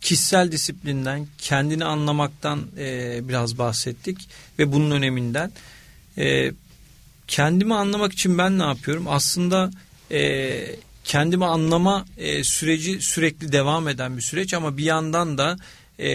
kişisel 0.00 0.52
disiplinden, 0.52 1.26
kendini 1.38 1.84
anlamaktan 1.84 2.66
e, 2.78 3.20
biraz 3.28 3.58
bahsettik 3.58 4.28
ve 4.58 4.72
bunun 4.72 4.90
öneminden. 4.90 5.52
E, 6.18 6.52
kendimi 7.28 7.74
anlamak 7.74 8.12
için 8.12 8.38
ben 8.38 8.58
ne 8.58 8.62
yapıyorum? 8.62 9.04
Aslında 9.08 9.70
e, 10.10 10.76
kendimi 11.04 11.44
anlama 11.44 12.04
e, 12.16 12.44
süreci 12.44 13.00
sürekli 13.00 13.52
devam 13.52 13.88
eden 13.88 14.16
bir 14.16 14.22
süreç 14.22 14.54
ama 14.54 14.76
bir 14.76 14.84
yandan 14.84 15.38
da 15.38 15.56
e, 16.00 16.08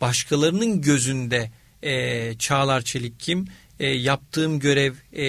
başkalarının 0.00 0.80
gözünde 0.80 1.50
e, 1.82 2.34
Çağlar 2.38 2.82
Çelik 2.82 3.20
kim? 3.20 3.46
E, 3.80 3.88
yaptığım 3.88 4.60
görev 4.60 4.94
e, 5.12 5.26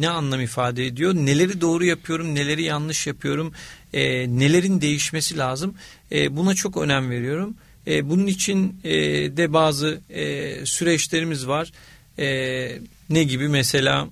ne 0.00 0.08
anlam 0.08 0.40
ifade 0.40 0.86
ediyor? 0.86 1.14
Neleri 1.14 1.60
doğru 1.60 1.84
yapıyorum, 1.84 2.34
neleri 2.34 2.62
yanlış 2.62 3.06
yapıyorum? 3.06 3.52
E, 3.92 4.02
nelerin 4.38 4.80
değişmesi 4.80 5.38
lazım? 5.38 5.74
E, 6.12 6.36
buna 6.36 6.54
çok 6.54 6.76
önem 6.76 7.10
veriyorum. 7.10 7.54
E, 7.86 8.10
bunun 8.10 8.26
için 8.26 8.80
e, 8.84 8.92
de 9.36 9.52
bazı 9.52 10.00
e, 10.10 10.66
süreçlerimiz 10.66 11.48
var. 11.48 11.72
E, 12.18 12.78
ne 13.10 13.24
gibi? 13.24 13.48
Mesela 13.48 14.08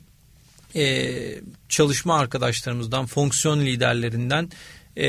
e, 0.77 1.15
çalışma 1.69 2.19
arkadaşlarımızdan, 2.19 3.07
fonksiyon 3.07 3.61
liderlerinden 3.61 4.51
e, 4.97 5.09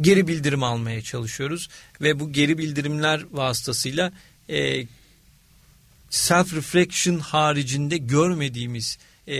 geri 0.00 0.28
bildirim 0.28 0.62
almaya 0.62 1.02
çalışıyoruz. 1.02 1.68
Ve 2.00 2.20
bu 2.20 2.32
geri 2.32 2.58
bildirimler 2.58 3.24
vasıtasıyla 3.32 4.12
e, 4.48 4.86
self 6.14 6.54
reflection 6.54 7.18
haricinde 7.18 7.96
görmediğimiz 7.96 8.98
e, 9.28 9.36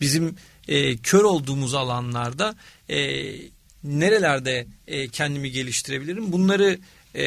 bizim 0.00 0.36
e, 0.68 0.96
kör 0.96 1.24
olduğumuz 1.24 1.74
alanlarda 1.74 2.54
e, 2.88 3.26
nerelerde 3.84 4.66
e, 4.86 5.08
kendimi 5.08 5.50
geliştirebilirim 5.50 6.32
bunları 6.32 6.78
e, 7.14 7.26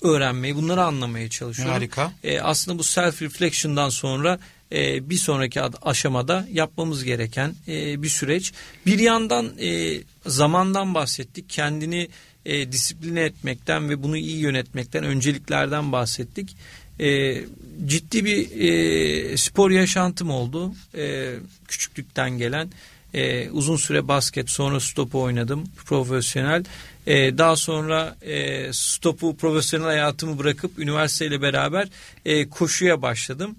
öğrenmeyi 0.00 0.56
bunları 0.56 0.82
anlamaya 0.84 1.30
çalışıyorum. 1.30 1.74
Harika. 1.74 2.12
E, 2.24 2.40
aslında 2.40 2.78
bu 2.78 2.82
self 2.84 3.22
reflection'dan 3.22 3.88
sonra 3.88 4.38
e, 4.72 5.10
bir 5.10 5.16
sonraki 5.16 5.62
ad- 5.62 5.78
aşamada 5.82 6.48
yapmamız 6.52 7.04
gereken 7.04 7.54
e, 7.68 8.02
bir 8.02 8.08
süreç. 8.08 8.52
Bir 8.86 8.98
yandan 8.98 9.58
e, 9.58 10.00
zamandan 10.26 10.94
bahsettik. 10.94 11.50
Kendini 11.50 12.08
e, 12.44 12.72
disipline 12.72 13.20
etmekten 13.20 13.90
ve 13.90 14.02
bunu 14.02 14.16
iyi 14.16 14.36
yönetmekten, 14.36 15.04
önceliklerden 15.04 15.92
bahsettik. 15.92 16.56
E, 17.00 17.40
ciddi 17.86 18.24
bir 18.24 18.60
e, 18.60 19.36
spor 19.36 19.70
yaşantım 19.70 20.30
oldu. 20.30 20.72
E, 20.96 21.34
küçüklükten 21.68 22.30
gelen. 22.30 22.68
E, 23.14 23.50
uzun 23.50 23.76
süre 23.76 24.08
basket 24.08 24.50
sonra 24.50 24.80
stopu 24.80 25.20
oynadım 25.22 25.64
profesyonel. 25.86 26.64
E, 27.06 27.38
daha 27.38 27.56
sonra 27.56 28.16
e, 28.22 28.72
stopu 28.72 29.36
profesyonel 29.36 29.86
hayatımı 29.86 30.38
bırakıp 30.38 30.78
üniversiteyle 30.78 31.42
beraber 31.42 31.88
e, 32.24 32.48
koşuya 32.48 33.02
başladım. 33.02 33.56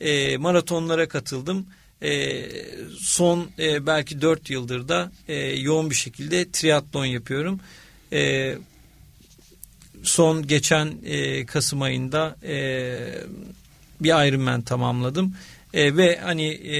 E, 0.00 0.36
maratonlara 0.36 1.08
katıldım. 1.08 1.66
E, 2.02 2.42
son 2.98 3.50
e, 3.58 3.86
belki 3.86 4.20
dört 4.20 4.50
yıldır 4.50 4.88
da 4.88 5.12
e, 5.28 5.34
yoğun 5.36 5.90
bir 5.90 5.94
şekilde 5.94 6.50
triatlon 6.50 7.04
yapıyorum. 7.04 7.60
E, 8.12 8.54
son 10.02 10.46
geçen 10.46 10.94
e, 11.04 11.46
Kasım 11.46 11.82
ayında 11.82 12.36
e, 12.42 12.54
bir 14.00 14.28
Ironman 14.28 14.62
tamamladım. 14.62 15.34
E, 15.74 15.96
ve 15.96 16.18
hani 16.22 16.48
e, 16.48 16.76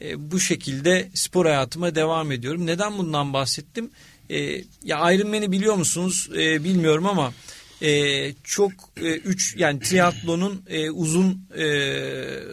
e, 0.00 0.30
bu 0.30 0.40
şekilde 0.40 1.08
spor 1.14 1.46
hayatıma 1.46 1.94
devam 1.94 2.32
ediyorum. 2.32 2.66
Neden 2.66 2.98
bundan 2.98 3.32
bahsettim? 3.32 3.90
E, 4.30 4.38
ya 4.84 5.12
Ironman'i 5.12 5.52
biliyor 5.52 5.74
musunuz? 5.74 6.30
E, 6.36 6.64
bilmiyorum 6.64 7.06
ama 7.06 7.32
e, 7.82 8.32
çok 8.44 8.72
e, 8.96 9.14
üç 9.14 9.56
yani 9.56 9.80
triatlonun 9.80 10.62
e, 10.68 10.90
uzun 10.90 11.46
e, 11.58 11.66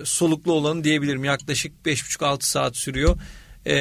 soluklu 0.04 0.54
olanı 0.54 0.84
diyebilirim. 0.84 1.24
Yaklaşık 1.24 1.74
5,5-6 1.86 2.44
saat 2.44 2.78
sürüyor. 2.78 3.18
E, 3.66 3.76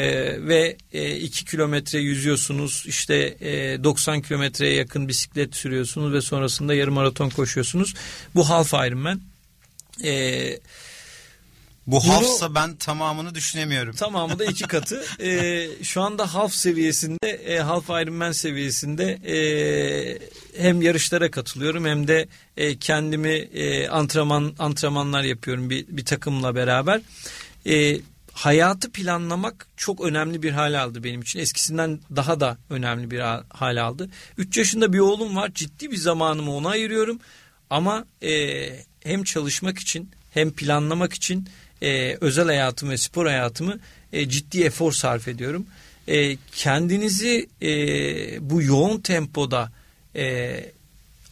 ve 0.48 0.76
2 0.92 1.42
e, 1.42 1.44
kilometre 1.44 1.98
yüzüyorsunuz 1.98 2.84
işte 2.86 3.36
e, 3.40 3.84
90 3.84 4.22
kilometreye 4.22 4.74
yakın 4.74 5.08
bisiklet 5.08 5.56
sürüyorsunuz 5.56 6.12
ve 6.12 6.20
sonrasında 6.20 6.74
yarım 6.74 6.94
maraton 6.94 7.30
koşuyorsunuz. 7.30 7.94
Bu 8.34 8.48
half 8.50 8.72
Ironman. 8.72 9.20
E, 10.04 10.60
bu 11.86 12.00
Bunu, 12.04 12.12
halfsa 12.12 12.54
ben 12.54 12.76
tamamını 12.76 13.34
düşünemiyorum. 13.34 13.94
Tamamı 13.96 14.38
da 14.38 14.44
iki 14.44 14.64
katı. 14.64 15.04
e, 15.20 15.68
şu 15.82 16.02
anda 16.02 16.34
half 16.34 16.52
seviyesinde, 16.52 17.30
e, 17.30 17.58
half 17.58 17.88
Ironman 17.88 18.32
seviyesinde 18.32 19.04
e, 19.12 19.38
hem 20.62 20.82
yarışlara 20.82 21.30
katılıyorum 21.30 21.84
hem 21.84 22.08
de 22.08 22.28
e, 22.56 22.78
kendimi 22.78 23.32
e, 23.32 23.88
antrenman 23.88 24.54
antrenmanlar 24.58 25.22
yapıyorum 25.22 25.70
bir, 25.70 25.86
bir 25.88 26.04
takımla 26.04 26.54
beraber. 26.54 27.00
E, 27.66 28.00
hayatı 28.34 28.92
planlamak 28.92 29.66
çok 29.76 30.00
önemli 30.00 30.42
bir 30.42 30.50
hal 30.50 30.80
aldı 30.80 31.04
benim 31.04 31.20
için. 31.20 31.38
Eskisinden 31.38 32.00
daha 32.16 32.40
da 32.40 32.56
önemli 32.70 33.10
bir 33.10 33.20
hal 33.48 33.82
aldı. 33.82 34.10
3 34.38 34.56
yaşında 34.56 34.92
bir 34.92 34.98
oğlum 34.98 35.36
var. 35.36 35.50
Ciddi 35.54 35.90
bir 35.90 35.96
zamanımı 35.96 36.54
ona 36.54 36.68
ayırıyorum. 36.68 37.18
Ama 37.70 38.04
e, 38.22 38.68
hem 39.04 39.24
çalışmak 39.24 39.78
için 39.78 40.10
hem 40.30 40.50
planlamak 40.50 41.12
için 41.12 41.48
e, 41.82 42.16
özel 42.20 42.46
hayatımı 42.46 42.92
ve 42.92 42.96
spor 42.96 43.26
hayatımı 43.26 43.78
e, 44.12 44.28
ciddi 44.28 44.62
efor 44.62 44.92
sarf 44.92 45.28
ediyorum. 45.28 45.66
E, 46.08 46.36
kendinizi 46.36 47.48
e, 47.62 47.70
bu 48.50 48.62
yoğun 48.62 49.00
tempoda 49.00 49.72
e, 50.16 50.64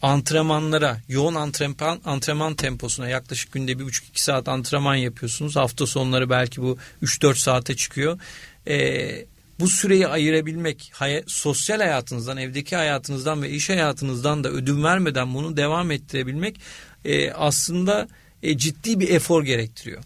antrenmanlara, 0.03 1.01
yoğun 1.09 1.35
antrenman, 1.35 2.01
antrenman 2.05 2.55
temposuna 2.55 3.09
yaklaşık 3.09 3.53
günde 3.53 3.79
bir 3.79 3.85
buçuk 3.85 4.09
iki 4.09 4.23
saat 4.23 4.49
antrenman 4.49 4.95
yapıyorsunuz. 4.95 5.57
Hafta 5.57 5.87
sonları 5.87 6.31
belki 6.31 6.63
bu 6.63 6.79
3-4 7.03 7.35
saate 7.35 7.77
çıkıyor. 7.77 8.21
E, 8.69 9.27
bu 9.61 9.69
süreyi 9.69 10.09
ayırabilmek, 10.09 10.91
hay 10.95 11.23
sosyal 11.27 11.79
hayatınızdan, 11.79 12.37
evdeki 12.37 12.77
hayatınızdan 12.77 13.43
ve 13.43 13.51
iş 13.51 13.69
hayatınızdan 13.69 14.45
da 14.45 14.49
ödün 14.49 14.85
vermeden 14.85 15.35
bunu 15.35 15.57
devam 15.57 15.91
ettirebilmek 15.91 16.61
e, 17.05 17.33
aslında 17.33 18.09
e, 18.43 18.59
ciddi 18.59 19.01
bir 19.01 19.09
efor 19.09 19.45
gerektiriyor. 19.45 20.03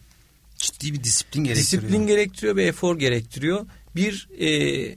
Ciddi 0.58 0.92
bir 0.92 1.04
disiplin 1.04 1.44
gerektiriyor. 1.44 1.82
Disiplin 1.82 2.06
gerektiriyor 2.06 2.56
ve 2.56 2.64
efor 2.64 2.98
gerektiriyor. 2.98 3.66
Bir 3.96 4.28
e, 4.40 4.96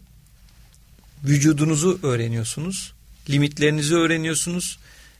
vücudunuzu 1.23 1.99
öğreniyorsunuz, 2.03 2.93
limitlerinizi 3.29 3.95
öğreniyorsunuz, 3.95 4.79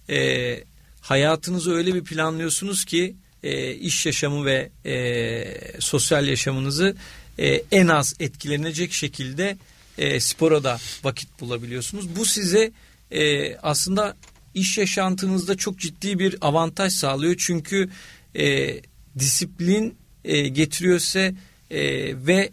e, 0.09 0.63
hayatınızı 1.01 1.73
öyle 1.73 1.95
bir 1.95 2.03
planlıyorsunuz 2.03 2.85
ki 2.85 3.15
e, 3.43 3.73
iş 3.73 4.05
yaşamı 4.05 4.45
ve 4.45 4.69
e, 4.85 5.81
sosyal 5.81 6.27
yaşamınızı 6.27 6.95
e, 7.39 7.63
en 7.71 7.87
az 7.87 8.15
etkilenecek 8.19 8.93
şekilde 8.93 9.57
e, 9.97 10.19
spora 10.19 10.63
da 10.63 10.79
vakit 11.03 11.41
bulabiliyorsunuz. 11.41 12.15
Bu 12.15 12.25
size 12.25 12.71
e, 13.11 13.55
aslında 13.55 14.15
iş 14.53 14.77
yaşantınızda 14.77 15.57
çok 15.57 15.79
ciddi 15.79 16.19
bir 16.19 16.35
avantaj 16.41 16.93
sağlıyor 16.93 17.35
çünkü 17.37 17.89
e, 18.35 18.75
disiplin 19.19 19.95
e, 20.25 20.47
getiriyorsa 20.47 21.19
e, 21.19 21.81
ve 22.27 22.51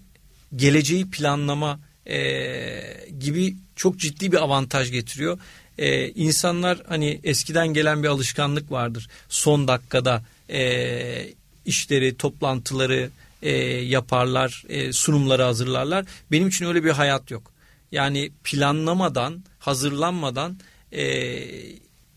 geleceği 0.56 1.10
planlama 1.10 1.80
e, 2.06 2.20
gibi 3.18 3.56
çok 3.76 3.98
ciddi 3.98 4.32
bir 4.32 4.36
avantaj 4.36 4.90
getiriyor. 4.92 5.38
E, 5.78 6.08
insanlar 6.08 6.82
hani 6.88 7.20
eskiden 7.24 7.68
gelen 7.68 8.02
bir 8.02 8.08
alışkanlık 8.08 8.70
vardır. 8.70 9.08
Son 9.28 9.68
dakikada 9.68 10.22
e, 10.50 11.28
işleri, 11.64 12.16
toplantıları 12.16 13.10
e, 13.42 13.50
yaparlar, 13.66 14.64
e, 14.68 14.92
sunumları 14.92 15.42
hazırlarlar. 15.42 16.04
Benim 16.32 16.48
için 16.48 16.66
öyle 16.66 16.84
bir 16.84 16.90
hayat 16.90 17.30
yok. 17.30 17.52
Yani 17.92 18.30
planlamadan, 18.44 19.44
hazırlanmadan 19.58 20.58
e, 20.92 21.42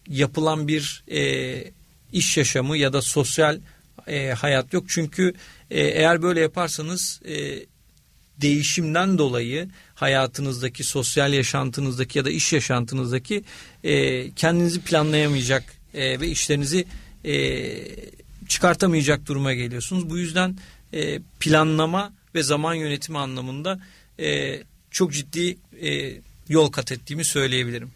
yapılan 0.07 0.67
bir 0.67 1.03
e, 1.11 1.63
iş 2.13 2.37
yaşamı 2.37 2.77
ya 2.77 2.93
da 2.93 3.01
sosyal 3.01 3.59
e, 4.07 4.29
hayat 4.29 4.73
yok. 4.73 4.83
Çünkü 4.87 5.33
e, 5.71 5.81
eğer 5.81 6.21
böyle 6.21 6.39
yaparsanız 6.39 7.21
e, 7.25 7.65
değişimden 8.41 9.17
dolayı 9.17 9.69
hayatınızdaki, 10.01 10.83
sosyal 10.83 11.33
yaşantınızdaki 11.33 12.17
ya 12.17 12.25
da 12.25 12.29
iş 12.29 12.53
yaşantınızdaki 12.53 13.43
e, 13.83 14.31
kendinizi 14.31 14.81
planlayamayacak 14.81 15.63
e, 15.93 16.19
ve 16.19 16.27
işlerinizi 16.27 16.85
e, 17.25 17.33
çıkartamayacak 18.47 19.25
duruma 19.25 19.53
geliyorsunuz. 19.53 20.09
Bu 20.09 20.17
yüzden 20.17 20.57
e, 20.93 21.19
planlama 21.39 22.13
ve 22.35 22.43
zaman 22.43 22.73
yönetimi 22.73 23.17
anlamında 23.17 23.79
e, 24.19 24.59
çok 24.91 25.13
ciddi 25.13 25.57
e, 25.81 26.21
yol 26.49 26.71
kat 26.71 26.91
ettiğimi 26.91 27.25
söyleyebilirim. 27.25 27.91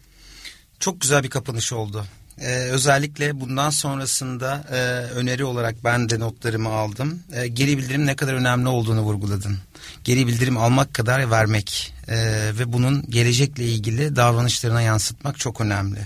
Çok 0.80 1.00
güzel 1.00 1.22
bir 1.22 1.30
kapanış 1.30 1.72
oldu. 1.72 2.04
Ee, 2.38 2.54
özellikle 2.54 3.40
bundan 3.40 3.70
sonrasında 3.70 4.64
e, 4.70 4.76
öneri 5.14 5.44
olarak 5.44 5.84
ben 5.84 6.08
de 6.08 6.20
notlarımı 6.20 6.68
aldım. 6.68 7.22
E, 7.32 7.48
geri 7.48 7.78
bildirim 7.78 8.06
ne 8.06 8.16
kadar 8.16 8.34
önemli 8.34 8.68
olduğunu 8.68 9.00
vurguladın. 9.00 9.58
Geri 10.04 10.26
bildirim 10.26 10.56
almak 10.56 10.94
kadar 10.94 11.30
vermek 11.30 11.94
e, 12.08 12.16
ve 12.58 12.72
bunun 12.72 13.10
gelecekle 13.10 13.64
ilgili 13.64 14.16
davranışlarına 14.16 14.82
yansıtmak 14.82 15.38
çok 15.38 15.60
önemli. 15.60 15.98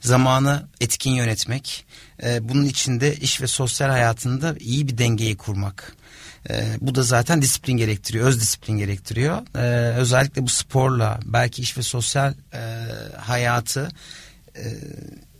Zamanı 0.00 0.68
etkin 0.80 1.10
yönetmek, 1.10 1.86
e, 2.22 2.48
bunun 2.48 2.64
içinde 2.64 3.16
iş 3.16 3.40
ve 3.40 3.46
sosyal 3.46 3.88
hayatında 3.88 4.56
iyi 4.60 4.88
bir 4.88 4.98
dengeyi 4.98 5.36
kurmak. 5.36 5.92
E, 6.50 6.76
bu 6.80 6.94
da 6.94 7.02
zaten 7.02 7.42
disiplin 7.42 7.76
gerektiriyor, 7.76 8.26
öz 8.26 8.40
disiplin 8.40 8.78
gerektiriyor. 8.78 9.42
E, 9.56 9.94
özellikle 9.96 10.42
bu 10.42 10.48
sporla 10.48 11.20
belki 11.24 11.62
iş 11.62 11.78
ve 11.78 11.82
sosyal 11.82 12.34
e, 12.54 12.84
hayatı 13.16 13.88
e, 14.56 14.64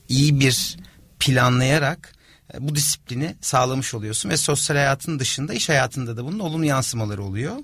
iyi 0.08 0.40
bir 0.40 0.76
planlayarak 1.18 2.12
e, 2.54 2.68
bu 2.68 2.74
disiplini 2.74 3.36
sağlamış 3.40 3.94
oluyorsun 3.94 4.30
ve 4.30 4.36
sosyal 4.36 4.76
hayatın 4.76 5.18
dışında 5.18 5.54
iş 5.54 5.68
hayatında 5.68 6.16
da 6.16 6.24
bunun 6.24 6.38
olumlu 6.38 6.64
yansımaları 6.64 7.22
oluyor. 7.22 7.56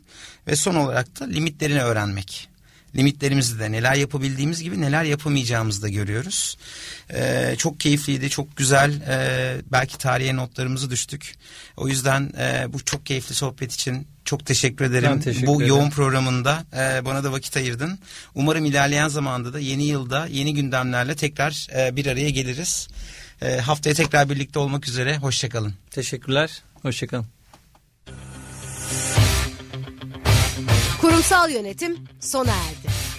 Ve 0.47 0.57
son 0.57 0.75
olarak 0.75 1.21
da 1.21 1.25
limitlerini 1.25 1.83
öğrenmek. 1.83 2.49
Limitlerimizi 2.97 3.59
de 3.59 3.73
neler 3.73 3.95
yapabildiğimiz 3.95 4.63
gibi 4.63 4.81
neler 4.81 5.05
yapamayacağımızı 5.05 5.83
da 5.83 5.89
görüyoruz. 5.89 6.59
Ee, 7.15 7.55
çok 7.59 7.81
keyifliydi, 7.81 8.31
çok 8.31 8.57
güzel. 8.57 9.03
Ee, 9.09 9.57
belki 9.73 9.99
tarihe 9.99 10.37
notlarımızı 10.37 10.91
düştük. 10.91 11.35
O 11.77 11.89
yüzden 11.89 12.33
e, 12.39 12.73
bu 12.73 12.85
çok 12.85 13.07
keyifli 13.07 13.35
sohbet 13.35 13.73
için 13.73 14.07
çok 14.25 14.47
teşekkür 14.47 14.85
ederim. 14.85 15.21
teşekkür 15.21 15.47
Bu 15.47 15.57
ederim. 15.57 15.69
yoğun 15.69 15.91
programında 15.91 16.65
e, 16.77 17.05
bana 17.05 17.25
da 17.25 17.33
vakit 17.33 17.57
ayırdın. 17.57 17.99
Umarım 18.35 18.65
ilerleyen 18.65 19.09
zamanda 19.09 19.53
da 19.53 19.59
yeni 19.59 19.85
yılda 19.85 20.27
yeni 20.27 20.55
gündemlerle 20.55 21.15
tekrar 21.17 21.67
e, 21.77 21.97
bir 21.97 22.07
araya 22.07 22.31
geliriz. 22.31 22.89
E, 23.43 23.57
haftaya 23.57 23.95
tekrar 23.95 24.31
birlikte 24.31 24.59
olmak 24.59 24.89
üzere. 24.89 25.17
Hoşçakalın. 25.19 25.75
Teşekkürler. 25.91 26.63
Hoşçakalın. 26.83 27.27
Kurumsal 31.01 31.51
yönetim 31.51 31.97
sona 32.21 32.51
erdi. 32.53 33.12